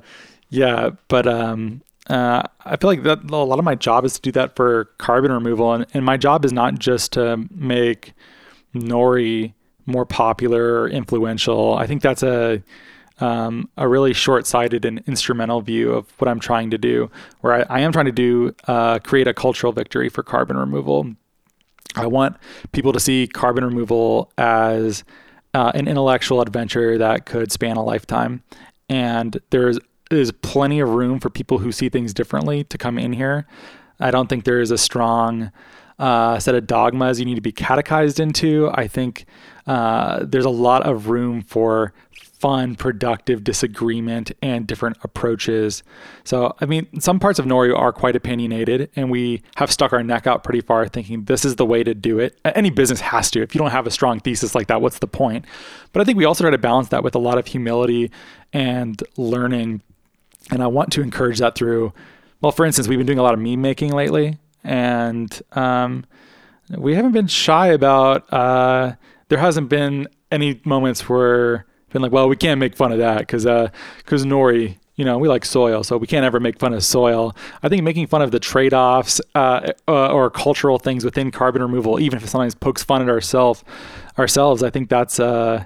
yeah, 0.49 0.89
but 1.07 1.27
um, 1.27 1.81
uh, 2.07 2.43
I 2.65 2.77
feel 2.77 2.89
like 2.89 3.03
that 3.03 3.29
a 3.31 3.35
lot 3.35 3.59
of 3.59 3.65
my 3.65 3.75
job 3.75 4.05
is 4.05 4.13
to 4.15 4.21
do 4.21 4.31
that 4.33 4.55
for 4.55 4.85
carbon 4.97 5.31
removal, 5.31 5.73
and, 5.73 5.85
and 5.93 6.05
my 6.05 6.17
job 6.17 6.45
is 6.45 6.53
not 6.53 6.79
just 6.79 7.13
to 7.13 7.47
make 7.49 8.13
nori 8.75 9.53
more 9.85 10.05
popular 10.05 10.81
or 10.81 10.89
influential. 10.89 11.75
I 11.75 11.87
think 11.87 12.01
that's 12.01 12.23
a 12.23 12.61
um, 13.19 13.69
a 13.77 13.87
really 13.87 14.13
short-sighted 14.13 14.83
and 14.83 15.03
instrumental 15.05 15.61
view 15.61 15.91
of 15.91 16.11
what 16.19 16.27
I'm 16.27 16.39
trying 16.39 16.71
to 16.71 16.77
do. 16.77 17.11
Where 17.41 17.53
I, 17.53 17.77
I 17.77 17.79
am 17.81 17.91
trying 17.91 18.05
to 18.05 18.11
do 18.11 18.55
uh, 18.67 18.99
create 18.99 19.27
a 19.27 19.33
cultural 19.33 19.73
victory 19.73 20.09
for 20.09 20.23
carbon 20.23 20.57
removal. 20.57 21.15
I 21.95 22.07
want 22.07 22.37
people 22.71 22.93
to 22.93 22.99
see 22.99 23.27
carbon 23.27 23.63
removal 23.65 24.31
as 24.37 25.03
uh, 25.53 25.71
an 25.75 25.87
intellectual 25.87 26.41
adventure 26.41 26.97
that 26.97 27.25
could 27.25 27.51
span 27.51 27.75
a 27.77 27.83
lifetime, 27.83 28.43
and 28.89 29.39
there's 29.49 29.77
there's 30.15 30.31
plenty 30.31 30.79
of 30.79 30.89
room 30.89 31.19
for 31.19 31.29
people 31.29 31.59
who 31.59 31.71
see 31.71 31.89
things 31.89 32.13
differently 32.13 32.63
to 32.65 32.77
come 32.77 32.99
in 32.99 33.13
here. 33.13 33.47
I 33.99 34.11
don't 34.11 34.27
think 34.27 34.43
there 34.43 34.59
is 34.59 34.71
a 34.71 34.77
strong 34.77 35.51
uh, 35.97 36.39
set 36.39 36.55
of 36.55 36.67
dogmas 36.67 37.19
you 37.19 37.25
need 37.25 37.35
to 37.35 37.41
be 37.41 37.51
catechized 37.51 38.19
into. 38.19 38.69
I 38.73 38.87
think 38.87 39.25
uh, 39.67 40.25
there's 40.25 40.45
a 40.45 40.49
lot 40.49 40.85
of 40.85 41.07
room 41.07 41.43
for 41.43 41.93
fun, 42.41 42.75
productive 42.75 43.43
disagreement 43.43 44.31
and 44.41 44.65
different 44.65 44.97
approaches. 45.03 45.83
So, 46.23 46.55
I 46.59 46.65
mean, 46.65 46.87
some 46.99 47.19
parts 47.19 47.37
of 47.37 47.45
Nori 47.45 47.73
are 47.77 47.93
quite 47.93 48.15
opinionated, 48.15 48.89
and 48.95 49.11
we 49.11 49.43
have 49.57 49.71
stuck 49.71 49.93
our 49.93 50.01
neck 50.01 50.25
out 50.25 50.43
pretty 50.43 50.61
far 50.61 50.87
thinking 50.87 51.25
this 51.25 51.45
is 51.45 51.57
the 51.57 51.67
way 51.67 51.83
to 51.83 51.93
do 51.93 52.17
it. 52.17 52.39
Any 52.43 52.71
business 52.71 52.99
has 53.01 53.29
to. 53.31 53.43
If 53.43 53.53
you 53.53 53.59
don't 53.59 53.69
have 53.69 53.85
a 53.85 53.91
strong 53.91 54.19
thesis 54.19 54.55
like 54.55 54.67
that, 54.67 54.81
what's 54.81 54.97
the 54.97 55.07
point? 55.07 55.45
But 55.93 56.01
I 56.01 56.03
think 56.03 56.17
we 56.17 56.25
also 56.25 56.43
try 56.43 56.49
to 56.49 56.57
balance 56.57 56.89
that 56.89 57.03
with 57.03 57.13
a 57.13 57.19
lot 57.19 57.37
of 57.37 57.45
humility 57.45 58.11
and 58.51 59.01
learning. 59.17 59.83
And 60.49 60.63
I 60.63 60.67
want 60.67 60.91
to 60.93 61.01
encourage 61.01 61.39
that 61.39 61.55
through, 61.55 61.93
well, 62.41 62.51
for 62.51 62.65
instance, 62.65 62.87
we've 62.87 62.97
been 62.97 63.07
doing 63.07 63.19
a 63.19 63.23
lot 63.23 63.33
of 63.33 63.39
meme 63.39 63.61
making 63.61 63.91
lately, 63.93 64.37
and 64.63 65.41
um, 65.53 66.05
we 66.69 66.95
haven't 66.95 67.11
been 67.11 67.27
shy 67.27 67.67
about, 67.67 68.31
uh, 68.33 68.93
there 69.29 69.37
hasn't 69.37 69.69
been 69.69 70.07
any 70.31 70.59
moments 70.65 71.07
where 71.07 71.65
been 71.91 72.01
like, 72.01 72.11
well, 72.11 72.29
we 72.29 72.35
can't 72.35 72.59
make 72.59 72.75
fun 72.75 72.91
of 72.91 72.99
that 72.99 73.19
because 73.19 73.43
because 73.43 74.23
uh, 74.23 74.27
nori, 74.27 74.77
you 74.95 75.05
know, 75.05 75.17
we 75.17 75.27
like 75.27 75.45
soil, 75.45 75.83
so 75.83 75.97
we 75.97 76.07
can't 76.07 76.25
ever 76.25 76.39
make 76.39 76.59
fun 76.59 76.73
of 76.73 76.83
soil. 76.83 77.35
I 77.63 77.69
think 77.69 77.83
making 77.83 78.07
fun 78.07 78.21
of 78.21 78.31
the 78.31 78.39
trade-offs 78.39 79.21
uh, 79.35 79.71
uh, 79.87 80.11
or 80.11 80.29
cultural 80.29 80.79
things 80.79 81.05
within 81.05 81.31
carbon 81.31 81.61
removal, 81.61 81.99
even 81.99 82.17
if 82.17 82.23
it 82.23 82.27
sometimes 82.27 82.55
pokes 82.55 82.83
fun 82.83 83.01
at 83.01 83.09
ourselves, 83.09 83.63
ourselves, 84.17 84.63
I 84.63 84.69
think 84.69 84.89
that's 84.89 85.19
uh, 85.19 85.65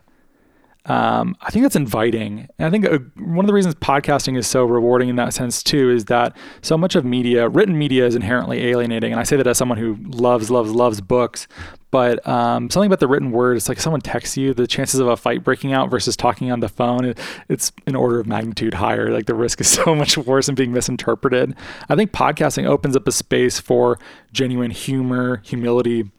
um, 0.86 1.36
I 1.42 1.50
think 1.50 1.64
that's 1.64 1.76
inviting. 1.76 2.48
And 2.60 2.68
I 2.68 2.70
think 2.70 2.86
uh, 2.86 3.00
one 3.18 3.46
of 3.46 3.48
the 3.48 3.54
reasons 3.54 3.74
podcasting 3.76 4.38
is 4.38 4.46
so 4.46 4.66
rewarding 4.66 5.10
in 5.10 5.16
that 5.16 5.34
sense 5.34 5.64
too 5.64 5.90
is 5.90 6.06
that 6.06 6.38
so 6.62 6.78
much 6.78 6.96
of 6.96 7.04
media, 7.04 7.50
written 7.50 7.78
media, 7.78 8.06
is 8.06 8.16
inherently 8.16 8.68
alienating. 8.68 9.12
And 9.12 9.20
I 9.20 9.24
say 9.24 9.36
that 9.38 9.48
as 9.48 9.58
someone 9.58 9.80
who 9.80 9.98
loves, 10.06 10.52
loves, 10.52 10.72
loves 10.72 11.02
books. 11.02 11.48
But 11.90 12.28
um, 12.28 12.70
something 12.70 12.88
about 12.88 13.00
the 13.00 13.08
written 13.08 13.32
word, 13.32 13.58
it's 13.58 13.70
like 13.70 13.80
someone 13.80 14.02
texts 14.02 14.38
you, 14.38 14.54
the 14.54 14.68
chances 14.68 15.00
of 15.00 15.08
a 15.08 15.18
fight 15.18 15.44
breaking 15.44 15.74
out 15.74 15.90
versus 15.90 16.16
talking 16.16 16.52
on 16.52 16.60
the 16.60 16.70
phone, 16.70 17.06
it, 17.06 17.20
it's 17.50 17.72
an 17.88 17.96
order 17.96 18.20
of 18.20 18.28
magnitude 18.28 18.76
higher. 18.76 19.12
Like 19.12 19.26
the 19.26 19.34
risk 19.34 19.62
is 19.62 19.68
so 19.84 19.96
much 19.96 20.18
worse 20.18 20.50
in 20.50 20.56
being 20.56 20.72
misinterpreted. 20.72 21.56
I 21.90 21.96
think 21.96 22.12
podcasting 22.12 22.66
opens 22.66 22.96
up 22.96 23.08
a 23.08 23.12
space 23.12 23.60
for 23.60 23.98
genuine 24.34 24.72
humor, 24.72 25.42
humility, 25.46 26.12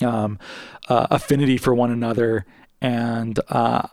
um, 0.00 0.40
uh, 0.88 1.06
affinity 1.10 1.56
for 1.56 1.72
one 1.72 1.92
another 1.92 2.46
and 2.82 3.38
uh, 3.48 3.86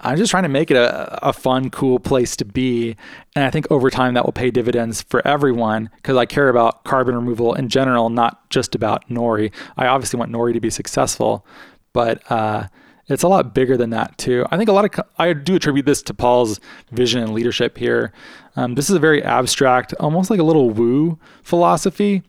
I'm 0.00 0.18
just 0.18 0.30
trying 0.30 0.42
to 0.42 0.48
make 0.48 0.70
it 0.70 0.76
a, 0.76 1.28
a 1.28 1.32
fun, 1.32 1.70
cool 1.70 1.98
place 2.00 2.36
to 2.36 2.44
be. 2.44 2.96
And 3.34 3.44
I 3.44 3.50
think 3.50 3.70
over 3.70 3.88
time 3.88 4.14
that 4.14 4.24
will 4.24 4.32
pay 4.32 4.50
dividends 4.50 5.02
for 5.02 5.26
everyone 5.26 5.90
because 5.96 6.16
I 6.16 6.26
care 6.26 6.48
about 6.48 6.84
carbon 6.84 7.14
removal 7.14 7.54
in 7.54 7.68
general, 7.68 8.10
not 8.10 8.50
just 8.50 8.74
about 8.74 9.08
Nori. 9.08 9.52
I 9.76 9.86
obviously 9.86 10.18
want 10.18 10.32
Nori 10.32 10.52
to 10.52 10.60
be 10.60 10.70
successful, 10.70 11.46
but 11.92 12.20
uh, 12.30 12.66
it's 13.06 13.22
a 13.22 13.28
lot 13.28 13.54
bigger 13.54 13.76
than 13.76 13.90
that 13.90 14.18
too. 14.18 14.44
I 14.50 14.56
think 14.56 14.68
a 14.68 14.72
lot 14.72 14.84
of 14.84 15.06
I 15.18 15.32
do 15.32 15.54
attribute 15.54 15.86
this 15.86 16.02
to 16.02 16.14
Paul's 16.14 16.58
vision 16.90 17.22
and 17.22 17.32
leadership 17.32 17.78
here. 17.78 18.12
Um, 18.56 18.74
this 18.74 18.90
is 18.90 18.96
a 18.96 19.00
very 19.00 19.22
abstract, 19.22 19.94
almost 19.94 20.30
like 20.30 20.40
a 20.40 20.44
little 20.44 20.70
woo 20.70 21.18
philosophy. 21.44 22.22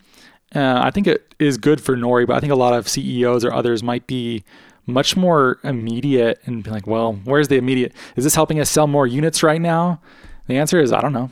Uh, 0.55 0.79
I 0.83 0.91
think 0.91 1.07
it 1.07 1.33
is 1.39 1.57
good 1.57 1.81
for 1.81 1.97
Nori, 1.97 2.27
but 2.27 2.37
I 2.37 2.39
think 2.39 2.53
a 2.53 2.55
lot 2.55 2.73
of 2.73 2.87
CEOs 2.87 3.43
or 3.43 3.51
others 3.51 3.81
might 3.81 4.05
be 4.05 4.43
much 4.85 5.15
more 5.15 5.59
immediate 5.63 6.39
and 6.45 6.63
be 6.63 6.69
like, 6.69 6.87
well, 6.87 7.13
where's 7.23 7.47
the 7.47 7.57
immediate? 7.57 7.93
Is 8.15 8.23
this 8.23 8.35
helping 8.35 8.59
us 8.59 8.69
sell 8.69 8.87
more 8.87 9.07
units 9.07 9.43
right 9.43 9.61
now? 9.61 10.01
The 10.47 10.57
answer 10.57 10.79
is, 10.79 10.91
I 10.91 11.01
don't 11.01 11.13
know. 11.13 11.31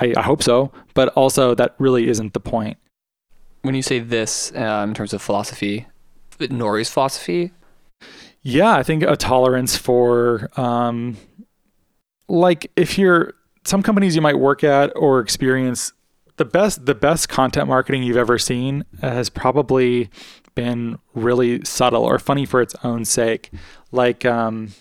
I, 0.00 0.14
I 0.16 0.22
hope 0.22 0.42
so, 0.42 0.72
but 0.94 1.08
also 1.10 1.54
that 1.54 1.76
really 1.78 2.08
isn't 2.08 2.32
the 2.32 2.40
point. 2.40 2.76
When 3.62 3.74
you 3.74 3.82
say 3.82 4.00
this 4.00 4.52
uh, 4.52 4.84
in 4.86 4.94
terms 4.94 5.12
of 5.12 5.22
philosophy, 5.22 5.86
Nori's 6.38 6.90
philosophy? 6.90 7.52
Yeah, 8.42 8.74
I 8.74 8.82
think 8.82 9.02
a 9.02 9.16
tolerance 9.16 9.76
for, 9.76 10.50
um, 10.56 11.16
like, 12.28 12.70
if 12.76 12.98
you're 12.98 13.34
some 13.64 13.82
companies 13.82 14.14
you 14.14 14.22
might 14.22 14.38
work 14.38 14.62
at 14.62 14.92
or 14.94 15.18
experience 15.20 15.92
the 16.36 16.44
best 16.44 16.86
the 16.86 16.94
best 16.94 17.28
content 17.28 17.66
marketing 17.66 18.02
you've 18.02 18.16
ever 18.16 18.38
seen 18.38 18.84
has 19.00 19.28
probably 19.28 20.10
been 20.56 20.98
really 21.14 21.64
subtle 21.64 22.02
or 22.02 22.18
funny 22.18 22.44
for 22.44 22.60
its 22.60 22.74
own 22.82 23.04
sake. 23.04 23.52
Like, 23.92 24.24
um, 24.24 24.72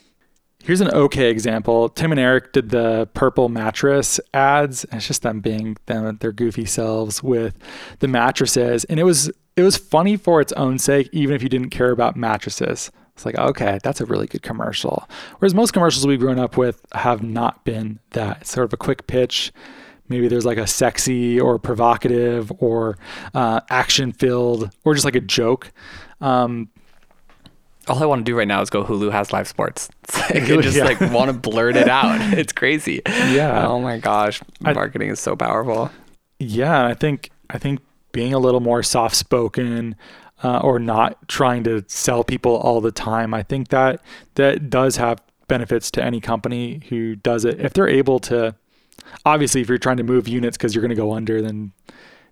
here's 0.64 0.82
an 0.82 0.90
okay 0.90 1.30
example. 1.30 1.90
Tim 1.90 2.12
and 2.12 2.20
Eric 2.20 2.52
did 2.52 2.70
the 2.70 3.08
purple 3.14 3.50
mattress 3.50 4.20
ads. 4.34 4.84
It's 4.92 5.06
just 5.06 5.22
them 5.22 5.40
being 5.40 5.78
them 5.86 6.18
their 6.18 6.32
goofy 6.32 6.66
selves 6.66 7.22
with 7.22 7.56
the 8.00 8.08
mattresses, 8.08 8.84
and 8.86 9.00
it 9.00 9.04
was 9.04 9.32
it 9.56 9.62
was 9.62 9.78
funny 9.78 10.18
for 10.18 10.42
its 10.42 10.52
own 10.54 10.80
sake, 10.80 11.08
even 11.12 11.36
if 11.36 11.44
you 11.44 11.50
didn't 11.50 11.70
care 11.70 11.92
about 11.92 12.18
mattresses. 12.18 12.92
It's 13.14 13.26
like, 13.26 13.38
okay, 13.38 13.80
that's 13.82 14.02
a 14.02 14.06
really 14.06 14.28
good 14.28 14.42
commercial. 14.42 15.08
Whereas 15.40 15.54
most 15.54 15.72
commercials 15.72 16.06
we've 16.06 16.20
grown 16.20 16.40
up 16.40 16.58
with 16.58 16.86
have 16.94 17.24
not 17.24 17.64
been 17.64 18.00
that. 18.10 18.42
It's 18.42 18.52
sort 18.52 18.66
of 18.66 18.74
a 18.74 18.78
quick 18.78 19.08
pitch 19.08 19.54
maybe 20.10 20.28
there's 20.28 20.46
like 20.46 20.58
a 20.58 20.68
sexy 20.68 21.40
or 21.40 21.60
provocative 21.60 22.52
or 22.60 22.98
uh, 23.34 23.62
action 23.70 24.12
filled 24.12 24.72
or 24.84 24.94
just 24.94 25.06
like 25.06 25.16
a 25.16 25.22
joke. 25.22 25.72
Um, 26.22 26.70
all 27.88 28.02
I 28.02 28.06
want 28.06 28.26
to 28.26 28.32
do 28.32 28.36
right 28.36 28.48
now 28.48 28.62
is 28.62 28.70
go 28.70 28.84
Hulu 28.84 29.12
has 29.12 29.32
live 29.32 29.48
sports. 29.48 29.90
Like, 30.34 30.44
I 30.44 30.62
just 30.62 30.78
yeah. 30.78 30.86
like 30.86 31.00
want 31.00 31.28
to 31.28 31.34
blurt 31.34 31.76
it 31.76 31.88
out. 31.88 32.20
It's 32.38 32.52
crazy. 32.52 33.02
Yeah. 33.06 33.68
Oh 33.68 33.80
my 33.80 33.98
gosh, 33.98 34.42
marketing 34.60 35.10
I, 35.10 35.14
is 35.14 35.20
so 35.20 35.36
powerful. 35.36 35.92
Yeah, 36.40 36.86
I 36.86 36.94
think 36.94 37.30
I 37.50 37.58
think 37.58 37.80
being 38.12 38.34
a 38.34 38.40
little 38.40 38.60
more 38.60 38.82
soft 38.82 39.16
spoken 39.16 39.96
uh, 40.44 40.60
or 40.60 40.80
not 40.80 41.28
trying 41.28 41.64
to 41.66 41.84
sell 41.88 42.24
people 42.24 42.56
all 42.56 42.82
the 42.82 42.92
time, 42.92 43.34
I 43.34 43.44
think 43.44 43.70
that 43.70 44.02
that 44.36 44.70
does 44.70 44.98
have 44.98 45.22
benefits 45.48 45.92
to 45.92 46.04
any 46.04 46.20
company 46.20 46.82
who 46.90 47.16
does 47.16 47.46
it 47.46 47.60
if 47.60 47.74
they're 47.74 47.88
able 47.88 48.20
to 48.20 48.56
obviously 49.26 49.62
if 49.62 49.70
you're 49.70 49.78
trying 49.78 49.98
to 49.98 50.04
move 50.04 50.28
units 50.28 50.58
because 50.58 50.74
you're 50.74 50.82
going 50.82 50.90
to 50.90 50.96
go 50.96 51.14
under 51.14 51.42
then 51.42 51.72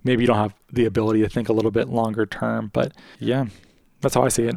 maybe 0.04 0.24
you 0.24 0.28
don't 0.28 0.38
have 0.38 0.54
the 0.72 0.86
ability 0.86 1.22
to 1.22 1.30
think 1.30 1.50
a 1.50 1.54
little 1.54 1.72
bit 1.72 1.90
longer 1.90 2.26
term 2.26 2.70
but 2.74 2.94
yeah 3.20 3.46
that's 4.02 4.16
how 4.16 4.24
i 4.24 4.28
see 4.28 4.44
it. 4.44 4.56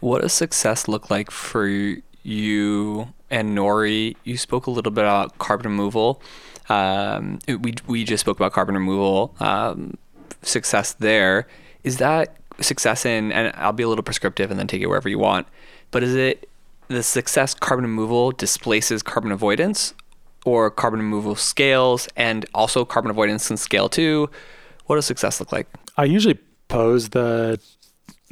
What 0.00 0.22
does 0.22 0.32
success 0.32 0.88
look 0.88 1.10
like 1.10 1.30
for 1.30 1.68
you 1.68 3.08
and 3.30 3.56
nori? 3.56 4.16
You 4.24 4.36
spoke 4.36 4.66
a 4.66 4.70
little 4.72 4.90
bit 4.90 5.04
about 5.04 5.38
carbon 5.38 5.70
removal. 5.70 6.20
Um, 6.68 7.38
we, 7.46 7.74
we 7.86 8.02
just 8.02 8.22
spoke 8.22 8.36
about 8.36 8.52
carbon 8.52 8.74
removal 8.74 9.32
um, 9.38 9.96
success 10.42 10.94
there. 10.94 11.46
Is 11.84 11.98
that 11.98 12.36
success 12.60 13.04
in 13.04 13.32
and 13.32 13.52
i'll 13.56 13.72
be 13.72 13.82
a 13.82 13.88
little 13.88 14.02
prescriptive 14.02 14.50
and 14.50 14.58
then 14.58 14.66
take 14.66 14.82
it 14.82 14.86
wherever 14.86 15.08
you 15.08 15.18
want 15.18 15.46
but 15.90 16.02
is 16.02 16.14
it 16.14 16.48
the 16.88 17.02
success 17.02 17.54
carbon 17.54 17.84
removal 17.84 18.30
displaces 18.30 19.02
carbon 19.02 19.32
avoidance 19.32 19.94
or 20.44 20.70
carbon 20.70 21.00
removal 21.00 21.34
scales 21.34 22.08
and 22.16 22.46
also 22.54 22.84
carbon 22.84 23.10
avoidance 23.10 23.48
can 23.48 23.56
scale 23.56 23.88
too. 23.88 24.28
What 24.86 24.96
does 24.96 25.06
success 25.06 25.40
look 25.40 25.52
like? 25.52 25.68
I 25.96 26.04
usually 26.04 26.38
pose 26.68 27.10
the 27.10 27.60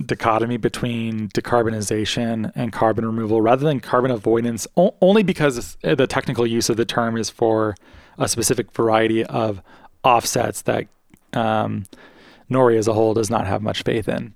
dichotomy 0.05 0.57
between 0.57 1.29
decarbonization 1.29 2.51
and 2.55 2.73
carbon 2.73 3.05
removal 3.05 3.43
rather 3.43 3.65
than 3.65 3.81
carbon 3.81 4.11
avoidance 4.11 4.67
only 4.77 5.23
because 5.23 5.77
the 5.83 6.07
technical 6.07 6.47
use 6.47 6.71
of 6.71 6.77
the 6.77 6.87
term 6.87 7.17
is 7.17 7.29
for 7.29 7.75
a 8.19 8.29
specific 8.29 8.73
variety 8.73 9.25
of 9.25 9.63
offsets 10.03 10.63
that 10.63 10.87
um, 11.35 11.85
Nori 12.51 12.77
as 12.77 12.89
a 12.89 12.95
whole 12.95 13.15
does 13.15 13.31
not 13.31 13.47
have 13.47 13.63
much 13.63 13.83
faith 13.83 14.09
in. 14.09 14.35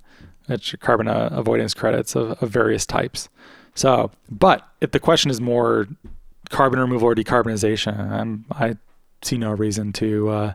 It's 0.49 0.75
carbon 0.77 1.09
uh, 1.09 1.31
avoidance 1.33 1.72
credits 1.72 2.14
of, 2.14 2.43
of 2.43 2.51
various 2.51 2.85
types. 2.85 3.29
So, 3.75 4.11
but 4.31 4.68
if 4.81 4.91
the 4.93 5.01
question 5.01 5.31
is 5.31 5.41
more 5.41 5.89
carbon 6.55 6.78
removal 6.78 7.09
or 7.09 7.14
decarbonization. 7.16 7.98
I'm, 7.98 8.44
I 8.52 8.76
see 9.22 9.36
no 9.36 9.50
reason 9.50 9.92
to 9.94 10.28
uh, 10.28 10.52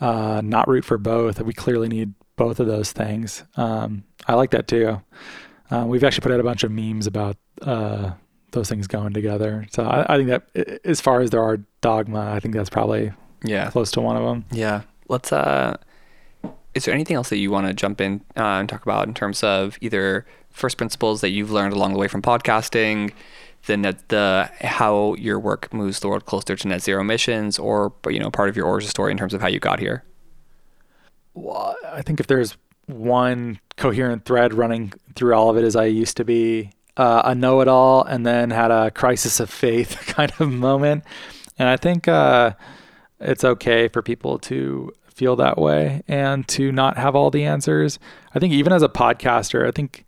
uh, 0.00 0.40
not 0.42 0.66
root 0.66 0.84
for 0.84 0.96
both. 0.96 1.40
We 1.42 1.52
clearly 1.52 1.88
need 1.88 2.14
both 2.36 2.58
of 2.58 2.66
those 2.66 2.90
things. 2.92 3.44
Um, 3.56 4.04
I 4.26 4.34
like 4.34 4.50
that 4.52 4.66
too. 4.66 5.02
Uh, 5.70 5.84
we've 5.86 6.02
actually 6.02 6.22
put 6.22 6.32
out 6.32 6.40
a 6.40 6.44
bunch 6.44 6.64
of 6.64 6.72
memes 6.72 7.06
about 7.06 7.36
uh, 7.60 8.12
those 8.52 8.70
things 8.70 8.86
going 8.86 9.12
together. 9.12 9.66
So 9.70 9.84
I, 9.84 10.14
I, 10.14 10.16
think 10.16 10.30
that 10.30 10.80
as 10.86 11.02
far 11.02 11.20
as 11.20 11.30
there 11.30 11.42
are 11.42 11.58
dogma, 11.82 12.32
I 12.32 12.40
think 12.40 12.54
that's 12.54 12.70
probably 12.70 13.12
yeah 13.44 13.70
close 13.70 13.90
to 13.92 14.00
one 14.00 14.16
of 14.16 14.24
them. 14.24 14.46
Yeah. 14.50 14.82
Let's. 15.08 15.32
Uh, 15.32 15.76
is 16.74 16.86
there 16.86 16.94
anything 16.94 17.16
else 17.16 17.28
that 17.28 17.38
you 17.38 17.50
want 17.50 17.66
to 17.66 17.74
jump 17.74 18.00
in 18.00 18.22
uh, 18.36 18.42
and 18.42 18.68
talk 18.68 18.82
about 18.82 19.06
in 19.06 19.12
terms 19.12 19.42
of 19.42 19.76
either 19.80 20.24
first 20.50 20.78
principles 20.78 21.20
that 21.20 21.30
you've 21.30 21.50
learned 21.50 21.74
along 21.74 21.92
the 21.92 21.98
way 21.98 22.08
from 22.08 22.22
podcasting? 22.22 23.12
The 23.66 23.76
net, 23.76 24.08
the 24.08 24.50
how 24.60 25.14
your 25.14 25.38
work 25.38 25.72
moves 25.72 26.00
the 26.00 26.08
world 26.08 26.24
closer 26.26 26.56
to 26.56 26.68
net 26.68 26.82
zero 26.82 27.00
emissions, 27.00 27.58
or 27.58 27.92
you 28.08 28.18
know 28.18 28.30
part 28.30 28.48
of 28.48 28.56
your 28.56 28.66
origin 28.66 28.90
story 28.90 29.12
in 29.12 29.18
terms 29.18 29.34
of 29.34 29.40
how 29.40 29.48
you 29.48 29.60
got 29.60 29.80
here? 29.80 30.04
Well, 31.34 31.76
I 31.84 32.02
think 32.02 32.20
if 32.20 32.26
there's 32.26 32.56
one 32.86 33.60
coherent 33.76 34.24
thread 34.24 34.52
running 34.52 34.92
through 35.14 35.34
all 35.34 35.50
of 35.50 35.56
it, 35.56 35.64
is 35.64 35.76
I 35.76 35.84
used 35.84 36.16
to 36.16 36.24
be 36.24 36.72
uh, 36.96 37.22
a 37.24 37.34
know-it-all, 37.34 38.04
and 38.04 38.26
then 38.26 38.50
had 38.50 38.70
a 38.70 38.90
crisis 38.90 39.40
of 39.40 39.50
faith 39.50 39.96
kind 40.06 40.32
of 40.38 40.50
moment, 40.50 41.04
and 41.58 41.68
I 41.68 41.76
think 41.76 42.08
uh, 42.08 42.54
it's 43.20 43.44
okay 43.44 43.88
for 43.88 44.02
people 44.02 44.38
to 44.40 44.92
feel 45.20 45.36
that 45.36 45.58
way 45.58 46.02
and 46.08 46.48
to 46.48 46.72
not 46.72 46.96
have 46.96 47.14
all 47.14 47.30
the 47.30 47.44
answers. 47.44 47.98
I 48.34 48.38
think 48.38 48.54
even 48.54 48.72
as 48.72 48.82
a 48.82 48.88
podcaster, 48.88 49.68
I 49.68 49.70
think 49.70 50.06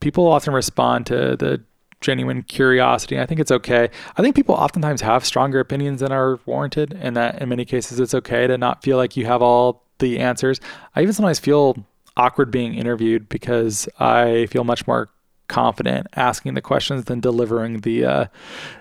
people 0.00 0.26
often 0.26 0.52
respond 0.52 1.06
to 1.06 1.34
the 1.36 1.62
genuine 2.00 2.42
curiosity. 2.42 3.18
I 3.18 3.26
think 3.26 3.40
it's 3.40 3.50
okay. 3.50 3.90
I 4.16 4.22
think 4.22 4.34
people 4.36 4.54
oftentimes 4.54 5.00
have 5.02 5.24
stronger 5.24 5.60
opinions 5.60 6.00
than 6.00 6.12
are 6.12 6.40
warranted, 6.46 6.96
and 7.00 7.16
that 7.16 7.40
in 7.40 7.48
many 7.48 7.64
cases 7.64 8.00
it's 8.00 8.14
okay 8.14 8.46
to 8.46 8.56
not 8.58 8.82
feel 8.82 8.96
like 8.96 9.16
you 9.16 9.26
have 9.26 9.42
all 9.42 9.84
the 9.98 10.18
answers. 10.18 10.60
I 10.96 11.02
even 11.02 11.12
sometimes 11.12 11.38
feel 11.38 11.76
awkward 12.16 12.50
being 12.50 12.74
interviewed 12.74 13.28
because 13.28 13.88
I 13.98 14.46
feel 14.46 14.64
much 14.64 14.86
more 14.86 15.08
confident 15.50 16.06
asking 16.14 16.54
the 16.54 16.62
questions 16.62 17.04
than 17.04 17.20
delivering 17.20 17.80
the 17.80 18.04
uh, 18.04 18.26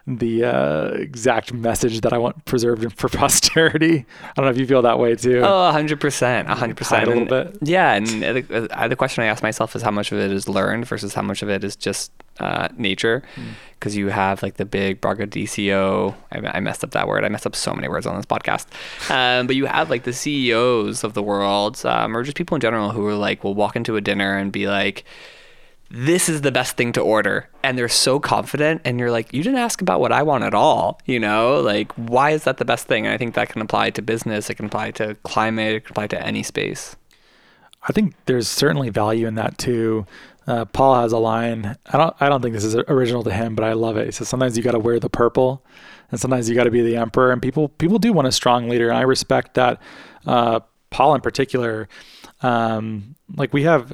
the 0.08 0.46
uh, 0.46 0.88
exact 0.92 1.52
message 1.52 2.02
that 2.02 2.14
I 2.14 2.18
want 2.18 2.46
preserved 2.46 2.94
for 2.98 3.10
posterity. 3.10 4.06
I 4.24 4.34
don't 4.36 4.46
know 4.46 4.52
if 4.52 4.58
you 4.58 4.68
feel 4.68 4.84
that 4.84 5.00
way 5.00 5.16
too. 5.16 5.40
Oh, 5.40 5.72
100%. 5.74 5.98
100%. 6.48 7.04
A 7.04 7.06
little 7.06 7.26
bit. 7.26 7.58
Yeah. 7.62 7.94
And 7.94 8.08
the, 8.08 8.70
uh, 8.72 8.88
the 8.88 8.96
question 8.96 9.24
I 9.24 9.28
ask 9.28 9.44
myself 9.44 9.76
is 9.76 9.82
how 9.82 9.92
much 9.92 10.12
of 10.12 10.20
it 10.20 10.32
is 10.32 10.48
learned 10.48 10.86
versus 10.86 11.14
how 11.14 11.24
much 11.24 11.42
of 11.42 11.50
it 11.50 11.64
is 11.64 11.76
just 11.76 12.12
uh, 12.40 12.70
nature. 12.78 13.24
Because 13.74 13.96
you 13.96 14.10
have 14.10 14.44
like 14.44 14.58
the 14.58 14.66
big 14.66 15.02
Braggadocio. 15.02 16.16
I, 16.32 16.58
I 16.58 16.60
messed 16.60 16.84
up 16.84 16.92
that 16.92 17.08
word. 17.08 17.26
I 17.26 17.30
messed 17.30 17.48
up 17.48 17.56
so 17.56 17.74
many 17.74 17.88
words 17.88 18.06
on 18.06 18.16
this 18.16 18.26
podcast. 18.26 18.68
Um, 19.10 19.48
but 19.48 19.56
you 19.56 19.66
have 19.66 19.90
like 19.90 20.04
the 20.04 20.14
CEOs 20.14 21.04
of 21.04 21.14
the 21.14 21.24
world, 21.24 21.84
um, 21.84 22.16
or 22.16 22.22
just 22.24 22.38
people 22.38 22.56
in 22.56 22.62
general 22.62 22.92
who 22.92 23.06
are 23.08 23.16
like, 23.16 23.44
will 23.44 23.56
walk 23.56 23.76
into 23.76 23.96
a 23.96 24.02
dinner 24.02 24.38
and 24.38 24.52
be 24.52 24.68
like, 24.68 25.04
this 25.92 26.30
is 26.30 26.42
the 26.42 26.52
best 26.52 26.78
thing 26.78 26.92
to 26.92 27.02
order 27.02 27.50
and 27.64 27.78
they're 27.78 27.90
so 27.90 28.20
confident 28.20 28.82
and 28.86 29.00
you're 29.00 29.12
like 29.12 29.34
you 29.34 29.42
didn't 29.42 29.60
ask 29.60 29.82
about 29.82 30.00
what 30.00 30.12
i 30.12 30.22
want 30.22 30.44
at 30.44 30.54
all 30.54 31.00
you 31.06 31.20
know 31.20 31.60
like 31.62 31.92
why 31.94 32.30
is 32.32 32.44
that 32.44 32.58
the 32.58 32.66
best 32.66 32.88
thing 32.88 33.06
and 33.06 33.14
i 33.14 33.18
think 33.18 33.34
that 33.34 33.50
can 33.50 33.62
apply 33.62 33.90
to 33.90 34.02
business 34.02 34.50
it 34.50 34.56
can 34.56 34.66
apply 34.66 34.92
to 34.92 35.16
climate 35.24 35.76
it 35.76 35.86
can 35.86 35.94
apply 35.94 36.06
to 36.06 36.22
any 36.26 36.44
space 36.44 36.96
I 37.84 37.94
think 37.94 38.14
there's 38.26 38.48
certainly 38.48 38.90
value 38.90 39.28
in 39.28 39.36
that 39.36 39.58
too. 39.58 40.06
Uh, 40.48 40.66
Paul 40.66 41.02
has 41.02 41.12
a 41.12 41.18
line. 41.18 41.78
I 41.88 41.98
don't. 41.98 42.16
I 42.20 42.28
don't 42.28 42.42
think 42.42 42.54
this 42.54 42.64
is 42.64 42.76
original 42.76 43.24
to 43.24 43.32
him, 43.32 43.56
but 43.56 43.64
I 43.64 43.74
love 43.74 43.98
it. 43.98 44.06
He 44.06 44.12
says 44.12 44.28
sometimes 44.28 44.58
you 44.58 44.64
got 44.64 44.72
to 44.72 44.80
wear 44.80 45.00
the 45.00 45.10
purple, 45.10 45.64
and 46.12 46.20
sometimes 46.20 46.50
you 46.50 46.56
got 46.56 46.64
to 46.64 46.72
be 46.72 46.82
the 46.82 46.98
emperor. 46.98 47.32
And 47.32 47.42
people 47.42 47.70
people 47.70 48.00
do 48.00 48.12
want 48.12 48.28
a 48.28 48.32
strong 48.32 48.68
leader, 48.68 48.90
and 48.90 48.98
I 48.98 49.04
respect 49.04 49.54
that. 49.54 49.82
Uh, 50.26 50.62
Paul 50.90 51.16
in 51.16 51.22
particular, 51.22 51.88
um, 52.42 53.16
like 53.36 53.54
we 53.54 53.64
have 53.64 53.94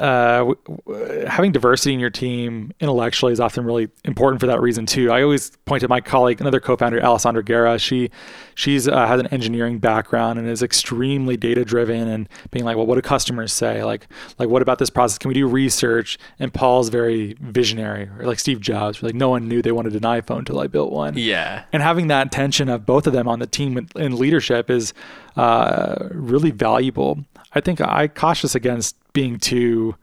uh, 0.00 0.38
w- 0.38 0.56
w- 0.86 1.26
having 1.26 1.52
diversity 1.52 1.92
in 1.94 2.00
your 2.00 2.10
team 2.10 2.72
intellectually 2.80 3.32
is 3.32 3.40
often 3.40 3.64
really 3.64 3.88
important 4.04 4.40
for 4.40 4.46
that 4.46 4.60
reason 4.60 4.86
too. 4.86 5.10
I 5.12 5.22
always 5.22 5.50
point 5.66 5.82
to 5.82 5.88
my 5.88 6.00
colleague, 6.00 6.40
another 6.40 6.58
co-founder, 6.60 7.02
Alessandra 7.02 7.44
Guerra. 7.44 7.78
She 7.78 8.10
she's 8.54 8.88
uh, 8.88 9.06
has 9.06 9.20
an 9.20 9.26
engineering 9.28 9.78
background 9.78 10.38
and 10.38 10.48
is 10.48 10.62
extremely 10.62 11.36
data 11.36 11.64
driven 11.64 12.08
and 12.08 12.28
being 12.50 12.64
like, 12.64 12.76
well, 12.76 12.86
what 12.86 12.94
do 12.96 13.02
customers 13.02 13.52
say? 13.52 13.84
Like 13.84 14.08
like 14.38 14.48
what 14.48 14.62
about 14.62 14.78
this 14.78 14.90
process? 14.90 15.18
Can 15.18 15.28
we 15.28 15.34
do 15.34 15.46
research? 15.46 16.18
And 16.38 16.52
Paul's 16.52 16.88
very 16.88 17.36
visionary, 17.40 18.08
or 18.18 18.26
like 18.26 18.38
Steve 18.40 18.60
Jobs. 18.60 19.02
Like 19.02 19.14
no 19.14 19.28
one 19.28 19.46
knew 19.48 19.60
they 19.62 19.72
wanted 19.72 19.94
an 19.94 20.02
iPhone 20.02 20.38
until 20.40 20.58
I 20.60 20.66
built 20.66 20.90
one. 20.90 21.14
yeah 21.16 21.64
And 21.72 21.82
having 21.82 22.06
that 22.08 22.32
tension 22.32 22.68
of 22.68 22.86
both 22.86 23.06
of 23.06 23.12
them 23.12 23.28
on 23.28 23.38
the 23.38 23.46
team 23.46 23.76
in- 23.78 23.88
in 23.96 24.18
leadership 24.18 24.70
is 24.70 24.92
uh, 25.36 26.08
really 26.10 26.50
valuable. 26.50 27.24
I 27.54 27.60
think 27.60 27.80
I 27.80 28.08
cautious 28.08 28.54
against 28.54 28.96
being 29.12 29.38
too. 29.38 29.96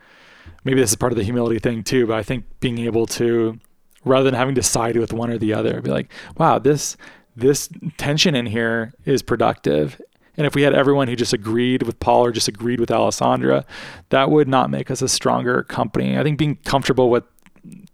Maybe 0.64 0.82
this 0.82 0.90
is 0.90 0.96
part 0.96 1.12
of 1.12 1.18
the 1.18 1.24
humility 1.24 1.60
thing 1.60 1.84
too, 1.84 2.08
but 2.08 2.18
I 2.18 2.24
think 2.24 2.46
being 2.60 2.80
able 2.80 3.06
to, 3.08 3.60
rather 4.04 4.26
than 4.26 4.34
having 4.34 4.56
to 4.56 4.64
side 4.64 4.98
with 4.98 5.14
one 5.14 5.30
or 5.30 5.38
the 5.38 5.54
other, 5.54 5.82
be 5.82 5.92
like, 5.92 6.12
wow, 6.38 6.60
this 6.60 6.98
this 7.36 7.70
tension 7.98 8.36
in 8.36 8.48
here 8.48 8.94
is 9.06 9.22
productive. 9.22 10.02
And 10.36 10.46
if 10.46 10.56
we 10.56 10.64
had 10.64 10.74
everyone 10.74 11.08
who 11.08 11.16
just 11.16 11.34
agreed 11.34 11.84
with 11.84 12.00
Paul 12.00 12.26
or 12.26 12.32
just 12.32 12.48
agreed 12.48 12.80
with 12.80 12.92
Alessandra, 12.92 13.66
that 14.10 14.30
would 14.30 14.48
not 14.48 14.70
make 14.70 14.92
us 14.92 15.02
a 15.02 15.08
stronger 15.08 15.64
company. 15.64 16.18
I 16.18 16.24
think 16.24 16.38
being 16.38 16.58
comfortable 16.58 17.10
with 17.10 17.24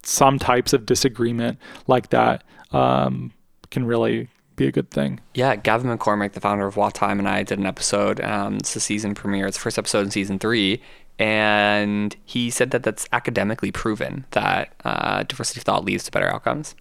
some 0.03 0.39
types 0.39 0.73
of 0.73 0.85
disagreement 0.85 1.57
like 1.87 2.09
that 2.09 2.43
um, 2.71 3.31
can 3.71 3.85
really 3.85 4.29
be 4.55 4.67
a 4.67 4.71
good 4.71 4.91
thing. 4.91 5.19
Yeah, 5.33 5.55
Gavin 5.55 5.95
McCormick, 5.95 6.33
the 6.33 6.41
founder 6.41 6.67
of 6.67 6.75
WattTime, 6.75 7.19
and 7.19 7.27
I 7.27 7.43
did 7.43 7.59
an 7.59 7.65
episode. 7.65 8.21
Um, 8.21 8.57
it's 8.57 8.73
the 8.73 8.79
season 8.79 9.15
premiere. 9.15 9.47
It's 9.47 9.57
the 9.57 9.63
first 9.63 9.77
episode 9.77 10.05
in 10.05 10.11
season 10.11 10.37
three, 10.37 10.81
and 11.19 12.15
he 12.25 12.49
said 12.49 12.71
that 12.71 12.83
that's 12.83 13.07
academically 13.11 13.71
proven 13.71 14.25
that 14.31 14.73
uh, 14.83 15.23
diversity 15.23 15.59
of 15.59 15.63
thought 15.63 15.85
leads 15.85 16.03
to 16.05 16.11
better 16.11 16.31
outcomes. 16.33 16.75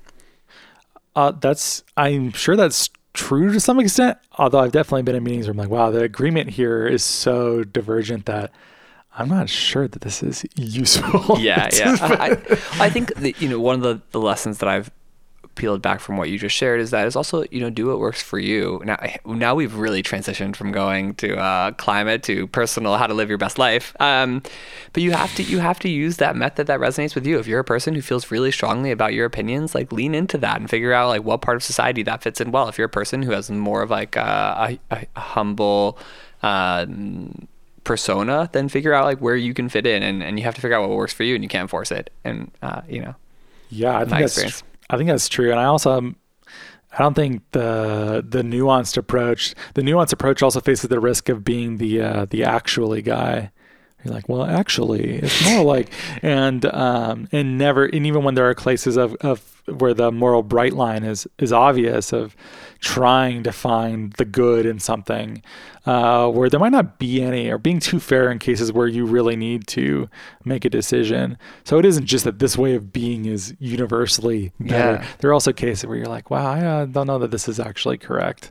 Uh, 1.14 1.33
that's 1.33 1.85
I'm 1.97 2.33
sure 2.33 2.57
that's 2.57 2.89
true 3.12 3.53
to 3.53 3.61
some 3.61 3.78
extent. 3.78 4.18
Although 4.39 4.61
I've 4.61 4.72
definitely 4.72 5.03
been 5.03 5.16
in 5.16 5.24
meetings 5.24 5.47
where 5.47 5.53
I'm 5.53 5.59
like, 5.59 5.68
wow, 5.68 5.91
the 5.91 6.03
agreement 6.03 6.51
here 6.51 6.87
is 6.87 7.05
so 7.05 7.64
divergent 7.64 8.26
that 8.26 8.53
I'm 9.14 9.28
not 9.28 9.51
sure 9.51 9.87
that 9.87 10.01
this 10.01 10.22
is 10.22 10.45
useful. 10.57 11.39
yeah, 11.39 11.68
yeah. 11.72 11.97
I, 12.01 12.39
I, 12.80 12.91
think 12.91 13.14
that, 13.14 13.41
you 13.43 13.49
know 13.49 13.61
one 13.61 13.74
of 13.74 13.83
the, 13.83 14.01
the 14.12 14.20
lessons 14.20 14.59
that 14.59 14.68
I've 14.68 14.91
peeled 15.55 15.82
back 15.82 16.00
from 16.00 16.16
what 16.16 16.30
you 16.30 16.38
just 16.38 16.57
shared 16.57 16.80
is 16.80 16.90
that 16.90 17.07
is 17.07 17.16
also 17.16 17.44
you 17.50 17.61
know 17.61 17.70
do 17.70 17.88
what 17.88 17.98
works 17.98 18.22
for 18.22 18.38
you. 18.38 18.80
Now 18.84 18.96
now 19.24 19.55
we've 19.55 19.74
really 19.74 20.03
transitioned 20.03 20.57
from 20.57 20.72
going 20.72 21.14
to 21.16 21.36
uh, 21.36 21.72
climate 21.72 22.22
to 22.24 22.46
personal 22.48 22.96
how 22.96 23.07
to 23.07 23.14
live 23.14 23.28
your 23.28 23.38
best 23.38 23.59
life. 23.59 23.94
Um, 24.00 24.42
but 24.92 25.03
you 25.03 25.12
have 25.12 25.34
to 25.36 25.42
you 25.42 25.59
have 25.59 25.78
to 25.80 25.88
use 25.88 26.16
that 26.18 26.36
method 26.36 26.66
that 26.66 26.80
resonates 26.80 27.14
with 27.14 27.26
you. 27.26 27.38
If 27.38 27.46
you're 27.46 27.61
a 27.61 27.64
person 27.64 27.94
who 27.94 28.03
feels 28.03 28.30
really 28.30 28.50
strongly 28.53 28.90
about 28.90 29.14
your 29.14 29.26
opinions, 29.26 29.74
like 29.74 29.92
lean 29.92 30.14
into 30.14 30.38
that 30.38 30.61
and 30.61 30.68
figure 30.68 30.92
out 30.92 31.09
like 31.09 31.24
what 31.24 31.40
part 31.40 31.57
of 31.57 31.62
society 31.62 32.03
that 32.05 32.22
fits 32.22 32.40
in 32.40 32.50
well. 32.50 32.68
If 32.68 32.78
you're 32.78 32.86
a 32.86 32.90
person 32.90 33.22
who 33.22 33.32
has 33.32 33.50
more 33.50 33.82
of 33.82 33.90
like 33.90 34.16
a, 34.16 34.78
a, 34.90 35.07
a 35.16 35.20
humble 35.20 35.98
um, 36.42 37.48
persona, 37.84 38.48
then 38.53 38.68
figure 38.68 38.92
out 38.92 39.05
like 39.05 39.18
where 39.18 39.36
you 39.36 39.55
can 39.55 39.68
fit 39.68 39.86
in, 39.86 40.03
and, 40.03 40.22
and 40.22 40.38
you 40.38 40.44
have 40.44 40.55
to 40.55 40.61
figure 40.61 40.76
out 40.76 40.88
what 40.88 40.96
works 40.96 41.12
for 41.12 41.24
you, 41.24 41.34
and 41.34 41.44
you 41.44 41.48
can't 41.48 41.70
force 41.70 41.90
it. 41.90 42.11
And 42.24 42.50
uh, 42.62 42.82
you 42.88 43.00
know, 43.00 43.14
Yeah, 43.70 43.96
I 43.96 44.00
think 44.00 44.11
that's 44.11 44.32
experience. 44.32 44.62
I 44.93 44.97
think 44.97 45.09
that's 45.09 45.28
true, 45.28 45.51
and 45.51 45.59
I 45.59 45.64
also 45.64 45.90
um, 45.90 46.16
I 46.93 47.03
don't 47.03 47.14
think 47.14 47.43
the 47.53 48.24
the 48.26 48.43
nuanced 48.43 48.97
approach 48.97 49.55
the 49.74 49.82
nuanced 49.82 50.12
approach 50.12 50.43
also 50.43 50.61
faces 50.61 50.88
the 50.88 51.01
risk 51.01 51.28
of 51.28 51.43
being 51.43 51.78
the 51.78 52.01
uh, 52.01 52.26
the 52.28 52.45
actually 52.45 53.03
guy. 53.03 53.51
You're 54.05 54.14
like, 54.14 54.28
well, 54.28 54.45
actually, 54.45 55.18
it's 55.18 55.45
more 55.49 55.64
like, 55.64 55.88
and 56.22 56.64
um, 56.66 57.28
and 57.30 57.57
never, 57.57 57.84
and 57.84 58.05
even 58.05 58.24
when 58.24 58.34
there 58.34 58.49
are 58.49 58.55
cases 58.55 58.97
of, 58.97 59.14
of 59.20 59.51
where 59.67 59.95
the 59.95 60.11
moral 60.11 60.43
bright 60.43 60.73
line 60.73 61.05
is 61.05 61.27
is 61.39 61.53
obvious 61.53 62.13
of 62.13 62.35
trying 62.81 63.45
to 63.45 63.53
find 63.53 64.13
the 64.15 64.25
good 64.25 64.67
in 64.67 64.81
something, 64.81 65.41
uh, 65.87 66.29
where 66.29 66.51
there 66.51 66.59
might 66.59 66.73
not 66.73 66.99
be 66.99 67.23
any, 67.23 67.49
or 67.49 67.57
being 67.57 67.79
too 67.79 68.01
fair 68.01 68.31
in 68.31 68.39
cases 68.39 68.73
where 68.73 68.89
you 68.89 69.07
really 69.07 69.37
need 69.37 69.67
to 69.69 70.09
make 70.45 70.65
a 70.65 70.71
decision. 70.71 71.39
So 71.65 71.79
it 71.79 71.85
isn't 71.85 72.07
just 72.07 72.25
that 72.25 72.41
this 72.41 72.59
way 72.59 72.75
of 72.75 72.93
being 72.93 73.27
is 73.27 73.55
universally 73.61 74.53
better. 74.59 75.01
Yeah. 75.01 75.07
There 75.19 75.31
are 75.31 75.35
also 75.35 75.53
cases 75.53 75.87
where 75.87 75.97
you're 75.97 76.07
like, 76.07 76.29
wow, 76.29 76.45
I 76.45 76.61
uh, 76.65 76.85
don't 76.87 77.07
know 77.07 77.21
that 77.21 77.31
this 77.31 77.49
is 77.49 77.61
actually 77.61 77.99
correct. 77.99 78.51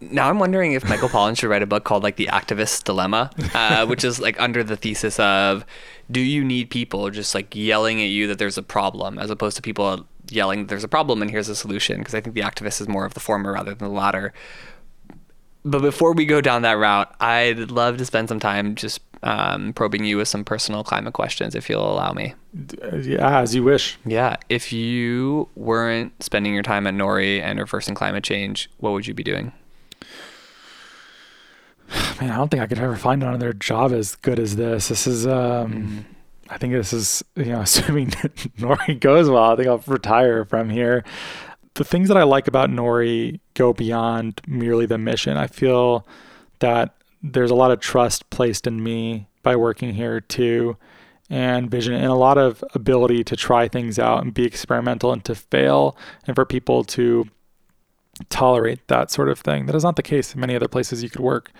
now 0.00 0.28
I'm 0.28 0.38
wondering 0.38 0.72
if 0.72 0.88
Michael 0.88 1.08
Pollan 1.08 1.36
should 1.38 1.50
write 1.50 1.62
a 1.62 1.66
book 1.66 1.84
called 1.84 2.02
like 2.02 2.16
The 2.16 2.26
Activist 2.26 2.84
Dilemma, 2.84 3.30
uh, 3.54 3.86
which 3.90 4.02
is 4.02 4.20
like 4.20 4.40
under 4.40 4.64
the 4.64 4.76
thesis 4.76 5.20
of 5.20 5.64
do 6.10 6.20
you 6.20 6.42
need 6.42 6.70
people 6.70 7.10
just 7.10 7.34
like 7.34 7.54
yelling 7.54 8.00
at 8.00 8.08
you 8.08 8.26
that 8.26 8.38
there's 8.38 8.58
a 8.58 8.62
problem 8.62 9.18
as 9.18 9.30
opposed 9.30 9.56
to 9.56 9.62
people 9.62 10.06
yelling 10.30 10.66
there's 10.66 10.84
a 10.84 10.88
problem 10.88 11.22
and 11.22 11.30
here's 11.30 11.48
a 11.48 11.56
solution? 11.56 11.98
Because 11.98 12.14
I 12.14 12.20
think 12.20 12.34
the 12.34 12.42
activist 12.42 12.80
is 12.80 12.88
more 12.88 13.04
of 13.04 13.14
the 13.14 13.20
former 13.20 13.52
rather 13.52 13.74
than 13.74 13.88
the 13.88 13.94
latter. 13.94 14.32
But 15.64 15.82
before 15.82 16.12
we 16.12 16.24
go 16.24 16.40
down 16.40 16.62
that 16.62 16.72
route, 16.78 17.14
I'd 17.20 17.70
love 17.70 17.98
to 17.98 18.04
spend 18.06 18.28
some 18.28 18.40
time 18.40 18.74
just 18.74 19.00
um, 19.22 19.72
probing 19.72 20.04
you 20.04 20.16
with 20.16 20.28
some 20.28 20.44
personal 20.44 20.84
climate 20.84 21.14
questions, 21.14 21.54
if 21.54 21.68
you'll 21.68 21.90
allow 21.92 22.12
me. 22.12 22.34
Uh, 22.82 22.96
Yeah, 22.96 23.40
as 23.40 23.54
you 23.54 23.62
wish. 23.64 23.98
Yeah, 24.06 24.36
if 24.48 24.72
you 24.72 25.48
weren't 25.56 26.22
spending 26.22 26.54
your 26.54 26.62
time 26.62 26.86
at 26.86 26.94
Nori 26.94 27.40
and 27.42 27.58
reversing 27.58 27.94
climate 27.94 28.24
change, 28.24 28.70
what 28.78 28.92
would 28.92 29.06
you 29.06 29.14
be 29.14 29.24
doing? 29.24 29.52
Man, 32.20 32.30
I 32.30 32.36
don't 32.36 32.50
think 32.50 32.62
I 32.62 32.66
could 32.66 32.78
ever 32.78 32.96
find 32.96 33.22
another 33.22 33.52
job 33.52 33.92
as 33.92 34.14
good 34.16 34.38
as 34.38 34.56
this. 34.56 34.88
This 34.88 35.06
is, 35.06 35.26
um, 35.26 36.06
I 36.50 36.58
think 36.58 36.72
this 36.72 36.92
is, 36.92 37.24
you 37.36 37.46
know, 37.46 37.60
assuming 37.62 38.10
Nori 38.10 38.98
goes 38.98 39.28
well, 39.28 39.52
I 39.52 39.56
think 39.56 39.68
I'll 39.68 39.82
retire 39.86 40.44
from 40.44 40.70
here. 40.70 41.04
The 41.74 41.84
things 41.84 42.08
that 42.08 42.16
I 42.16 42.24
like 42.24 42.48
about 42.48 42.70
Nori 42.70 43.40
go 43.54 43.72
beyond 43.72 44.40
merely 44.46 44.86
the 44.86 44.98
mission. 44.98 45.36
I 45.36 45.46
feel 45.46 46.06
that 46.58 46.94
there's 47.22 47.50
a 47.50 47.54
lot 47.54 47.70
of 47.70 47.80
trust 47.80 48.28
placed 48.30 48.66
in 48.66 48.82
me 48.82 49.28
by 49.42 49.56
working 49.56 49.94
here 49.94 50.20
too, 50.20 50.76
and 51.30 51.70
vision, 51.70 51.94
and 51.94 52.06
a 52.06 52.14
lot 52.14 52.38
of 52.38 52.64
ability 52.74 53.22
to 53.24 53.36
try 53.36 53.68
things 53.68 53.98
out 53.98 54.22
and 54.22 54.34
be 54.34 54.44
experimental 54.44 55.12
and 55.12 55.24
to 55.24 55.34
fail, 55.34 55.96
and 56.26 56.34
for 56.34 56.44
people 56.44 56.84
to 56.84 57.28
tolerate 58.30 58.86
that 58.88 59.10
sort 59.10 59.28
of 59.28 59.38
thing. 59.38 59.66
That 59.66 59.74
is 59.74 59.84
not 59.84 59.96
the 59.96 60.02
case 60.02 60.34
in 60.34 60.40
many 60.40 60.56
other 60.56 60.68
places 60.68 61.02
you 61.02 61.10
could 61.10 61.20
work. 61.20 61.52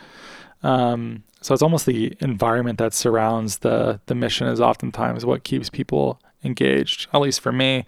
Um, 0.62 1.22
so 1.41 1.55
it's 1.55 1.62
almost 1.62 1.86
the 1.86 2.16
environment 2.20 2.78
that 2.78 2.93
surrounds 2.93 3.59
the 3.59 4.01
the 4.07 4.14
mission 4.14 4.47
is 4.49 4.61
oftentimes 4.61 5.24
what 5.24 5.45
keeps 5.45 5.70
people 5.70 6.20
engaged. 6.45 7.09
At 7.12 7.20
least 7.20 7.41
for 7.41 7.53
me. 7.53 7.84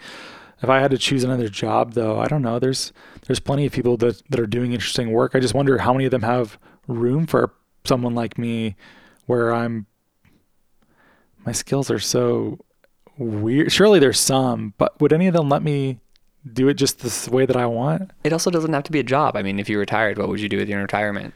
If 0.63 0.69
I 0.69 0.81
had 0.81 0.91
to 0.91 0.99
choose 0.99 1.25
another 1.25 1.49
job, 1.49 1.95
though, 1.95 2.21
I 2.21 2.27
don't 2.29 2.43
know. 2.43 2.59
There's 2.59 2.93
there's 3.27 3.41
plenty 3.41 3.67
of 3.67 3.73
people 3.73 3.97
that 3.99 4.23
that 4.31 4.39
are 4.39 4.47
doing 4.47 4.73
interesting 4.73 5.11
work. 5.11 5.35
I 5.35 5.41
just 5.41 5.55
wonder 5.55 5.79
how 5.79 5.93
many 5.93 6.05
of 6.05 6.11
them 6.11 6.23
have 6.23 6.59
room 6.87 7.27
for 7.27 7.53
someone 7.85 8.15
like 8.15 8.37
me, 8.37 8.77
where 9.27 9.55
I'm 9.55 9.87
my 11.47 11.53
skills 11.53 11.91
are 11.91 11.99
so 11.99 12.59
weird. 13.17 13.73
Surely 13.73 13.99
there's 13.99 14.21
some, 14.21 14.75
but 14.77 15.01
would 15.01 15.13
any 15.13 15.27
of 15.27 15.35
them 15.35 15.49
let 15.49 15.63
me 15.63 15.99
do 16.53 16.69
it 16.69 16.75
just 16.75 17.01
this 17.01 17.29
way 17.29 17.47
that 17.47 17.57
I 17.57 17.67
want? 17.67 18.11
It 18.23 18.33
also 18.33 18.51
doesn't 18.51 18.73
have 18.73 18.85
to 18.85 18.93
be 18.93 19.01
a 19.01 19.05
job. 19.05 19.37
I 19.37 19.43
mean, 19.43 19.59
if 19.59 19.69
you 19.69 19.79
retired, 19.79 20.19
what 20.19 20.29
would 20.29 20.41
you 20.41 20.49
do 20.49 20.59
with 20.59 20.69
your 20.69 20.81
retirement? 20.81 21.35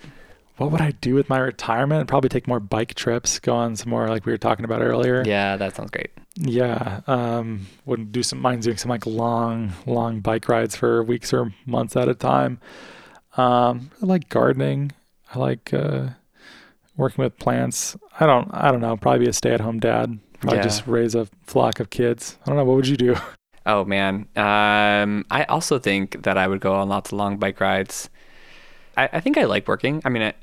What 0.56 0.70
would 0.70 0.80
I 0.80 0.92
do 0.92 1.14
with 1.14 1.28
my 1.28 1.38
retirement? 1.38 2.06
Probably 2.08 2.28
take 2.28 2.46
more 2.46 2.60
bike 2.60 2.94
trips, 2.94 3.40
go 3.40 3.54
on 3.56 3.74
some 3.74 3.90
more 3.90 4.08
like 4.08 4.24
we 4.24 4.32
were 4.32 4.38
talking 4.38 4.64
about 4.64 4.82
earlier. 4.82 5.22
Yeah, 5.26 5.56
that 5.56 5.74
sounds 5.74 5.90
great. 5.90 6.10
Yeah. 6.36 7.00
Um, 7.08 7.66
would 7.86 8.12
do 8.12 8.22
some 8.22 8.40
mine's 8.40 8.64
doing 8.64 8.76
some 8.76 8.88
like 8.88 9.04
long, 9.06 9.72
long 9.86 10.20
bike 10.20 10.48
rides 10.48 10.76
for 10.76 11.02
weeks 11.02 11.32
or 11.32 11.52
months 11.66 11.96
at 11.96 12.08
a 12.08 12.14
time. 12.14 12.60
Um, 13.36 13.90
I 14.00 14.06
like 14.06 14.28
gardening. 14.28 14.92
I 15.34 15.38
like 15.40 15.74
uh, 15.74 16.10
working 16.96 17.24
with 17.24 17.36
plants. 17.38 17.96
I 18.20 18.26
don't 18.26 18.48
I 18.52 18.70
don't 18.70 18.80
know, 18.80 18.96
probably 18.96 19.24
be 19.24 19.30
a 19.30 19.32
stay 19.32 19.52
at 19.52 19.60
home 19.60 19.80
dad. 19.80 20.18
Probably 20.40 20.58
Yeah. 20.58 20.62
just 20.64 20.86
raise 20.86 21.16
a 21.16 21.26
flock 21.46 21.80
of 21.80 21.90
kids. 21.90 22.38
I 22.44 22.50
don't 22.50 22.56
know, 22.56 22.64
what 22.64 22.76
would 22.76 22.88
you 22.88 22.96
do? 22.96 23.16
Oh 23.66 23.82
man, 23.86 24.28
um, 24.36 25.24
I 25.30 25.44
also 25.48 25.78
think 25.78 26.24
that 26.24 26.36
I 26.36 26.46
would 26.46 26.60
go 26.60 26.74
on 26.74 26.90
lots 26.90 27.12
of 27.12 27.18
long 27.18 27.38
bike 27.38 27.62
rides. 27.62 28.10
I, 28.94 29.08
I 29.14 29.20
think 29.20 29.38
I 29.38 29.44
like 29.44 29.66
working. 29.66 30.02
I 30.04 30.10
mean, 30.10 30.22
I, 30.22 30.34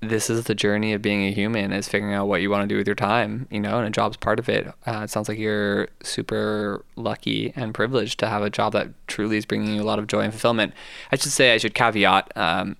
this 0.00 0.28
is 0.30 0.44
the 0.44 0.54
journey 0.54 0.92
of 0.92 1.00
being 1.02 1.24
a 1.24 1.32
human 1.32 1.72
is 1.72 1.88
figuring 1.88 2.14
out 2.14 2.28
what 2.28 2.42
you 2.42 2.50
want 2.50 2.62
to 2.62 2.66
do 2.68 2.76
with 2.76 2.86
your 2.86 2.94
time, 2.94 3.48
you 3.50 3.58
know, 3.58 3.78
and 3.78 3.86
a 3.86 3.90
job's 3.90 4.16
part 4.16 4.38
of 4.38 4.48
it. 4.48 4.66
Uh, 4.86 5.00
it 5.04 5.10
sounds 5.10 5.28
like 5.28 5.38
you're 5.38 5.88
super 6.02 6.84
lucky 6.96 7.52
and 7.56 7.72
privileged 7.74 8.18
to 8.20 8.28
have 8.28 8.42
a 8.42 8.50
job 8.50 8.72
that 8.74 8.88
truly 9.08 9.36
is 9.38 9.46
bringing 9.46 9.74
you 9.74 9.82
a 9.82 9.84
lot 9.84 9.98
of 9.98 10.06
joy 10.06 10.20
and 10.20 10.32
fulfillment. 10.32 10.74
I 11.10 11.16
should 11.16 11.32
say, 11.32 11.54
I 11.54 11.58
should 11.58 11.74
caveat 11.74 12.30
um, 12.36 12.76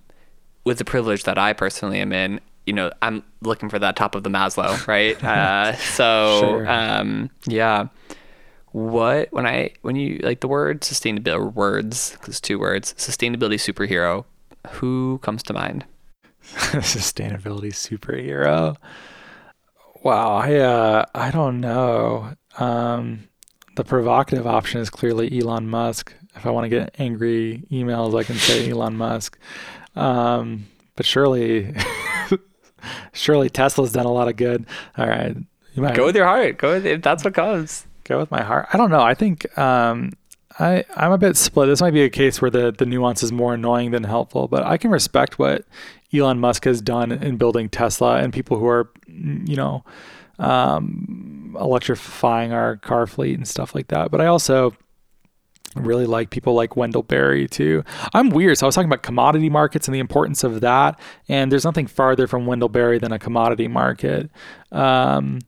with 0.63 0.77
the 0.77 0.85
privilege 0.85 1.23
that 1.23 1.37
I 1.37 1.53
personally 1.53 1.99
am 1.99 2.13
in. 2.13 2.39
You 2.65 2.73
know, 2.73 2.91
I'm 3.01 3.23
looking 3.41 3.69
for 3.69 3.79
that 3.79 3.95
top 3.95 4.13
of 4.13 4.23
the 4.23 4.29
Maslow, 4.29 4.85
right? 4.87 5.21
uh, 5.23 5.75
so, 5.77 6.39
Sure. 6.39 6.67
um, 6.69 7.29
yeah. 7.47 7.87
What 8.73 9.29
when 9.31 9.47
I 9.47 9.71
when 9.81 9.95
you 9.95 10.19
like 10.21 10.41
the 10.41 10.47
word 10.47 10.81
sustainability 10.81 11.33
or 11.35 11.47
words 11.47 12.11
because 12.11 12.39
two 12.39 12.59
words 12.59 12.93
sustainability 12.97 13.55
superhero, 13.55 14.25
who 14.71 15.19
comes 15.23 15.41
to 15.43 15.53
mind? 15.53 15.85
Sustainability 16.81 17.71
superhero. 17.73 18.75
Wow, 20.03 20.35
I 20.37 20.55
uh 20.55 21.05
I 21.13 21.31
don't 21.31 21.59
know. 21.59 22.33
Um 22.57 23.27
the 23.75 23.83
provocative 23.83 24.47
option 24.47 24.81
is 24.81 24.89
clearly 24.89 25.39
Elon 25.39 25.67
Musk. 25.69 26.13
If 26.35 26.45
I 26.45 26.49
want 26.51 26.65
to 26.65 26.69
get 26.69 26.95
angry 26.99 27.63
emails, 27.71 28.17
I 28.19 28.23
can 28.23 28.35
say 28.35 28.69
Elon 28.69 28.95
Musk. 28.95 29.37
Um 29.95 30.67
but 30.95 31.05
surely 31.05 31.75
surely 33.13 33.49
Tesla's 33.49 33.91
done 33.91 34.05
a 34.05 34.11
lot 34.11 34.27
of 34.27 34.35
good. 34.35 34.65
All 34.97 35.07
right. 35.07 35.35
You 35.75 35.83
might 35.83 35.95
Go 35.95 36.05
with 36.05 36.15
your 36.15 36.25
heart. 36.25 36.57
Go 36.57 36.73
with 36.73 36.85
if 36.85 37.01
that's 37.01 37.23
what 37.23 37.33
comes. 37.33 37.85
go 38.03 38.17
with 38.17 38.31
my 38.31 38.41
heart. 38.43 38.67
I 38.73 38.77
don't 38.77 38.89
know. 38.89 39.01
I 39.01 39.13
think 39.13 39.55
um, 39.57 40.11
I 40.59 40.83
I'm 40.95 41.11
a 41.11 41.17
bit 41.17 41.37
split. 41.37 41.67
This 41.67 41.81
might 41.81 41.93
be 41.93 42.03
a 42.03 42.09
case 42.09 42.41
where 42.41 42.51
the 42.51 42.71
the 42.71 42.85
nuance 42.85 43.23
is 43.23 43.31
more 43.31 43.53
annoying 43.53 43.91
than 43.91 44.03
helpful, 44.03 44.47
but 44.47 44.63
I 44.63 44.77
can 44.77 44.91
respect 44.91 45.39
what 45.39 45.65
Elon 46.13 46.39
Musk 46.39 46.65
has 46.65 46.81
done 46.81 47.11
in 47.11 47.37
building 47.37 47.69
Tesla 47.69 48.17
and 48.17 48.33
people 48.33 48.57
who 48.57 48.67
are 48.67 48.91
you 49.07 49.55
know 49.55 49.83
um, 50.39 51.55
electrifying 51.59 52.51
our 52.51 52.77
car 52.77 53.07
fleet 53.07 53.35
and 53.35 53.47
stuff 53.47 53.75
like 53.75 53.87
that. 53.87 54.11
But 54.11 54.21
I 54.21 54.27
also 54.27 54.75
really 55.75 56.05
like 56.05 56.29
people 56.29 56.53
like 56.53 56.75
Wendell 56.75 57.03
Berry 57.03 57.47
too. 57.47 57.83
I'm 58.13 58.29
weird. 58.29 58.57
So 58.57 58.65
I 58.65 58.67
was 58.67 58.75
talking 58.75 58.89
about 58.89 59.03
commodity 59.03 59.49
markets 59.49 59.87
and 59.87 59.93
the 59.93 59.99
importance 59.99 60.43
of 60.43 60.61
that. 60.61 60.99
And 61.27 61.51
there's 61.51 61.65
nothing 61.65 61.87
farther 61.87 62.27
from 62.27 62.45
Wendell 62.45 62.69
Berry 62.69 62.99
than 62.99 63.11
a 63.11 63.19
commodity 63.19 63.67
market. 63.67 64.29
Um, 64.71 65.39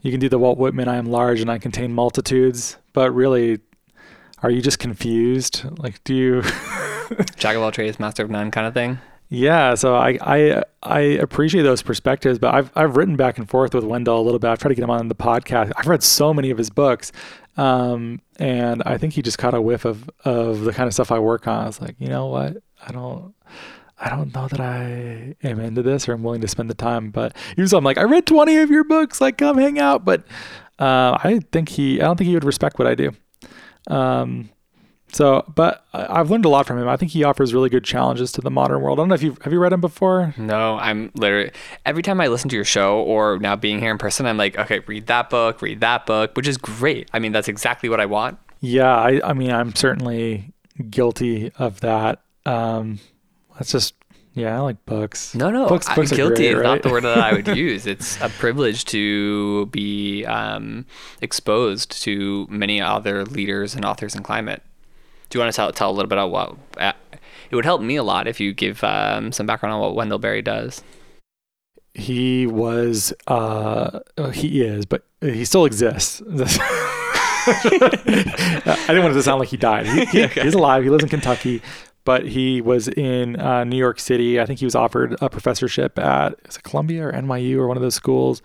you 0.00 0.10
can 0.10 0.20
do 0.20 0.28
the 0.28 0.38
Walt 0.38 0.58
Whitman, 0.58 0.88
I 0.88 0.96
am 0.96 1.06
large 1.06 1.40
and 1.40 1.50
I 1.50 1.58
contain 1.58 1.92
multitudes, 1.92 2.76
but 2.92 3.12
really, 3.12 3.58
are 4.42 4.50
you 4.50 4.60
just 4.62 4.78
confused? 4.78 5.64
Like, 5.78 6.02
do 6.04 6.14
you? 6.14 6.42
Jack 7.36 7.56
of 7.56 7.62
all 7.62 7.72
trades, 7.72 7.98
master 7.98 8.22
of 8.22 8.30
none 8.30 8.50
kind 8.50 8.66
of 8.66 8.74
thing. 8.74 8.98
Yeah, 9.28 9.74
so 9.74 9.96
I, 9.96 10.18
I 10.20 10.62
I 10.84 11.00
appreciate 11.00 11.62
those 11.62 11.82
perspectives, 11.82 12.38
but 12.38 12.54
I've 12.54 12.70
I've 12.76 12.96
written 12.96 13.16
back 13.16 13.38
and 13.38 13.48
forth 13.48 13.74
with 13.74 13.82
Wendell 13.82 14.20
a 14.20 14.22
little 14.22 14.38
bit. 14.38 14.48
I've 14.48 14.58
tried 14.58 14.68
to 14.68 14.74
get 14.76 14.84
him 14.84 14.90
on 14.90 15.08
the 15.08 15.16
podcast. 15.16 15.72
I've 15.76 15.88
read 15.88 16.02
so 16.02 16.32
many 16.32 16.50
of 16.50 16.58
his 16.58 16.70
books, 16.70 17.10
um, 17.56 18.20
and 18.38 18.82
I 18.86 18.98
think 18.98 19.14
he 19.14 19.22
just 19.22 19.38
caught 19.38 19.54
a 19.54 19.60
whiff 19.60 19.84
of 19.84 20.08
of 20.24 20.60
the 20.60 20.72
kind 20.72 20.86
of 20.86 20.94
stuff 20.94 21.10
I 21.10 21.18
work 21.18 21.48
on. 21.48 21.64
I 21.64 21.66
was 21.66 21.80
like, 21.80 21.96
you 21.98 22.06
know 22.06 22.26
what? 22.26 22.58
I 22.86 22.92
don't. 22.92 23.34
I 23.98 24.10
don't 24.10 24.34
know 24.34 24.46
that 24.46 24.60
I 24.60 25.34
am 25.42 25.58
into 25.58 25.82
this 25.82 26.06
or 26.06 26.12
I'm 26.12 26.22
willing 26.22 26.42
to 26.42 26.48
spend 26.48 26.68
the 26.68 26.74
time, 26.74 27.10
but 27.10 27.34
usually 27.56 27.78
I'm 27.78 27.84
like, 27.84 27.96
I 27.96 28.02
read 28.02 28.26
20 28.26 28.58
of 28.58 28.68
your 28.70 28.84
books, 28.84 29.22
like 29.22 29.38
come 29.38 29.56
hang 29.56 29.78
out. 29.78 30.04
But 30.04 30.20
uh, 30.78 31.16
I 31.24 31.40
think 31.50 31.70
he, 31.70 31.98
I 31.98 32.04
don't 32.04 32.18
think 32.18 32.28
he 32.28 32.34
would 32.34 32.44
respect 32.44 32.78
what 32.78 32.86
I 32.86 32.94
do. 32.94 33.12
Um, 33.86 34.50
so, 35.12 35.44
but 35.54 35.86
I've 35.94 36.30
learned 36.30 36.44
a 36.44 36.48
lot 36.48 36.66
from 36.66 36.78
him. 36.78 36.88
I 36.88 36.96
think 36.96 37.12
he 37.12 37.22
offers 37.24 37.54
really 37.54 37.70
good 37.70 37.84
challenges 37.84 38.32
to 38.32 38.40
the 38.40 38.50
modern 38.50 38.82
world. 38.82 38.98
I 38.98 39.02
don't 39.02 39.08
know 39.08 39.14
if 39.14 39.22
you 39.22 39.36
have 39.42 39.52
you 39.52 39.58
read 39.60 39.72
him 39.72 39.80
before. 39.80 40.34
No, 40.36 40.76
I'm 40.78 41.12
literally 41.14 41.52
every 41.86 42.02
time 42.02 42.20
I 42.20 42.26
listen 42.26 42.50
to 42.50 42.56
your 42.56 42.64
show 42.64 43.00
or 43.00 43.38
now 43.38 43.54
being 43.56 43.78
here 43.78 43.90
in 43.90 43.98
person, 43.98 44.26
I'm 44.26 44.36
like, 44.36 44.58
okay, 44.58 44.80
read 44.80 45.06
that 45.06 45.30
book, 45.30 45.62
read 45.62 45.80
that 45.80 46.06
book, 46.06 46.36
which 46.36 46.48
is 46.48 46.58
great. 46.58 47.08
I 47.12 47.20
mean, 47.20 47.32
that's 47.32 47.48
exactly 47.48 47.88
what 47.88 48.00
I 48.00 48.06
want. 48.06 48.38
Yeah, 48.60 48.94
I, 48.94 49.20
I 49.22 49.32
mean, 49.32 49.52
I'm 49.52 49.74
certainly 49.74 50.52
guilty 50.90 51.52
of 51.58 51.80
that. 51.80 52.22
Um, 52.44 52.98
that's 53.54 53.70
just, 53.72 53.94
yeah, 54.36 54.56
I 54.56 54.60
like 54.60 54.84
books. 54.86 55.34
No, 55.34 55.50
no, 55.50 55.66
Books- 55.66 55.88
I'm 55.88 55.96
books 55.96 56.12
are 56.12 56.16
guilty 56.16 56.34
great, 56.42 56.50
is 56.50 56.54
right? 56.56 56.62
not 56.62 56.82
the 56.82 56.90
word 56.90 57.02
that 57.04 57.18
I 57.18 57.32
would 57.32 57.48
use. 57.56 57.86
It's 57.86 58.20
a 58.20 58.28
privilege 58.28 58.84
to 58.86 59.66
be 59.66 60.24
um, 60.26 60.86
exposed 61.20 61.90
to 62.02 62.46
many 62.48 62.80
other 62.80 63.24
leaders 63.24 63.74
and 63.74 63.84
authors 63.84 64.14
in 64.14 64.22
climate. 64.22 64.62
Do 65.30 65.38
you 65.38 65.42
want 65.42 65.52
to 65.52 65.56
tell, 65.56 65.72
tell 65.72 65.90
a 65.90 65.92
little 65.92 66.08
bit 66.08 66.18
about 66.18 66.30
what? 66.30 66.56
Uh, 66.78 66.92
it 67.50 67.56
would 67.56 67.64
help 67.64 67.80
me 67.80 67.96
a 67.96 68.02
lot 68.04 68.28
if 68.28 68.38
you 68.38 68.52
give 68.52 68.84
um, 68.84 69.32
some 69.32 69.46
background 69.46 69.72
on 69.74 69.80
what 69.80 69.94
Wendell 69.96 70.18
Berry 70.18 70.42
does. 70.42 70.82
He 71.94 72.46
was, 72.46 73.12
uh, 73.26 74.00
uh, 74.18 74.30
he 74.30 74.60
is, 74.62 74.84
but 74.84 75.04
he 75.22 75.44
still 75.46 75.64
exists. 75.64 76.20
I 77.48 78.84
didn't 78.88 79.02
want 79.02 79.12
it 79.12 79.14
to 79.18 79.22
sound 79.22 79.38
like 79.40 79.48
he 79.48 79.56
died. 79.56 79.86
He, 79.86 80.04
he- 80.06 80.26
He's 80.42 80.54
alive. 80.54 80.82
He 80.84 80.90
lives 80.90 81.04
in 81.04 81.08
Kentucky, 81.10 81.62
but 82.06 82.24
he 82.24 82.60
was 82.60 82.86
in 82.86 83.38
uh, 83.40 83.64
New 83.64 83.76
York 83.76 83.98
City. 83.98 84.40
I 84.40 84.46
think 84.46 84.60
he 84.60 84.64
was 84.64 84.76
offered 84.76 85.16
a 85.20 85.28
professorship 85.28 85.98
at 85.98 86.62
Columbia 86.62 87.08
or 87.08 87.12
NYU 87.12 87.56
or 87.56 87.66
one 87.66 87.76
of 87.76 87.82
those 87.82 87.96
schools. 87.96 88.40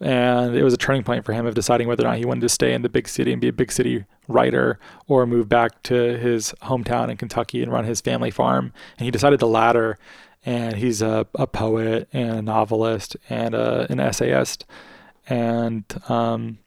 And 0.00 0.56
it 0.56 0.64
was 0.64 0.72
a 0.72 0.78
turning 0.78 1.04
point 1.04 1.26
for 1.26 1.34
him 1.34 1.44
of 1.44 1.54
deciding 1.54 1.88
whether 1.88 2.04
or 2.04 2.08
not 2.08 2.16
he 2.16 2.24
wanted 2.24 2.40
to 2.40 2.48
stay 2.48 2.72
in 2.72 2.80
the 2.80 2.88
big 2.88 3.06
city 3.06 3.30
and 3.30 3.40
be 3.40 3.48
a 3.48 3.52
big 3.52 3.70
city 3.70 4.06
writer 4.28 4.80
or 5.08 5.26
move 5.26 5.46
back 5.46 5.82
to 5.84 6.16
his 6.16 6.54
hometown 6.62 7.10
in 7.10 7.18
Kentucky 7.18 7.62
and 7.62 7.70
run 7.70 7.84
his 7.84 8.00
family 8.00 8.30
farm. 8.30 8.72
And 8.96 9.04
he 9.04 9.10
decided 9.10 9.38
the 9.38 9.46
latter. 9.46 9.98
And 10.46 10.76
he's 10.76 11.02
a, 11.02 11.26
a 11.34 11.46
poet 11.46 12.08
and 12.14 12.30
a 12.38 12.42
novelist 12.42 13.16
and 13.28 13.54
a, 13.54 13.86
an 13.92 14.00
essayist. 14.00 14.64
And 15.28 15.84
um, 16.08 16.58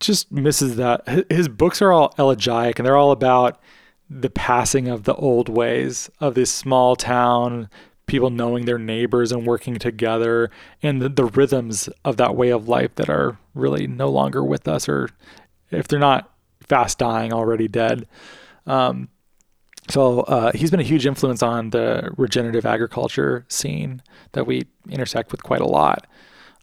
just 0.00 0.32
misses 0.32 0.76
that. 0.76 1.06
His 1.30 1.48
books 1.48 1.82
are 1.82 1.92
all 1.92 2.14
elegiac 2.16 2.78
and 2.78 2.86
they're 2.86 2.96
all 2.96 3.12
about 3.12 3.60
the 4.20 4.30
passing 4.30 4.88
of 4.88 5.04
the 5.04 5.14
old 5.14 5.48
ways 5.48 6.10
of 6.20 6.34
this 6.34 6.52
small 6.52 6.96
town, 6.96 7.68
people 8.06 8.30
knowing 8.30 8.64
their 8.64 8.78
neighbors 8.78 9.32
and 9.32 9.46
working 9.46 9.76
together, 9.76 10.50
and 10.82 11.00
the, 11.00 11.08
the 11.08 11.24
rhythms 11.24 11.88
of 12.04 12.16
that 12.18 12.36
way 12.36 12.50
of 12.50 12.68
life 12.68 12.94
that 12.96 13.08
are 13.08 13.38
really 13.54 13.86
no 13.86 14.08
longer 14.08 14.44
with 14.44 14.68
us, 14.68 14.88
or 14.88 15.08
if 15.70 15.88
they're 15.88 15.98
not 15.98 16.30
fast 16.60 16.98
dying, 16.98 17.32
already 17.32 17.68
dead. 17.68 18.06
Um, 18.66 19.08
so 19.88 20.20
uh, 20.20 20.52
he's 20.52 20.70
been 20.70 20.80
a 20.80 20.84
huge 20.84 21.06
influence 21.06 21.42
on 21.42 21.70
the 21.70 22.12
regenerative 22.16 22.66
agriculture 22.66 23.44
scene 23.48 24.02
that 24.32 24.46
we 24.46 24.66
intersect 24.88 25.32
with 25.32 25.42
quite 25.42 25.60
a 25.60 25.66
lot. 25.66 26.06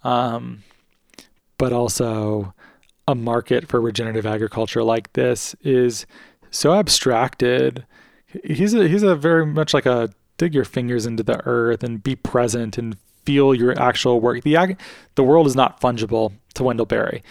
Um, 0.03 0.63
but 1.57 1.73
also, 1.73 2.53
a 3.09 3.15
market 3.15 3.67
for 3.67 3.81
regenerative 3.81 4.25
agriculture 4.27 4.83
like 4.83 5.11
this 5.13 5.55
is 5.61 6.05
so 6.51 6.73
abstracted. 6.73 7.85
He's 8.43 8.73
a 8.73 8.87
he's 8.87 9.03
a 9.03 9.15
very 9.15 9.45
much 9.45 9.73
like 9.73 9.85
a 9.85 10.09
dig 10.37 10.53
your 10.53 10.65
fingers 10.65 11.05
into 11.05 11.23
the 11.23 11.45
earth 11.45 11.83
and 11.83 12.01
be 12.01 12.15
present 12.15 12.77
and 12.77 12.97
feel 13.25 13.53
your 13.53 13.79
actual 13.79 14.19
work. 14.19 14.43
The 14.43 14.75
the 15.15 15.23
world 15.23 15.47
is 15.47 15.55
not 15.55 15.79
fungible 15.79 16.33
to 16.55 16.63
Wendell 16.63 16.85
Berry. 16.85 17.23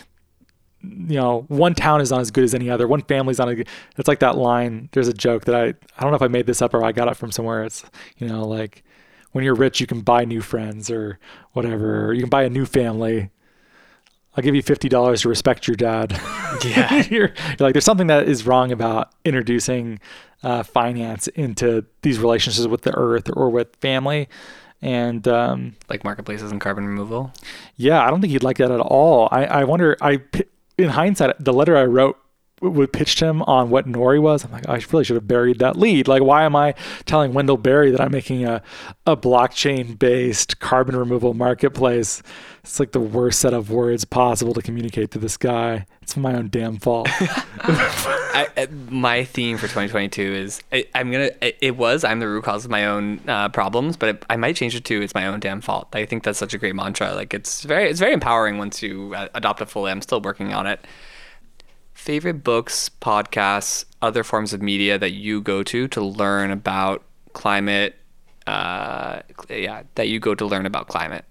You 0.80 1.16
know, 1.16 1.44
one 1.48 1.74
town 1.74 2.00
is 2.00 2.12
not 2.12 2.20
as 2.20 2.30
good 2.30 2.44
as 2.44 2.54
any 2.54 2.70
other. 2.70 2.86
One 2.86 3.02
family's 3.02 3.38
not. 3.38 3.48
It's 3.48 4.06
like 4.06 4.20
that 4.20 4.36
line. 4.36 4.88
There's 4.92 5.08
a 5.08 5.12
joke 5.12 5.44
that 5.46 5.54
I 5.54 5.64
I 5.66 6.02
don't 6.02 6.10
know 6.10 6.16
if 6.16 6.22
I 6.22 6.28
made 6.28 6.46
this 6.46 6.62
up 6.62 6.72
or 6.74 6.84
I 6.84 6.92
got 6.92 7.08
it 7.08 7.16
from 7.16 7.32
somewhere. 7.32 7.64
It's 7.64 7.84
you 8.18 8.28
know 8.28 8.46
like 8.46 8.84
when 9.32 9.44
you're 9.44 9.54
rich 9.54 9.80
you 9.80 9.86
can 9.86 10.02
buy 10.02 10.24
new 10.24 10.40
friends 10.40 10.90
or 10.90 11.18
whatever. 11.52 12.06
Or 12.06 12.12
you 12.12 12.20
can 12.20 12.30
buy 12.30 12.44
a 12.44 12.50
new 12.50 12.64
family. 12.64 13.30
I'll 14.38 14.42
give 14.42 14.54
you 14.54 14.62
fifty 14.62 14.88
dollars 14.88 15.22
to 15.22 15.28
respect 15.28 15.66
your 15.68 15.74
dad. 15.76 16.18
Yeah. 16.64 16.94
you're, 17.10 17.26
you're 17.28 17.56
like, 17.60 17.74
there's 17.74 17.84
something 17.84 18.06
that 18.08 18.28
is 18.28 18.46
wrong 18.46 18.72
about 18.72 19.12
introducing 19.24 20.00
uh, 20.42 20.62
finance 20.62 21.28
into 21.28 21.84
these 22.02 22.18
relationships 22.18 22.66
with 22.66 22.82
the 22.82 22.94
earth 22.96 23.30
or 23.36 23.50
with 23.50 23.74
family. 23.76 24.28
And 24.80 25.26
um, 25.28 25.76
like 25.88 26.04
marketplaces 26.04 26.50
and 26.52 26.60
carbon 26.60 26.86
removal. 26.86 27.32
yeah, 27.76 28.04
I 28.04 28.10
don't 28.10 28.20
think 28.20 28.30
he'd 28.32 28.42
like 28.44 28.58
that 28.58 28.70
at 28.70 28.80
all. 28.80 29.28
I, 29.32 29.44
I 29.46 29.64
wonder. 29.64 29.96
I 30.00 30.20
in 30.78 30.88
hindsight, 30.90 31.34
the 31.38 31.52
letter 31.52 31.76
I 31.76 31.84
wrote 31.84 32.16
would 32.60 32.92
pitched 32.92 33.20
him 33.20 33.42
on 33.42 33.70
what 33.70 33.86
Nori 33.86 34.20
was. 34.20 34.44
I'm 34.44 34.52
like, 34.52 34.68
I 34.68 34.80
really 34.90 35.04
should 35.04 35.16
have 35.16 35.28
buried 35.28 35.58
that 35.60 35.76
lead. 35.76 36.08
Like, 36.08 36.22
why 36.22 36.44
am 36.44 36.56
I 36.56 36.74
telling 37.04 37.32
Wendell 37.32 37.56
Berry 37.56 37.90
that 37.90 38.00
I'm 38.00 38.10
making 38.10 38.44
a, 38.44 38.62
a 39.06 39.16
blockchain 39.16 39.98
based 39.98 40.60
carbon 40.60 40.96
removal 40.96 41.34
marketplace? 41.34 42.22
It's 42.62 42.78
like 42.78 42.92
the 42.92 43.00
worst 43.00 43.40
set 43.40 43.54
of 43.54 43.70
words 43.70 44.04
possible 44.04 44.52
to 44.54 44.60
communicate 44.60 45.10
to 45.12 45.18
this 45.18 45.36
guy. 45.36 45.86
It's 46.02 46.16
my 46.16 46.34
own 46.34 46.48
damn 46.48 46.78
fault. 46.78 47.08
I, 47.20 48.48
I, 48.56 48.68
my 48.90 49.24
theme 49.24 49.56
for 49.56 49.62
2022 49.62 50.22
is 50.22 50.62
I, 50.72 50.84
am 50.94 51.10
gonna. 51.10 51.30
It 51.40 51.76
was 51.76 52.04
I'm 52.04 52.20
the 52.20 52.28
root 52.28 52.44
cause 52.44 52.64
of 52.64 52.70
my 52.70 52.86
own 52.86 53.20
uh, 53.26 53.48
problems, 53.48 53.96
but 53.96 54.08
it, 54.08 54.26
I 54.28 54.36
might 54.36 54.56
change 54.56 54.74
it 54.74 54.84
to 54.86 55.02
it's 55.02 55.14
my 55.14 55.26
own 55.26 55.40
damn 55.40 55.60
fault. 55.60 55.88
I 55.92 56.04
think 56.04 56.24
that's 56.24 56.38
such 56.38 56.54
a 56.54 56.58
great 56.58 56.74
mantra. 56.74 57.14
Like 57.14 57.32
it's 57.32 57.62
very 57.62 57.88
it's 57.88 58.00
very 58.00 58.12
empowering 58.12 58.58
once 58.58 58.82
you 58.82 59.14
uh, 59.14 59.28
adopt 59.34 59.60
it 59.62 59.68
fully. 59.70 59.90
I'm 59.90 60.02
still 60.02 60.20
working 60.20 60.52
on 60.52 60.66
it 60.66 60.80
favorite 61.98 62.44
books, 62.44 62.88
podcasts, 62.88 63.84
other 64.00 64.22
forms 64.22 64.52
of 64.52 64.62
media 64.62 64.98
that 64.98 65.10
you 65.10 65.40
go 65.40 65.62
to 65.64 65.88
to 65.88 66.00
learn 66.00 66.50
about 66.50 67.02
climate? 67.32 67.96
Uh, 68.46 69.20
yeah, 69.50 69.82
that 69.96 70.08
you 70.08 70.20
go 70.20 70.34
to 70.34 70.46
learn 70.46 70.64
about 70.64 70.88
climate. 70.88 71.24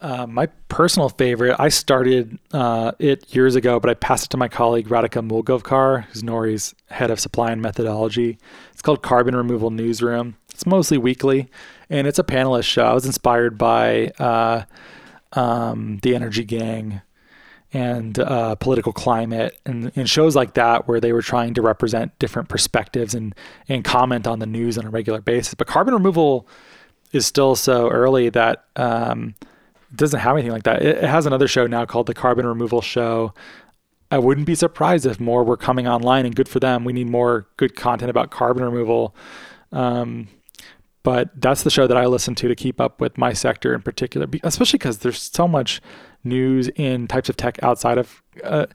Uh, 0.00 0.26
my 0.26 0.46
personal 0.68 1.08
favorite, 1.08 1.56
I 1.58 1.68
started 1.68 2.38
uh, 2.52 2.92
it 2.98 3.34
years 3.34 3.56
ago, 3.56 3.78
but 3.78 3.90
I 3.90 3.94
passed 3.94 4.26
it 4.26 4.30
to 4.30 4.36
my 4.36 4.48
colleague 4.48 4.88
Radhika 4.88 5.28
Moolgavkar, 5.28 6.04
who's 6.04 6.22
Nori's 6.22 6.74
head 6.88 7.10
of 7.10 7.20
supply 7.20 7.50
and 7.50 7.60
methodology. 7.60 8.38
It's 8.72 8.82
called 8.82 9.02
Carbon 9.02 9.36
Removal 9.36 9.70
Newsroom. 9.70 10.36
It's 10.50 10.66
mostly 10.66 10.98
weekly, 10.98 11.50
and 11.90 12.06
it's 12.06 12.18
a 12.18 12.24
panelist 12.24 12.64
show. 12.64 12.84
I 12.84 12.94
was 12.94 13.06
inspired 13.06 13.58
by 13.58 14.08
uh, 14.18 14.64
um, 15.32 15.98
the 16.02 16.14
Energy 16.14 16.44
Gang, 16.44 17.02
and 17.72 18.18
uh, 18.18 18.54
political 18.54 18.92
climate 18.92 19.58
and, 19.66 19.92
and, 19.94 20.08
shows 20.08 20.34
like 20.34 20.54
that 20.54 20.88
where 20.88 21.00
they 21.00 21.12
were 21.12 21.20
trying 21.20 21.52
to 21.52 21.60
represent 21.60 22.18
different 22.18 22.48
perspectives 22.48 23.14
and, 23.14 23.34
and 23.68 23.84
comment 23.84 24.26
on 24.26 24.38
the 24.38 24.46
news 24.46 24.78
on 24.78 24.86
a 24.86 24.90
regular 24.90 25.20
basis. 25.20 25.52
But 25.52 25.66
carbon 25.66 25.92
removal 25.92 26.48
is 27.12 27.26
still 27.26 27.54
so 27.54 27.90
early 27.90 28.30
that 28.30 28.64
um, 28.76 29.34
it 29.90 29.96
doesn't 29.96 30.20
have 30.20 30.34
anything 30.34 30.52
like 30.52 30.62
that. 30.62 30.80
It, 30.82 30.98
it 30.98 31.04
has 31.04 31.26
another 31.26 31.46
show 31.46 31.66
now 31.66 31.84
called 31.84 32.06
the 32.06 32.14
Carbon 32.14 32.46
Removal 32.46 32.80
Show. 32.80 33.34
I 34.10 34.18
wouldn't 34.18 34.46
be 34.46 34.54
surprised 34.54 35.04
if 35.04 35.20
more 35.20 35.44
were 35.44 35.58
coming 35.58 35.86
online 35.86 36.24
and 36.24 36.34
good 36.34 36.48
for 36.48 36.60
them. 36.60 36.84
We 36.84 36.94
need 36.94 37.08
more 37.08 37.46
good 37.58 37.76
content 37.76 38.08
about 38.08 38.30
carbon 38.30 38.64
removal. 38.64 39.14
Um, 39.72 40.28
but 41.02 41.30
that's 41.40 41.62
the 41.62 41.70
show 41.70 41.86
that 41.86 41.96
I 41.96 42.06
listen 42.06 42.34
to 42.36 42.48
to 42.48 42.54
keep 42.54 42.80
up 42.80 43.00
with 43.00 43.18
my 43.18 43.32
sector 43.32 43.74
in 43.74 43.82
particular, 43.82 44.26
especially 44.42 44.78
because 44.78 44.98
there's 44.98 45.22
so 45.22 45.46
much 45.46 45.80
news 46.24 46.68
in 46.76 47.06
types 47.06 47.28
of 47.28 47.36
tech 47.36 47.62
outside 47.62 47.98
of 47.98 48.22
uh, 48.44 48.66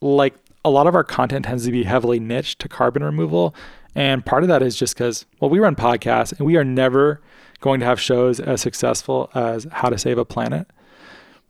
like 0.00 0.34
a 0.64 0.70
lot 0.70 0.86
of 0.86 0.94
our 0.94 1.04
content 1.04 1.44
tends 1.44 1.64
to 1.64 1.72
be 1.72 1.84
heavily 1.84 2.20
niched 2.20 2.60
to 2.60 2.68
carbon 2.68 3.02
removal. 3.02 3.54
And 3.94 4.24
part 4.24 4.42
of 4.42 4.48
that 4.48 4.62
is 4.62 4.76
just 4.76 4.94
because, 4.94 5.26
well, 5.40 5.50
we 5.50 5.58
run 5.58 5.76
podcasts 5.76 6.36
and 6.36 6.46
we 6.46 6.56
are 6.56 6.64
never 6.64 7.20
going 7.60 7.80
to 7.80 7.86
have 7.86 8.00
shows 8.00 8.40
as 8.40 8.60
successful 8.60 9.30
as 9.34 9.66
How 9.70 9.90
to 9.90 9.98
Save 9.98 10.18
a 10.18 10.24
Planet. 10.24 10.66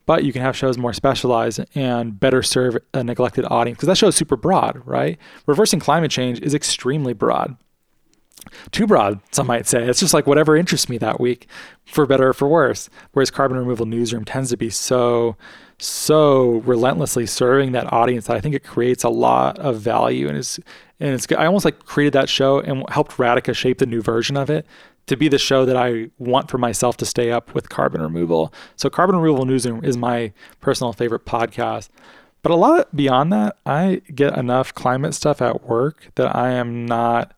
But 0.05 0.25
you 0.25 0.33
can 0.33 0.43
have 0.43 0.57
shows 0.57 0.77
more 0.77 0.93
specialized 0.93 1.61
and 1.77 2.19
better 2.19 2.43
serve 2.43 2.77
a 2.93 3.05
neglected 3.05 3.45
audience 3.49 3.77
because 3.77 3.87
that 3.87 3.97
show 3.97 4.09
is 4.09 4.17
super 4.17 4.37
broad, 4.37 4.83
right? 4.85 5.17
Reversing 5.47 5.79
climate 5.79 6.11
change 6.11 6.41
is 6.41 6.55
extremely 6.55 7.13
broad 7.13 7.57
too 8.71 8.87
broad, 8.87 9.21
some 9.31 9.47
might 9.47 9.67
say. 9.67 9.85
It's 9.85 10.01
just 10.01 10.15
like 10.15 10.27
whatever 10.27 10.57
interests 10.57 10.89
me 10.89 10.99
that 10.99 11.21
week, 11.21 11.47
for 11.85 12.07
better 12.07 12.29
or 12.29 12.33
for 12.33 12.49
worse. 12.49 12.89
Whereas 13.13 13.31
Carbon 13.31 13.59
Removal 13.59 13.87
Newsroom 13.87 14.25
tends 14.25 14.51
to 14.51 14.57
be 14.57 14.71
so, 14.71 15.37
so 15.79 16.63
relentlessly 16.65 17.27
serving 17.27 17.73
that 17.73 17.93
audience 17.93 18.27
that 18.27 18.37
I 18.37 18.41
think 18.41 18.55
it 18.55 18.65
creates 18.65 19.05
a 19.05 19.09
lot 19.09 19.59
of 19.59 19.81
value 19.81 20.29
and 20.29 20.37
is 20.37 20.61
and 21.01 21.15
it's 21.15 21.27
I 21.33 21.47
almost 21.47 21.65
like 21.65 21.85
created 21.85 22.13
that 22.13 22.29
show 22.29 22.61
and 22.61 22.85
helped 22.89 23.17
Radhika 23.17 23.57
shape 23.57 23.79
the 23.79 23.87
new 23.87 24.01
version 24.01 24.37
of 24.37 24.49
it 24.49 24.65
to 25.07 25.17
be 25.17 25.29
the 25.29 25.39
show 25.39 25.65
that 25.65 25.77
I 25.77 26.11
want 26.19 26.49
for 26.51 26.59
myself 26.59 26.97
to 26.99 27.07
stay 27.07 27.33
up 27.33 27.55
with 27.55 27.69
carbon 27.69 28.01
removal. 28.01 28.53
So 28.77 28.89
Carbon 28.89 29.17
Removal 29.17 29.45
Newsroom 29.45 29.85
is 29.85 29.97
my 29.97 30.33
personal 30.61 30.93
favorite 30.93 31.27
podcast. 31.27 31.89
But 32.43 32.53
a 32.53 32.57
lot 32.57 32.95
beyond 32.95 33.33
that, 33.33 33.57
I 33.67 34.03
get 34.15 34.37
enough 34.37 34.75
climate 34.75 35.15
stuff 35.15 35.43
at 35.43 35.69
work 35.69 36.09
that 36.17 36.35
I 36.35 36.51
am 36.53 36.87
not 36.87 37.35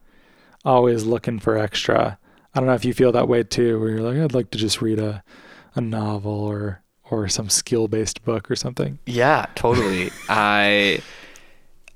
always 0.65 1.05
looking 1.05 1.39
for 1.39 1.57
extra. 1.57 2.19
I 2.55 2.61
don't 2.61 2.67
know 2.67 2.75
if 2.75 2.85
you 2.85 2.95
feel 2.95 3.13
that 3.13 3.29
way 3.29 3.43
too, 3.43 3.81
where 3.81 3.91
you're 3.91 4.01
like, 4.01 4.19
I'd 4.19 4.35
like 4.35 4.51
to 4.53 4.59
just 4.59 4.81
read 4.81 4.99
a, 4.99 5.23
a 5.75 5.81
novel 5.81 6.33
or 6.33 6.83
or 7.11 7.29
some 7.29 7.51
skill 7.51 7.89
based 7.89 8.25
book 8.25 8.51
or 8.51 8.57
something. 8.57 8.99
Yeah, 9.07 9.47
totally. 9.55 10.11
I 10.29 11.01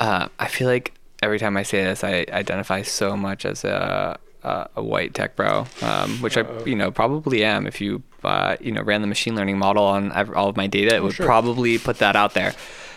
uh, 0.01 0.29
I 0.39 0.49
feel 0.49 0.69
like 0.69 0.95
every 1.23 1.39
time 1.39 1.57
I 1.57 1.62
say 1.62 1.85
this, 1.85 2.05
I 2.05 2.27
identify 2.31 2.83
so 2.83 3.16
much 3.16 3.45
as 3.45 3.64
a 3.64 4.19
a, 4.43 4.69
a 4.77 4.83
white 4.83 5.14
tech 5.14 5.37
bro, 5.37 5.66
um, 5.83 6.21
which 6.21 6.37
Uh-oh. 6.37 6.61
I 6.61 6.64
you 6.64 6.77
know 6.77 6.91
probably 6.91 7.45
am. 7.45 7.66
If 7.66 7.81
you 7.81 8.03
uh, 8.25 8.57
you 8.61 8.73
know 8.73 8.83
ran 8.83 9.01
the 9.01 9.07
machine 9.07 9.37
learning 9.37 9.59
model 9.59 9.85
on 9.85 10.12
all 10.33 10.49
of 10.49 10.57
my 10.57 10.66
data, 10.66 10.97
it 10.97 10.99
oh, 10.99 11.05
would 11.05 11.14
sure. 11.14 11.27
probably 11.27 11.79
put 11.79 11.99
that 11.99 12.16
out 12.16 12.35
there. 12.35 12.55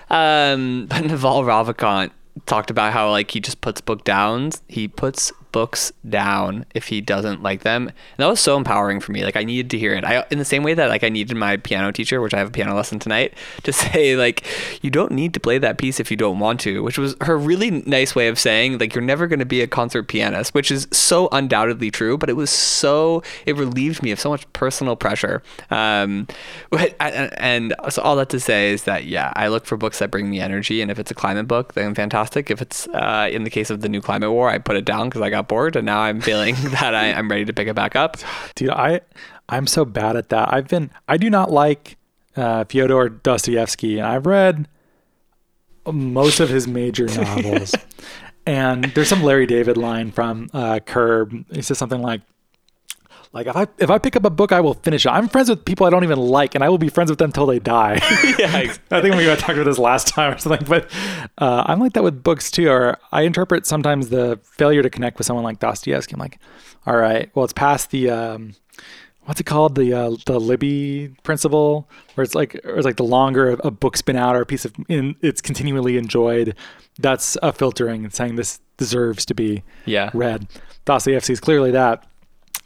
Um, 0.10 0.88
but 0.88 1.02
Naval 1.06 1.44
Ravikant 1.44 2.12
talked 2.46 2.70
about 2.70 2.94
how 2.94 3.10
like 3.10 3.32
he 3.32 3.40
just 3.40 3.62
puts 3.62 3.82
book 3.82 4.04
downs. 4.04 4.62
He 4.68 4.88
puts 4.88 5.32
books 5.52 5.92
down 6.08 6.66
if 6.74 6.88
he 6.88 7.02
doesn't 7.02 7.44
like 7.44 7.62
them. 7.62 7.88
And 7.88 8.18
that 8.18 8.28
was 8.28 8.40
so 8.40 8.58
empowering 8.58 9.00
for 9.00 9.12
me. 9.12 9.24
Like 9.24 9.36
I 9.36 9.44
needed 9.44 9.70
to 9.72 9.78
hear 9.78 9.94
it. 9.94 10.04
I 10.04 10.26
in 10.32 10.38
the 10.38 10.46
same 10.46 10.64
way 10.64 10.74
that 10.74 10.90
like 10.90 11.04
I 11.04 11.10
needed 11.10 11.36
my 11.36 11.58
piano 11.58 11.92
teacher, 11.92 12.22
which 12.22 12.34
I 12.34 12.38
have 12.38 12.50
a 12.50 12.52
piano 12.52 12.76
lesson 12.76 13.00
tonight, 13.00 13.34
to 13.64 13.74
say 13.74 14.16
like 14.16 14.46
you 14.82 14.90
don't 14.90 15.12
need 15.12 15.34
to 15.34 15.40
play 15.40 15.58
that 15.58 15.78
piece 15.78 16.00
if 16.00 16.12
you 16.12 16.18
don't 16.18 16.40
want 16.40 16.60
to, 16.62 16.84
which 16.84 16.98
was 16.98 17.16
her 17.22 17.38
really 17.38 17.72
nice 17.72 18.16
way 18.16 18.28
of 18.28 18.40
saying 18.40 18.78
like 18.78 18.96
you're 18.96 19.04
never 19.04 19.28
going 19.28 19.40
to 19.40 19.46
be 19.46 19.62
a 19.62 19.68
concert 19.68 20.04
pianist, 20.04 20.54
which 20.54 20.72
is 20.72 20.88
so 20.92 21.30
undoubtedly 21.32 21.92
true, 21.92 22.18
but 22.18 22.30
it 22.30 22.36
was 22.36 22.50
so 22.50 23.24
it 23.46 23.56
relieved 23.56 24.04
me 24.04 24.12
of 24.12 24.20
so 24.20 24.30
much 24.30 24.52
personal 24.54 24.96
pressure. 24.96 25.42
Um 25.70 26.28
but, 26.70 26.96
and 27.00 27.74
so 27.90 28.02
all 28.02 28.16
that 28.16 28.30
to 28.30 28.40
say 28.40 28.72
is 28.72 28.84
that 28.84 29.06
yeah, 29.06 29.34
I 29.36 29.48
look 29.48 29.66
for 29.66 29.78
books 29.78 30.00
that 30.00 30.12
bring 30.12 30.30
me 30.30 30.40
energy 30.40 30.82
and 30.82 30.90
if 30.90 31.00
it's 31.00 31.12
a 31.12 31.16
climate 31.16 31.48
book, 31.48 31.74
then 31.74 31.94
fantastic. 31.96 32.50
If 32.50 32.62
it's 32.62 32.88
uh, 32.90 33.30
in 33.32 33.44
the 33.44 33.50
case 33.50 33.70
of 33.70 33.82
the 33.82 33.90
new 33.90 34.02
climate 34.02 34.32
war, 34.32 34.50
I 34.50 34.58
put 34.58 34.76
it 34.76 34.86
down 34.86 35.10
cuz 35.10 35.22
I 35.22 35.30
got 35.30 35.41
got 35.42 35.48
bored 35.48 35.76
and 35.76 35.86
now 35.86 36.00
I'm 36.02 36.22
feeling 36.22 36.56
that 36.60 36.94
I, 36.96 37.08
am 37.08 37.30
ready 37.30 37.46
to 37.46 37.54
pick 37.54 37.68
it 37.68 37.76
back 37.76 37.96
up. 37.96 38.18
Dude, 38.56 38.70
I 38.70 39.02
I'm 39.50 39.68
so 39.68 39.86
bad 39.86 40.16
at 40.16 40.30
that. 40.30 40.54
I've 40.54 40.68
been 40.68 40.92
I 41.08 41.18
do 41.18 41.30
not 41.30 41.52
like 41.52 41.98
uh, 42.36 42.64
Fyodor 42.66 43.10
Dostoevsky, 43.10 43.98
and 43.98 44.08
I've 44.08 44.26
read 44.26 44.68
most 45.92 46.40
of 46.40 46.50
his 46.50 46.68
major 46.68 47.06
novels. 47.16 47.76
and 48.46 48.86
there's 48.96 49.10
some 49.10 49.24
Larry 49.24 49.46
David 49.46 49.78
line 49.78 50.12
from 50.12 50.50
uh, 50.54 50.80
Curb. 50.80 51.46
He 51.52 51.62
says 51.62 51.78
something 51.78 52.02
like, 52.02 52.22
like 53.34 53.48
if 53.48 53.56
I 53.56 53.68
if 53.78 53.90
I 53.90 53.98
pick 53.98 54.18
up 54.18 54.26
a 54.26 54.30
book, 54.30 54.52
I 54.52 54.60
will 54.60 54.74
finish 54.74 55.06
it. 55.06 55.10
I'm 55.10 55.30
friends 55.30 55.50
with 55.50 55.64
people 55.64 55.88
I 55.88 55.90
don't 55.90 56.04
even 56.04 56.20
like, 56.20 56.54
and 56.54 56.64
I 56.64 56.70
will 56.70 56.78
be 56.78 56.90
friends 56.90 57.10
with 57.10 57.20
them 57.20 57.30
until 57.30 57.46
they 57.46 57.60
die. 57.60 57.94
yeah, 58.38 58.58
exactly. 58.58 58.68
I 58.98 59.02
think 59.02 59.16
we 59.16 59.26
got 59.26 59.40
talked 59.40 59.58
about 59.58 59.66
this 59.66 59.78
last 59.78 60.08
time 60.08 60.34
or 60.34 60.38
something. 60.38 60.68
But 60.68 60.92
uh, 61.38 61.64
I'm 61.66 61.80
like 61.80 61.94
that 61.94 62.04
with 62.04 62.24
books 62.24 62.52
too. 62.52 62.70
Or 62.70 62.98
I 63.14 63.22
interpret 63.22 63.66
sometimes 63.66 64.10
the 64.10 64.40
failure 64.44 64.84
to 64.84 64.90
connect 64.90 65.18
with 65.18 65.26
someone 65.26 65.46
like 65.46 65.60
Dostoevsky. 65.60 66.14
I'm 66.14 66.20
like, 66.20 66.40
all 66.86 66.98
right, 66.98 67.32
well, 67.34 67.46
it's 67.46 67.54
past 67.54 67.92
the 67.92 68.10
um, 68.10 68.54
what's 69.24 69.40
it 69.40 69.46
called 69.46 69.76
the 69.76 69.94
uh, 69.94 70.16
the 70.26 70.38
Lindy 70.38 71.16
principle, 71.24 71.90
where 72.16 72.24
it's 72.24 72.36
like 72.36 72.56
or 72.66 72.76
it's 72.76 72.86
like 72.86 72.98
the 72.98 73.04
longer 73.04 73.58
a 73.64 73.72
book's 73.72 74.02
been 74.02 74.18
out 74.18 74.36
or 74.36 74.42
a 74.42 74.46
piece 74.46 74.66
of 74.66 74.74
in, 74.90 75.16
it's 75.22 75.40
continually 75.40 75.98
enjoyed. 75.98 76.54
That's 77.00 77.38
a 77.42 77.54
filtering 77.54 78.04
and 78.04 78.14
saying 78.14 78.36
this 78.36 78.60
deserves 78.76 79.26
to 79.28 79.34
be 79.34 79.64
yeah. 79.86 80.10
read. 80.14 80.50
Dostoevsky 80.84 81.32
is 81.32 81.40
clearly 81.40 81.72
that 81.72 82.06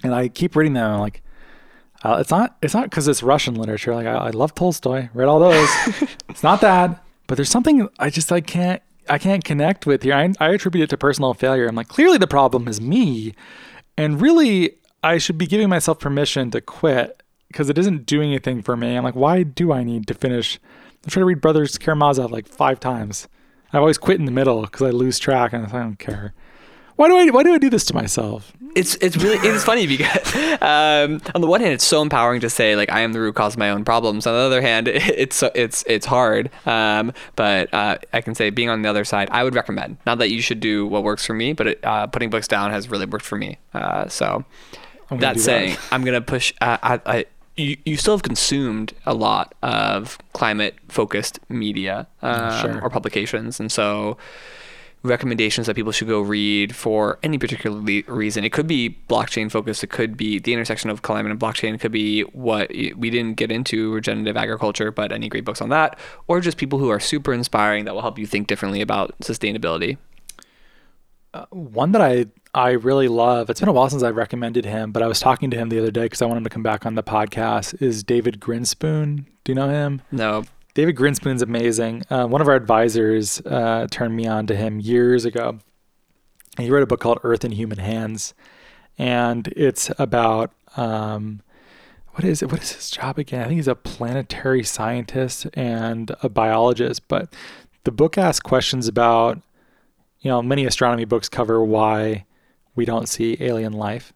and 0.06 0.16
I 0.16 0.28
keep 0.28 0.56
reading 0.56 0.74
them. 0.74 0.92
I'm 0.92 1.00
like, 1.00 1.22
uh, 2.04 2.18
it's 2.20 2.30
not 2.30 2.58
it's 2.62 2.74
not 2.74 2.90
because 2.90 3.08
it's 3.08 3.24
Russian 3.24 3.56
literature. 3.56 3.96
Like 3.96 4.06
I, 4.06 4.14
I, 4.14 4.30
love 4.30 4.54
Tolstoy, 4.54 5.10
read 5.14 5.28
all 5.28 5.40
those. 5.40 5.70
it's 6.30 6.44
not 6.44 6.62
that, 6.62 7.04
but 7.28 7.36
there's 7.36 7.50
something 7.50 7.90
I 7.98 8.10
just 8.10 8.32
I 8.32 8.42
can't 8.42 8.82
I 9.10 9.18
can't 9.18 9.44
connect 9.44 9.86
with 9.86 10.04
here. 10.04 10.14
I, 10.14 10.32
I 10.40 10.50
attribute 10.50 10.84
it 10.84 10.90
to 10.92 10.98
personal 10.98 11.34
failure. 11.34 11.68
I'm 11.68 11.76
like, 11.76 11.88
clearly 11.88 12.18
the 12.18 12.28
problem 12.28 12.68
is 12.68 12.80
me, 12.80 13.34
and 13.98 14.22
really 14.22 14.76
I 15.04 15.18
should 15.18 15.38
be 15.38 15.48
giving 15.48 15.70
myself 15.70 16.00
permission 16.00 16.52
to 16.52 16.62
quit 16.62 17.24
because 17.48 17.70
it 17.70 17.78
isn't 17.78 18.06
doing 18.06 18.30
anything 18.30 18.62
for 18.62 18.76
me. 18.78 18.96
I'm 18.96 19.04
like, 19.04 19.16
why 19.16 19.44
do 19.44 19.72
I 19.72 19.84
need 19.84 20.08
to 20.08 20.14
finish? 20.14 20.60
I 21.06 21.10
try 21.10 21.22
to 21.22 21.26
read 21.26 21.42
Brothers 21.42 21.78
Karamazov 21.78 22.32
like 22.32 22.48
five 22.48 22.80
times. 22.80 23.28
I've 23.74 23.82
always 23.82 23.98
quit 23.98 24.20
in 24.20 24.26
the 24.26 24.32
middle 24.32 24.62
because 24.62 24.82
I 24.84 24.92
lose 24.92 25.20
track 25.20 25.54
and 25.54 25.66
I 25.66 25.80
don't 25.80 26.00
care 26.00 26.34
why 26.96 27.08
do 27.08 27.18
I 27.18 27.30
why 27.30 27.44
do 27.44 27.54
I 27.54 27.58
do 27.58 27.70
this 27.70 27.86
to 27.86 27.94
myself? 27.94 28.54
It's 28.76 28.96
it's 28.96 29.16
really 29.18 29.38
it's 29.48 29.64
funny 29.64 29.88
because 29.88 30.36
um, 30.62 31.22
on 31.34 31.42
the 31.42 31.48
one 31.48 31.62
hand 31.62 31.74
it's 31.74 31.86
so 31.86 32.02
empowering 32.02 32.42
to 32.42 32.50
say 32.50 32.76
like 32.76 32.92
I 32.92 33.02
am 33.02 33.14
the 33.14 33.22
root 33.22 33.36
cause 33.36 33.54
of 33.54 33.60
my 33.60 33.70
own 33.70 33.86
problems. 33.86 34.28
On 34.28 34.34
the 34.34 34.40
other 34.40 34.62
hand, 34.62 34.88
it's 34.92 35.44
it's 35.56 35.84
it's 35.88 36.06
hard. 36.06 36.50
Um, 36.66 37.14
but 37.36 37.74
uh, 37.74 37.98
I 38.14 38.22
can 38.22 38.36
say 38.36 38.50
being 38.50 38.70
on 38.70 38.82
the 38.82 38.90
other 38.90 39.06
side, 39.06 39.30
I 39.32 39.44
would 39.44 39.56
recommend. 39.56 39.98
Not 40.06 40.18
that 40.20 40.30
you 40.30 40.42
should 40.42 40.60
do 40.60 40.86
what 40.86 41.04
works 41.04 41.26
for 41.26 41.34
me, 41.34 41.54
but 41.54 41.68
it, 41.68 41.80
uh, 41.84 42.08
putting 42.08 42.30
books 42.30 42.48
down 42.48 42.72
has 42.72 42.90
really 42.90 43.06
worked 43.06 43.26
for 43.26 43.38
me. 43.38 43.58
Uh, 43.74 44.08
so 44.08 44.44
that 45.12 45.40
saying, 45.40 45.72
that. 45.72 45.80
I'm 45.92 46.04
gonna 46.04 46.22
push. 46.22 46.54
Uh, 46.62 46.78
I, 46.82 47.02
I 47.06 47.26
you, 47.58 47.78
you 47.86 47.98
still 47.98 48.16
have 48.16 48.24
consumed 48.24 48.94
a 49.06 49.14
lot 49.14 49.54
of 49.64 50.18
climate 50.34 50.76
focused 50.90 51.40
media 51.50 52.08
um, 52.22 52.62
Sure. 52.62 52.82
or 52.82 52.90
publications. 52.90 53.60
And 53.60 53.72
so, 53.72 54.18
recommendations 55.06 55.68
that 55.68 55.76
people 55.76 55.92
should 55.92 56.08
go 56.08 56.22
read 56.22 56.76
for 56.76 57.20
any 57.24 57.38
particular 57.38 57.80
le- 57.80 58.04
reason. 58.08 58.44
It 58.44 58.52
could 58.52 58.68
be 58.68 58.98
blockchain 59.10 59.52
focused. 59.52 59.84
It 59.84 59.90
could 59.90 60.18
be 60.18 60.40
the 60.40 60.54
intersection 60.54 60.90
of 60.90 61.02
climate 61.02 61.32
and 61.32 61.40
blockchain. 61.40 61.74
It 61.74 61.80
could 61.80 61.92
be 61.92 62.22
what 62.22 62.70
we 62.70 63.10
didn't 63.10 63.36
get 63.36 63.52
into 63.52 63.94
regenerative 63.94 64.38
agriculture, 64.38 64.92
but 64.92 65.12
any 65.12 65.30
great 65.30 65.46
books 65.46 65.62
on 65.62 65.70
that, 65.70 65.98
or 66.28 66.42
just 66.42 66.58
people 66.58 66.80
who 66.80 66.90
are 66.90 67.00
super 67.00 67.34
inspiring 67.34 67.86
that 67.86 67.94
will 67.94 68.02
help 68.02 68.20
you 68.20 68.26
think 68.26 68.48
differently 68.48 68.82
about 68.82 69.18
sustainability. 69.20 69.98
Uh, 71.34 71.46
one 71.50 71.92
that 71.92 72.02
I 72.02 72.28
I 72.54 72.72
really 72.72 73.10
love. 73.10 73.50
It's 73.50 73.60
been 73.60 73.68
a 73.68 73.74
while 73.74 73.90
since 73.90 74.02
I 74.02 74.10
recommended 74.10 74.64
him, 74.64 74.94
but 74.94 75.04
I 75.04 75.08
was 75.08 75.20
talking 75.20 75.52
to 75.52 75.58
him 75.58 75.68
the 75.68 75.78
other 75.78 75.92
day 75.92 76.04
because 76.04 76.22
I 76.22 76.26
want 76.26 76.38
him 76.38 76.46
to 76.46 76.50
come 76.50 76.64
back 76.64 76.86
on 76.86 76.96
the 76.96 77.04
podcast. 77.04 77.82
Is 77.82 78.02
David 78.02 78.40
Grinspoon? 78.40 79.26
Do 79.44 79.52
you 79.52 79.56
know 79.56 79.68
him? 79.68 80.02
No, 80.14 80.46
David 80.76 80.98
Grinspoon's 80.98 81.42
amazing. 81.42 82.04
Uh, 82.10 82.28
one 82.28 82.42
of 82.42 82.50
our 82.50 82.56
advisors 82.56 83.40
uh, 83.46 83.88
turned 83.90 84.14
me 84.14 84.28
on 84.28 84.46
to 84.48 84.56
him 84.56 84.82
years 84.82 85.24
ago. 85.24 85.60
He 86.58 86.70
wrote 86.70 86.84
a 86.84 86.86
book 86.86 87.00
called 87.00 87.20
Earth 87.24 87.46
in 87.46 87.54
Human 87.54 87.78
Hands, 87.78 88.34
and 88.98 89.48
it's 89.56 89.90
about 89.98 90.52
um, 90.76 91.42
what 92.12 92.26
is 92.26 92.44
it? 92.44 92.52
What 92.52 92.62
is 92.62 92.74
his 92.74 92.92
job 92.92 93.18
again? 93.18 93.42
I 93.42 93.46
think 93.46 93.56
he's 93.58 93.70
a 93.70 93.76
planetary 93.76 94.64
scientist 94.64 95.48
and 95.54 96.14
a 96.22 96.28
biologist. 96.28 97.08
But 97.08 97.34
the 97.86 97.92
book 97.92 98.18
asks 98.18 98.42
questions 98.42 98.90
about, 98.90 99.42
you 100.20 100.30
know, 100.30 100.42
many 100.42 100.66
astronomy 100.66 101.06
books 101.06 101.30
cover 101.30 101.64
why 101.64 102.26
we 102.76 102.84
don't 102.84 103.08
see 103.08 103.38
alien 103.40 103.72
life, 103.72 104.12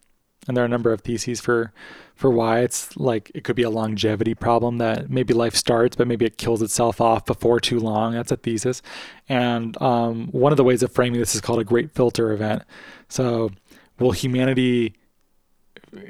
and 0.46 0.58
there 0.58 0.64
are 0.64 0.68
a 0.68 0.70
number 0.70 0.92
of 0.92 1.02
theses 1.02 1.40
for 1.40 1.72
for 2.20 2.30
why 2.30 2.60
it's 2.60 2.98
like 2.98 3.32
it 3.34 3.46
could 3.46 3.56
be 3.56 3.64
a 3.64 3.70
longevity 3.70 4.36
problem 4.36 4.78
that 4.80 5.10
maybe 5.10 5.34
life 5.34 5.56
starts, 5.56 5.96
but 5.96 6.06
maybe 6.06 6.26
it 6.26 6.38
kills 6.38 6.62
itself 6.62 7.00
off 7.00 7.26
before 7.26 7.62
too 7.62 7.80
long. 7.80 8.12
That's 8.12 8.30
a 8.30 8.36
thesis. 8.36 8.82
And 9.30 9.82
um, 9.82 10.28
one 10.34 10.52
of 10.52 10.58
the 10.58 10.66
ways 10.66 10.84
of 10.84 10.92
framing 10.92 11.18
this 11.18 11.34
is 11.34 11.40
called 11.40 11.62
a 11.62 11.64
great 11.64 11.92
filter 11.92 12.34
event. 12.34 12.64
So, 13.08 13.52
will 14.00 14.12
humanity 14.12 14.96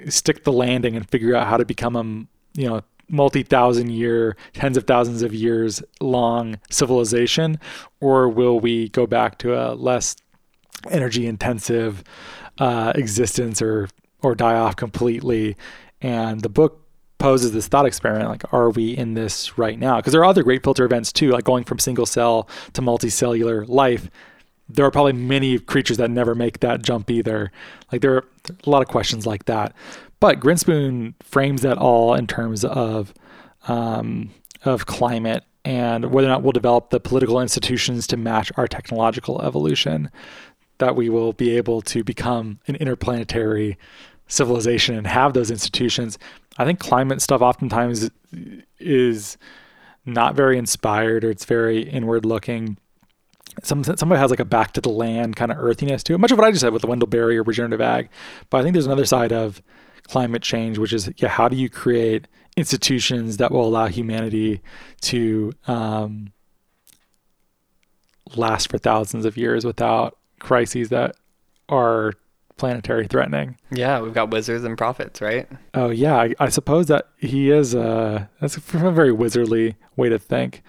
stick 0.08 0.46
the 0.46 0.52
landing 0.52 0.96
and 0.96 1.08
figure 1.08 1.36
out 1.36 1.46
how 1.46 1.58
to 1.58 1.64
become 1.64 1.96
a, 1.96 2.60
you 2.60 2.68
know, 2.68 2.82
multi-thousand 3.08 3.92
year, 3.92 4.36
tens 4.54 4.78
of 4.78 4.86
thousands 4.86 5.22
of 5.22 5.32
years 5.32 5.84
long 6.02 6.60
civilization, 6.72 7.60
or 8.02 8.28
will 8.28 8.60
we 8.60 8.90
go 8.90 9.06
back 9.06 9.38
to 9.38 9.54
a 9.54 9.76
less 9.76 10.16
energy 10.90 11.28
intensive 11.28 12.04
uh, 12.58 12.94
existence 12.96 13.62
or 13.62 13.90
or 14.24 14.34
die 14.34 14.56
off 14.56 14.76
completely? 14.76 15.56
And 16.02 16.42
the 16.42 16.50
book 16.50 16.86
poses 17.18 17.52
this 17.52 17.68
thought 17.68 17.86
experiment 17.86 18.30
like 18.30 18.54
are 18.54 18.70
we 18.70 18.96
in 18.96 19.14
this 19.14 19.58
right 19.58 19.78
now? 19.78 19.98
Because 19.98 20.14
there 20.14 20.22
are 20.22 20.26
other 20.26 20.44
great 20.44 20.64
filter 20.64 20.86
events 20.86 21.12
too 21.12 21.32
like 21.32 21.44
going 21.44 21.66
from 21.66 21.80
single 21.80 22.06
cell 22.06 22.48
to 22.74 22.82
multicellular 22.82 23.68
life. 23.68 24.10
There 24.70 24.86
are 24.86 24.92
probably 24.92 25.14
many 25.14 25.60
creatures 25.60 25.98
that 25.98 26.10
never 26.10 26.36
make 26.36 26.60
that 26.62 26.82
jump 26.82 27.10
either. 27.12 27.52
Like 27.92 28.02
there 28.02 28.16
are 28.16 28.26
a 28.66 28.70
lot 28.70 28.82
of 28.82 28.88
questions 28.88 29.26
like 29.26 29.46
that. 29.46 29.74
But 30.20 30.40
grinspoon 30.40 31.14
frames 31.24 31.62
that 31.62 31.78
all 31.78 32.14
in 32.14 32.28
terms 32.28 32.64
of 32.64 33.14
um, 33.68 34.32
of 34.64 34.86
climate 34.86 35.44
and 35.66 36.12
whether 36.12 36.28
or 36.28 36.32
not 36.32 36.42
we'll 36.42 36.52
develop 36.52 36.90
the 36.90 37.00
political 37.00 37.42
institutions 37.42 38.08
to 38.08 38.18
match 38.18 38.52
our 38.56 38.68
technological 38.68 39.42
evolution 39.42 40.10
that 40.78 40.96
we 40.96 41.10
will 41.10 41.34
be 41.34 41.58
able 41.58 41.82
to 41.82 42.04
become 42.04 42.60
an 42.68 42.76
interplanetary 42.78 43.78
civilization 44.30 44.96
and 44.96 45.06
have 45.06 45.34
those 45.34 45.52
institutions. 45.52 46.18
I 46.58 46.64
think 46.64 46.80
climate 46.80 47.22
stuff 47.22 47.42
oftentimes 47.42 48.10
is 48.80 49.38
not 50.06 50.36
very 50.36 50.58
inspired 50.58 51.26
or 51.26 51.32
it's 51.32 51.46
very 51.46 51.82
inward 51.82 52.26
looking. 52.26 52.78
Some 53.64 53.84
somebody 53.84 54.20
has 54.20 54.30
like 54.30 54.40
a 54.40 54.46
back 54.46 54.72
to 54.74 54.82
the 54.82 54.90
land 54.90 55.36
kind 55.36 55.52
of 55.52 55.58
earthiness 55.58 56.04
to 56.04 56.14
it. 56.14 56.20
Much 56.20 56.32
of 56.32 56.38
what 56.38 56.48
I 56.48 56.52
just 56.52 56.62
said 56.62 56.72
with 56.72 56.82
the 56.82 56.88
Wendell 56.88 57.08
Berry 57.08 57.38
or 57.38 57.44
regenerative 57.44 57.82
ag, 57.82 58.10
but 58.50 58.60
I 58.60 58.64
think 58.64 58.74
there's 58.74 58.86
another 58.86 59.06
side 59.06 59.34
of 59.34 59.62
climate 60.04 60.42
change, 60.42 60.78
which 60.78 60.94
is 60.94 61.10
yeah, 61.18 61.28
how 61.28 61.50
do 61.50 61.58
you 61.58 61.70
create 61.70 62.28
institutions 62.56 63.38
that 63.38 63.52
will 63.52 63.66
allow 63.66 63.88
humanity 63.88 64.62
to 65.02 65.52
um, 65.68 66.32
last 68.36 68.70
for 68.70 68.78
thousands 68.78 69.26
of 69.26 69.36
years 69.36 69.66
without 69.66 70.18
crises 70.40 70.90
that 70.90 71.16
are 71.68 72.14
planetary 72.60 73.08
threatening. 73.08 73.58
yeah, 73.72 74.00
we've 74.02 74.14
got 74.14 74.30
wizards 74.30 74.64
and 74.64 74.78
prophets, 74.78 75.22
right? 75.22 75.48
Oh 75.74 75.90
yeah, 75.90 76.16
I, 76.16 76.36
I 76.40 76.50
suppose 76.50 76.86
that 76.88 77.08
he 77.18 77.50
is. 77.50 77.74
Uh, 77.74 78.28
that's 78.40 78.58
a 78.58 78.60
very 78.60 79.12
wizardly 79.12 79.76
way 79.96 80.10
to 80.10 80.20
think. 80.20 80.62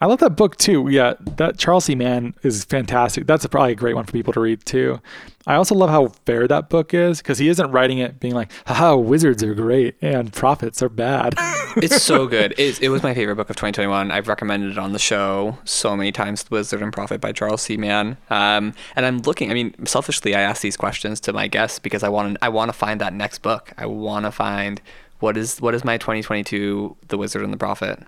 I 0.00 0.06
love 0.06 0.20
that 0.20 0.36
book 0.36 0.56
too. 0.56 0.88
Yeah, 0.88 1.14
that 1.36 1.58
Charles 1.58 1.86
C. 1.86 1.94
Mann 1.96 2.34
is 2.42 2.64
fantastic. 2.64 3.26
That's 3.26 3.44
a, 3.44 3.48
probably 3.48 3.72
a 3.72 3.76
great 3.76 3.96
one 3.96 4.04
for 4.04 4.12
people 4.12 4.32
to 4.32 4.40
read 4.40 4.64
too. 4.64 5.00
I 5.46 5.56
also 5.56 5.74
love 5.74 5.90
how 5.90 6.08
fair 6.24 6.46
that 6.46 6.68
book 6.68 6.94
is 6.94 7.18
because 7.18 7.38
he 7.38 7.48
isn't 7.48 7.70
writing 7.72 7.98
it 7.98 8.20
being 8.20 8.34
like, 8.34 8.52
"Haha, 8.66 8.96
wizards 8.96 9.42
are 9.42 9.54
great 9.54 9.96
and 10.00 10.32
prophets 10.32 10.82
are 10.82 10.88
bad." 10.88 11.34
It's 11.76 12.02
so 12.02 12.26
good. 12.26 12.54
It, 12.58 12.82
it 12.82 12.88
was 12.88 13.04
my 13.04 13.14
favorite 13.14 13.36
book 13.36 13.50
of 13.50 13.54
2021. 13.54 14.10
I've 14.10 14.26
recommended 14.26 14.72
it 14.72 14.78
on 14.78 14.92
the 14.92 14.98
show 14.98 15.58
so 15.64 15.96
many 15.96 16.10
times. 16.10 16.42
The 16.42 16.48
Wizard 16.50 16.82
and 16.82 16.92
Prophet 16.92 17.20
by 17.20 17.30
Charles 17.30 17.62
C. 17.62 17.76
Mann. 17.76 18.16
Um, 18.30 18.74
and 18.96 19.06
I'm 19.06 19.18
looking. 19.18 19.50
I 19.50 19.54
mean, 19.54 19.86
selfishly, 19.86 20.34
I 20.34 20.40
ask 20.40 20.60
these 20.60 20.76
questions 20.76 21.20
to 21.20 21.32
my 21.32 21.46
guests 21.46 21.78
because 21.78 22.02
I 22.02 22.08
want 22.08 22.34
to. 22.34 22.44
I 22.44 22.48
want 22.48 22.70
to 22.70 22.72
find 22.72 23.00
that 23.00 23.12
next 23.12 23.42
book. 23.42 23.72
I 23.78 23.86
want 23.86 24.24
to 24.24 24.32
find 24.32 24.80
what 25.20 25.36
is 25.36 25.60
what 25.60 25.74
is 25.74 25.84
my 25.84 25.98
2022 25.98 26.96
The 27.08 27.18
Wizard 27.18 27.42
and 27.42 27.52
the 27.52 27.58
Prophet. 27.58 28.02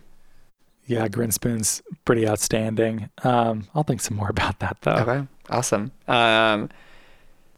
Yeah, 0.90 1.06
Grinspoon's 1.06 1.82
pretty 2.04 2.28
outstanding. 2.28 3.10
Um, 3.22 3.68
I'll 3.74 3.84
think 3.84 4.00
some 4.00 4.16
more 4.16 4.28
about 4.36 4.58
that 4.58 4.78
though. 4.82 4.96
Okay, 4.96 5.26
awesome. 5.48 5.92
Um, 6.08 6.68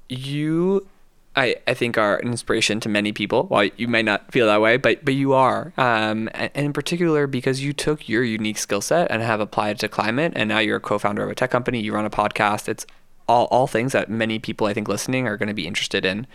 you, 0.08 0.86
I, 1.34 1.56
I 1.66 1.72
think 1.72 1.96
are 1.96 2.18
an 2.18 2.28
inspiration 2.28 2.78
to 2.80 2.90
many 2.90 3.10
people. 3.12 3.46
Well, 3.50 3.70
you 3.78 3.88
might 3.88 4.04
not 4.04 4.30
feel 4.30 4.46
that 4.46 4.60
way, 4.60 4.76
but 4.76 5.02
but 5.02 5.14
you 5.14 5.32
are. 5.32 5.72
Um, 5.78 6.28
and, 6.34 6.50
and 6.54 6.66
in 6.66 6.72
particular 6.74 7.26
because 7.26 7.62
you 7.62 7.72
took 7.72 8.06
your 8.06 8.22
unique 8.22 8.58
skill 8.58 8.82
set 8.82 9.10
and 9.10 9.22
have 9.22 9.40
applied 9.40 9.76
it 9.76 9.78
to 9.80 9.88
climate, 9.88 10.32
and 10.36 10.50
now 10.50 10.58
you're 10.58 10.76
a 10.76 10.80
co-founder 10.80 11.24
of 11.24 11.30
a 11.30 11.34
tech 11.34 11.50
company. 11.50 11.80
You 11.80 11.94
run 11.94 12.04
a 12.04 12.10
podcast. 12.10 12.68
It's 12.68 12.86
all 13.26 13.46
all 13.46 13.66
things 13.66 13.92
that 13.92 14.10
many 14.10 14.38
people 14.38 14.66
I 14.66 14.74
think 14.74 14.88
listening 14.88 15.26
are 15.26 15.38
going 15.38 15.48
to 15.48 15.54
be 15.54 15.66
interested 15.66 16.04
in. 16.04 16.26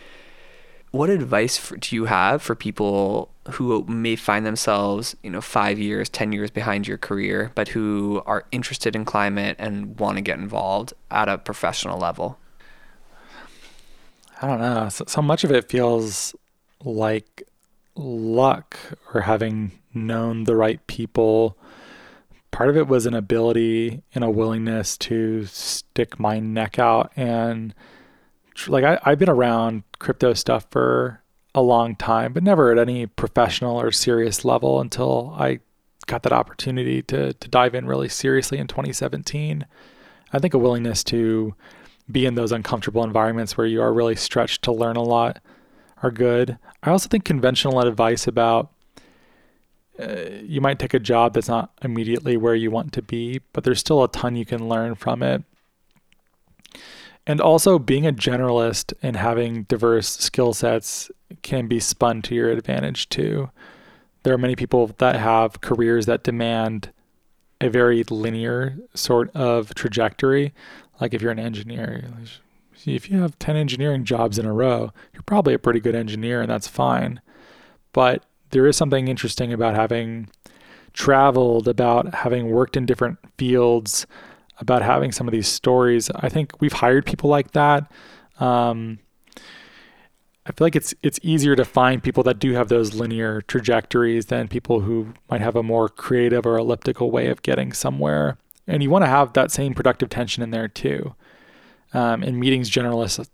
What 0.91 1.09
advice 1.09 1.57
for, 1.57 1.77
do 1.77 1.95
you 1.95 2.05
have 2.05 2.41
for 2.41 2.55
people 2.55 3.29
who 3.51 3.83
may 3.85 4.15
find 4.15 4.45
themselves, 4.45 5.15
you 5.21 5.29
know, 5.29 5.41
five 5.41 5.77
years, 5.77 6.09
ten 6.09 6.31
years 6.31 6.49
behind 6.49 6.87
your 6.87 6.97
career, 6.97 7.51
but 7.55 7.69
who 7.69 8.21
are 8.25 8.45
interested 8.51 8.95
in 8.95 9.05
climate 9.05 9.57
and 9.59 9.99
want 9.99 10.17
to 10.17 10.21
get 10.21 10.39
involved 10.39 10.93
at 11.11 11.29
a 11.29 11.37
professional 11.37 11.99
level? 11.99 12.39
I 14.41 14.47
don't 14.47 14.59
know. 14.59 14.89
So, 14.89 15.05
so 15.07 15.21
much 15.21 15.43
of 15.43 15.51
it 15.51 15.69
feels 15.69 16.35
like 16.83 17.43
luck 17.95 18.77
or 19.13 19.21
having 19.21 19.71
known 19.93 20.43
the 20.43 20.55
right 20.55 20.85
people. 20.87 21.57
Part 22.51 22.69
of 22.69 22.77
it 22.77 22.87
was 22.87 23.05
an 23.05 23.13
ability 23.13 24.03
and 24.13 24.23
a 24.23 24.29
willingness 24.29 24.97
to 24.99 25.45
stick 25.45 26.19
my 26.19 26.39
neck 26.39 26.79
out. 26.79 27.11
And 27.15 27.73
like, 28.67 28.83
I, 28.83 28.99
I've 29.03 29.19
been 29.19 29.29
around 29.29 29.83
crypto 29.99 30.33
stuff 30.33 30.65
for 30.71 31.21
a 31.53 31.61
long 31.61 31.95
time, 31.95 32.33
but 32.33 32.43
never 32.43 32.71
at 32.71 32.77
any 32.77 33.05
professional 33.05 33.79
or 33.79 33.91
serious 33.91 34.45
level 34.45 34.79
until 34.79 35.35
I 35.37 35.59
got 36.05 36.23
that 36.23 36.33
opportunity 36.33 37.01
to, 37.03 37.33
to 37.33 37.47
dive 37.49 37.75
in 37.75 37.85
really 37.85 38.09
seriously 38.09 38.57
in 38.57 38.67
2017. 38.67 39.65
I 40.33 40.39
think 40.39 40.53
a 40.53 40.57
willingness 40.57 41.03
to 41.05 41.55
be 42.09 42.25
in 42.25 42.35
those 42.35 42.51
uncomfortable 42.51 43.03
environments 43.03 43.57
where 43.57 43.67
you 43.67 43.81
are 43.81 43.93
really 43.93 44.15
stretched 44.15 44.63
to 44.63 44.71
learn 44.71 44.95
a 44.95 45.03
lot 45.03 45.41
are 46.03 46.11
good. 46.11 46.57
I 46.83 46.91
also 46.91 47.09
think 47.09 47.25
conventional 47.25 47.79
advice 47.81 48.27
about 48.27 48.71
uh, 49.99 50.15
you 50.43 50.61
might 50.61 50.79
take 50.79 50.93
a 50.93 50.99
job 50.99 51.33
that's 51.33 51.47
not 51.47 51.71
immediately 51.81 52.37
where 52.37 52.55
you 52.55 52.69
want 52.69 52.93
to 52.93 53.01
be, 53.01 53.41
but 53.51 53.63
there's 53.63 53.79
still 53.79 54.03
a 54.03 54.07
ton 54.07 54.35
you 54.35 54.45
can 54.45 54.69
learn 54.69 54.95
from 54.95 55.23
it. 55.23 55.43
And 57.27 57.41
also, 57.41 57.77
being 57.77 58.07
a 58.07 58.13
generalist 58.13 58.93
and 59.03 59.17
having 59.17 59.63
diverse 59.63 60.07
skill 60.07 60.53
sets 60.53 61.11
can 61.41 61.67
be 61.67 61.81
spun 61.81 62.21
to 62.23 62.33
your 62.33 62.49
advantage 62.49 63.09
too. 63.09 63.49
There 64.23 64.33
are 64.33 64.37
many 64.37 64.55
people 64.55 64.87
that 64.97 65.17
have 65.17 65.59
careers 65.59 66.05
that 66.05 66.23
demand 66.23 66.91
a 67.59 67.69
very 67.69 68.03
linear 68.03 68.77
sort 68.93 69.35
of 69.35 69.75
trajectory. 69.75 70.53
Like 71.01 71.13
if 71.13 71.21
you're 71.21 71.31
an 71.31 71.39
engineer, 71.39 72.05
if 72.85 73.09
you 73.09 73.21
have 73.21 73.37
10 73.39 73.55
engineering 73.57 74.05
jobs 74.05 74.39
in 74.39 74.45
a 74.45 74.53
row, 74.53 74.93
you're 75.13 75.23
probably 75.23 75.53
a 75.53 75.59
pretty 75.59 75.79
good 75.79 75.95
engineer 75.95 76.41
and 76.41 76.49
that's 76.49 76.67
fine. 76.67 77.19
But 77.91 78.23
there 78.51 78.67
is 78.67 78.77
something 78.77 79.07
interesting 79.07 79.51
about 79.51 79.75
having 79.75 80.29
traveled, 80.93 81.67
about 81.67 82.13
having 82.13 82.51
worked 82.51 82.77
in 82.77 82.85
different 82.85 83.17
fields, 83.37 84.07
about 84.59 84.81
having 84.81 85.11
some 85.11 85.27
of 85.27 85.31
these 85.31 85.47
stories. 85.47 86.09
I 86.15 86.29
think 86.29 86.59
we've 86.59 86.73
hired 86.73 87.05
people 87.05 87.29
like 87.29 87.51
that. 87.51 87.91
Um, 88.39 88.99
I 90.45 90.53
feel 90.53 90.65
like 90.65 90.75
it's 90.75 90.93
it's 91.03 91.19
easier 91.21 91.55
to 91.55 91.65
find 91.65 92.01
people 92.01 92.23
that 92.23 92.39
do 92.39 92.53
have 92.53 92.69
those 92.69 92.93
linear 92.93 93.41
trajectories 93.41 94.27
than 94.27 94.47
people 94.47 94.79
who 94.79 95.13
might 95.29 95.41
have 95.41 95.57
a 95.57 95.63
more 95.63 95.89
creative 95.89 96.45
or 96.45 96.57
elliptical 96.57 97.11
way 97.11 97.27
of 97.27 97.41
getting 97.41 97.73
somewhere. 97.73 98.37
And 98.65 98.81
you 98.81 98.89
want 98.89 99.03
to 99.03 99.09
have 99.09 99.33
that 99.33 99.51
same 99.51 99.73
productive 99.73 100.09
tension 100.09 100.41
in 100.41 100.51
there 100.51 100.67
too. 100.67 101.15
Um, 101.93 102.23
in 102.23 102.39
meetings, 102.39 102.69
generalists, 102.69 103.27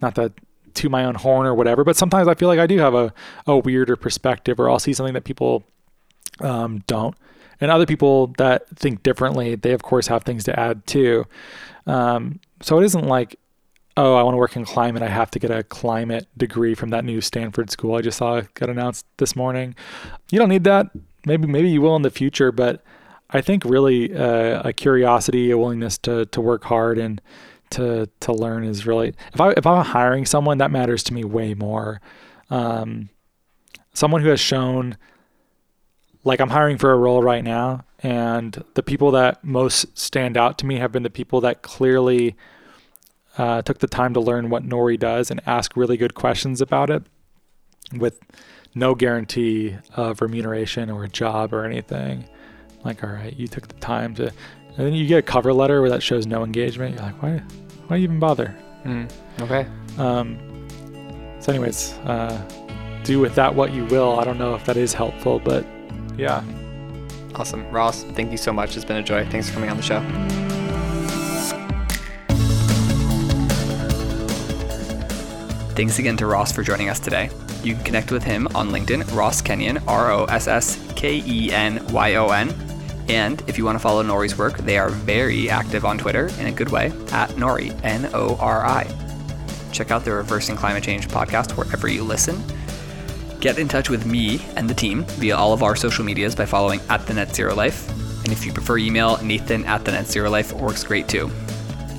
not 0.00 0.14
that 0.16 0.32
to 0.74 0.88
my 0.88 1.04
own 1.04 1.14
horn 1.14 1.46
or 1.46 1.54
whatever, 1.54 1.84
but 1.84 1.96
sometimes 1.96 2.28
I 2.28 2.34
feel 2.34 2.48
like 2.48 2.60
I 2.60 2.66
do 2.66 2.78
have 2.78 2.94
a, 2.94 3.12
a 3.46 3.56
weirder 3.56 3.96
perspective 3.96 4.58
or 4.60 4.70
I'll 4.70 4.78
see 4.78 4.92
something 4.92 5.14
that 5.14 5.24
people 5.24 5.64
um, 6.40 6.82
don't. 6.86 7.16
And 7.60 7.70
other 7.70 7.86
people 7.86 8.28
that 8.38 8.68
think 8.70 9.02
differently, 9.02 9.54
they 9.54 9.72
of 9.72 9.82
course 9.82 10.06
have 10.06 10.22
things 10.22 10.44
to 10.44 10.58
add 10.58 10.86
too. 10.86 11.26
Um, 11.86 12.40
so 12.60 12.78
it 12.78 12.84
isn't 12.84 13.06
like, 13.06 13.38
oh, 13.96 14.14
I 14.14 14.22
want 14.22 14.34
to 14.34 14.38
work 14.38 14.56
in 14.56 14.64
climate. 14.64 15.02
I 15.02 15.08
have 15.08 15.30
to 15.32 15.38
get 15.38 15.50
a 15.50 15.64
climate 15.64 16.28
degree 16.36 16.74
from 16.74 16.90
that 16.90 17.04
new 17.04 17.20
Stanford 17.20 17.70
school 17.70 17.96
I 17.96 18.02
just 18.02 18.18
saw 18.18 18.42
got 18.54 18.70
announced 18.70 19.06
this 19.16 19.34
morning. 19.34 19.74
You 20.30 20.38
don't 20.38 20.48
need 20.48 20.64
that. 20.64 20.86
Maybe 21.26 21.46
maybe 21.46 21.68
you 21.68 21.80
will 21.80 21.96
in 21.96 22.02
the 22.02 22.10
future, 22.10 22.52
but 22.52 22.82
I 23.30 23.40
think 23.40 23.64
really 23.64 24.14
uh, 24.14 24.62
a 24.64 24.72
curiosity, 24.72 25.50
a 25.50 25.58
willingness 25.58 25.98
to 25.98 26.26
to 26.26 26.40
work 26.40 26.64
hard 26.64 26.98
and 26.98 27.20
to 27.70 28.08
to 28.20 28.32
learn 28.32 28.64
is 28.64 28.86
really 28.86 29.14
if 29.34 29.40
I 29.40 29.50
if 29.56 29.66
I'm 29.66 29.84
hiring 29.84 30.24
someone 30.24 30.58
that 30.58 30.70
matters 30.70 31.02
to 31.04 31.14
me 31.14 31.24
way 31.24 31.54
more. 31.54 32.00
Um, 32.50 33.10
someone 33.92 34.22
who 34.22 34.28
has 34.28 34.40
shown 34.40 34.96
like 36.28 36.40
I'm 36.40 36.50
hiring 36.50 36.76
for 36.76 36.92
a 36.92 36.96
role 36.96 37.22
right 37.22 37.42
now, 37.42 37.84
and 38.00 38.62
the 38.74 38.82
people 38.82 39.12
that 39.12 39.42
most 39.42 39.98
stand 39.98 40.36
out 40.36 40.58
to 40.58 40.66
me 40.66 40.76
have 40.76 40.92
been 40.92 41.02
the 41.02 41.10
people 41.10 41.40
that 41.40 41.62
clearly 41.62 42.36
uh, 43.38 43.62
took 43.62 43.78
the 43.78 43.86
time 43.86 44.12
to 44.12 44.20
learn 44.20 44.50
what 44.50 44.62
Nori 44.62 44.98
does 44.98 45.30
and 45.30 45.40
ask 45.46 45.74
really 45.74 45.96
good 45.96 46.14
questions 46.14 46.60
about 46.60 46.90
it, 46.90 47.02
with 47.94 48.20
no 48.74 48.94
guarantee 48.94 49.74
of 49.96 50.20
remuneration 50.20 50.90
or 50.90 51.04
a 51.04 51.08
job 51.08 51.54
or 51.54 51.64
anything. 51.64 52.28
Like, 52.84 53.02
all 53.02 53.10
right, 53.10 53.34
you 53.34 53.48
took 53.48 53.66
the 53.66 53.80
time 53.80 54.14
to, 54.16 54.26
and 54.26 54.76
then 54.76 54.92
you 54.92 55.06
get 55.06 55.18
a 55.18 55.22
cover 55.22 55.54
letter 55.54 55.80
where 55.80 55.90
that 55.90 56.02
shows 56.02 56.26
no 56.26 56.44
engagement. 56.44 56.94
You're 56.94 57.04
like, 57.04 57.22
why, 57.22 57.42
why 57.86 57.96
even 57.96 58.18
bother? 58.18 58.54
Mm, 58.84 59.10
okay. 59.40 59.66
Um, 59.96 60.38
so, 61.40 61.52
anyways, 61.52 61.94
uh, 62.04 62.38
do 63.02 63.18
with 63.18 63.34
that 63.36 63.54
what 63.54 63.72
you 63.72 63.86
will. 63.86 64.20
I 64.20 64.24
don't 64.24 64.38
know 64.38 64.54
if 64.54 64.66
that 64.66 64.76
is 64.76 64.92
helpful, 64.92 65.38
but 65.38 65.64
yeah. 66.18 66.44
Awesome. 67.34 67.70
Ross, 67.70 68.02
thank 68.02 68.30
you 68.32 68.36
so 68.36 68.52
much. 68.52 68.76
It's 68.76 68.84
been 68.84 68.96
a 68.96 69.02
joy. 69.02 69.24
Thanks 69.26 69.48
for 69.48 69.54
coming 69.54 69.70
on 69.70 69.76
the 69.76 69.82
show. 69.82 70.00
Thanks 75.74 76.00
again 76.00 76.16
to 76.16 76.26
Ross 76.26 76.50
for 76.50 76.64
joining 76.64 76.88
us 76.88 76.98
today. 76.98 77.30
You 77.62 77.74
can 77.74 77.84
connect 77.84 78.10
with 78.10 78.24
him 78.24 78.48
on 78.54 78.70
LinkedIn, 78.70 79.14
Ross 79.16 79.40
Kenyon, 79.40 79.78
R 79.86 80.10
O 80.10 80.24
S 80.24 80.48
S 80.48 80.92
K 80.96 81.22
E 81.24 81.52
N 81.52 81.86
Y 81.92 82.16
O 82.16 82.30
N. 82.30 82.52
And 83.08 83.42
if 83.46 83.56
you 83.56 83.64
want 83.64 83.76
to 83.76 83.80
follow 83.80 84.02
Nori's 84.02 84.36
work, 84.36 84.58
they 84.58 84.76
are 84.76 84.90
very 84.90 85.48
active 85.48 85.84
on 85.84 85.96
Twitter 85.96 86.28
in 86.40 86.46
a 86.46 86.52
good 86.52 86.70
way 86.70 86.86
at 87.12 87.30
Nori, 87.30 87.78
N 87.84 88.10
O 88.12 88.36
R 88.40 88.66
I. 88.66 88.84
Check 89.72 89.92
out 89.92 90.04
the 90.04 90.12
Reversing 90.12 90.56
Climate 90.56 90.82
Change 90.82 91.08
podcast 91.08 91.56
wherever 91.56 91.86
you 91.86 92.02
listen. 92.02 92.42
Get 93.40 93.60
in 93.60 93.68
touch 93.68 93.88
with 93.88 94.04
me 94.04 94.40
and 94.56 94.68
the 94.68 94.74
team 94.74 95.04
via 95.04 95.36
all 95.36 95.52
of 95.52 95.62
our 95.62 95.76
social 95.76 96.04
medias 96.04 96.34
by 96.34 96.44
following 96.44 96.80
at 96.88 97.06
the 97.06 97.14
Net 97.14 97.34
Zero 97.34 97.54
Life. 97.54 97.88
And 98.24 98.32
if 98.32 98.44
you 98.44 98.52
prefer 98.52 98.78
email, 98.78 99.16
Nathan 99.22 99.64
at 99.64 99.84
the 99.84 99.92
Net 99.92 100.08
Zero 100.08 100.28
Life 100.28 100.52
works 100.52 100.82
great 100.82 101.08
too. 101.08 101.30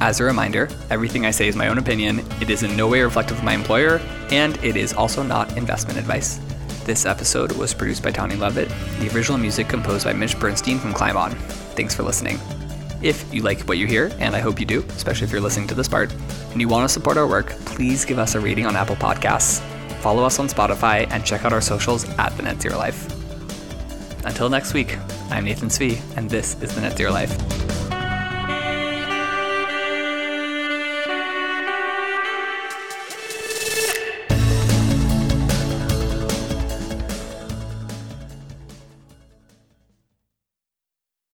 As 0.02 0.20
a 0.20 0.26
reminder, 0.26 0.68
everything 0.90 1.26
I 1.26 1.32
say 1.32 1.48
is 1.48 1.56
my 1.56 1.70
own 1.70 1.78
opinion, 1.78 2.26
it 2.42 2.50
is 2.50 2.64
in 2.64 2.76
no 2.76 2.90
way 2.90 3.02
reflective 3.02 3.38
of 3.38 3.44
my 3.44 3.54
employer, 3.54 4.02
and 4.32 4.62
it 4.64 4.76
is 4.76 4.94
also 4.94 5.24
not 5.24 5.58
investment 5.58 5.98
advice. 5.98 6.40
This 6.84 7.06
episode 7.06 7.54
was 7.54 7.74
produced 7.74 8.04
by 8.04 8.12
Tony 8.12 8.36
Levitt, 8.36 8.70
the 9.00 9.10
original 9.16 9.38
music 9.38 9.70
composed 9.70 10.06
by 10.06 10.14
Mitch 10.14 10.38
Bernstein 10.40 10.78
from 10.78 10.94
Climb 10.94 11.16
On. 11.16 11.32
Thanks 11.76 11.96
for 11.96 12.04
listening. 12.04 12.38
If 13.02 13.34
you 13.34 13.44
like 13.44 13.62
what 13.62 13.78
you 13.78 13.88
hear, 13.88 14.12
and 14.20 14.36
I 14.36 14.40
hope 14.40 14.60
you 14.60 14.66
do, 14.66 14.82
especially 14.90 15.26
if 15.26 15.32
you're 15.32 15.40
listening 15.40 15.68
to 15.68 15.76
this 15.76 15.88
part, 15.88 16.14
and 16.52 16.60
you 16.60 16.68
want 16.68 16.84
to 16.84 16.94
support 16.94 17.18
our 17.18 17.28
work, 17.28 17.50
please 17.66 18.04
give 18.04 18.20
us 18.20 18.36
a 18.36 18.40
rating 18.42 18.66
on 18.66 18.76
Apple 18.76 18.98
Podcasts, 18.98 19.62
follow 20.02 20.24
us 20.24 20.40
on 20.40 20.48
Spotify, 20.48 21.08
and 21.12 21.26
check 21.26 21.46
out 21.46 21.54
our 21.54 21.62
socials 21.62 22.08
at 22.18 22.36
The 22.38 22.44
Net 22.44 22.62
Zero 22.62 22.78
Life. 22.78 23.08
Until 24.26 24.50
next 24.50 24.74
week, 24.74 24.98
I'm 25.30 25.46
Nathan 25.46 25.70
Svee, 25.70 26.00
and 26.18 26.30
this 26.30 26.62
is 26.62 26.74
The 26.76 26.82
Net 26.82 26.98
Zero 26.98 27.12
Life. 27.12 27.89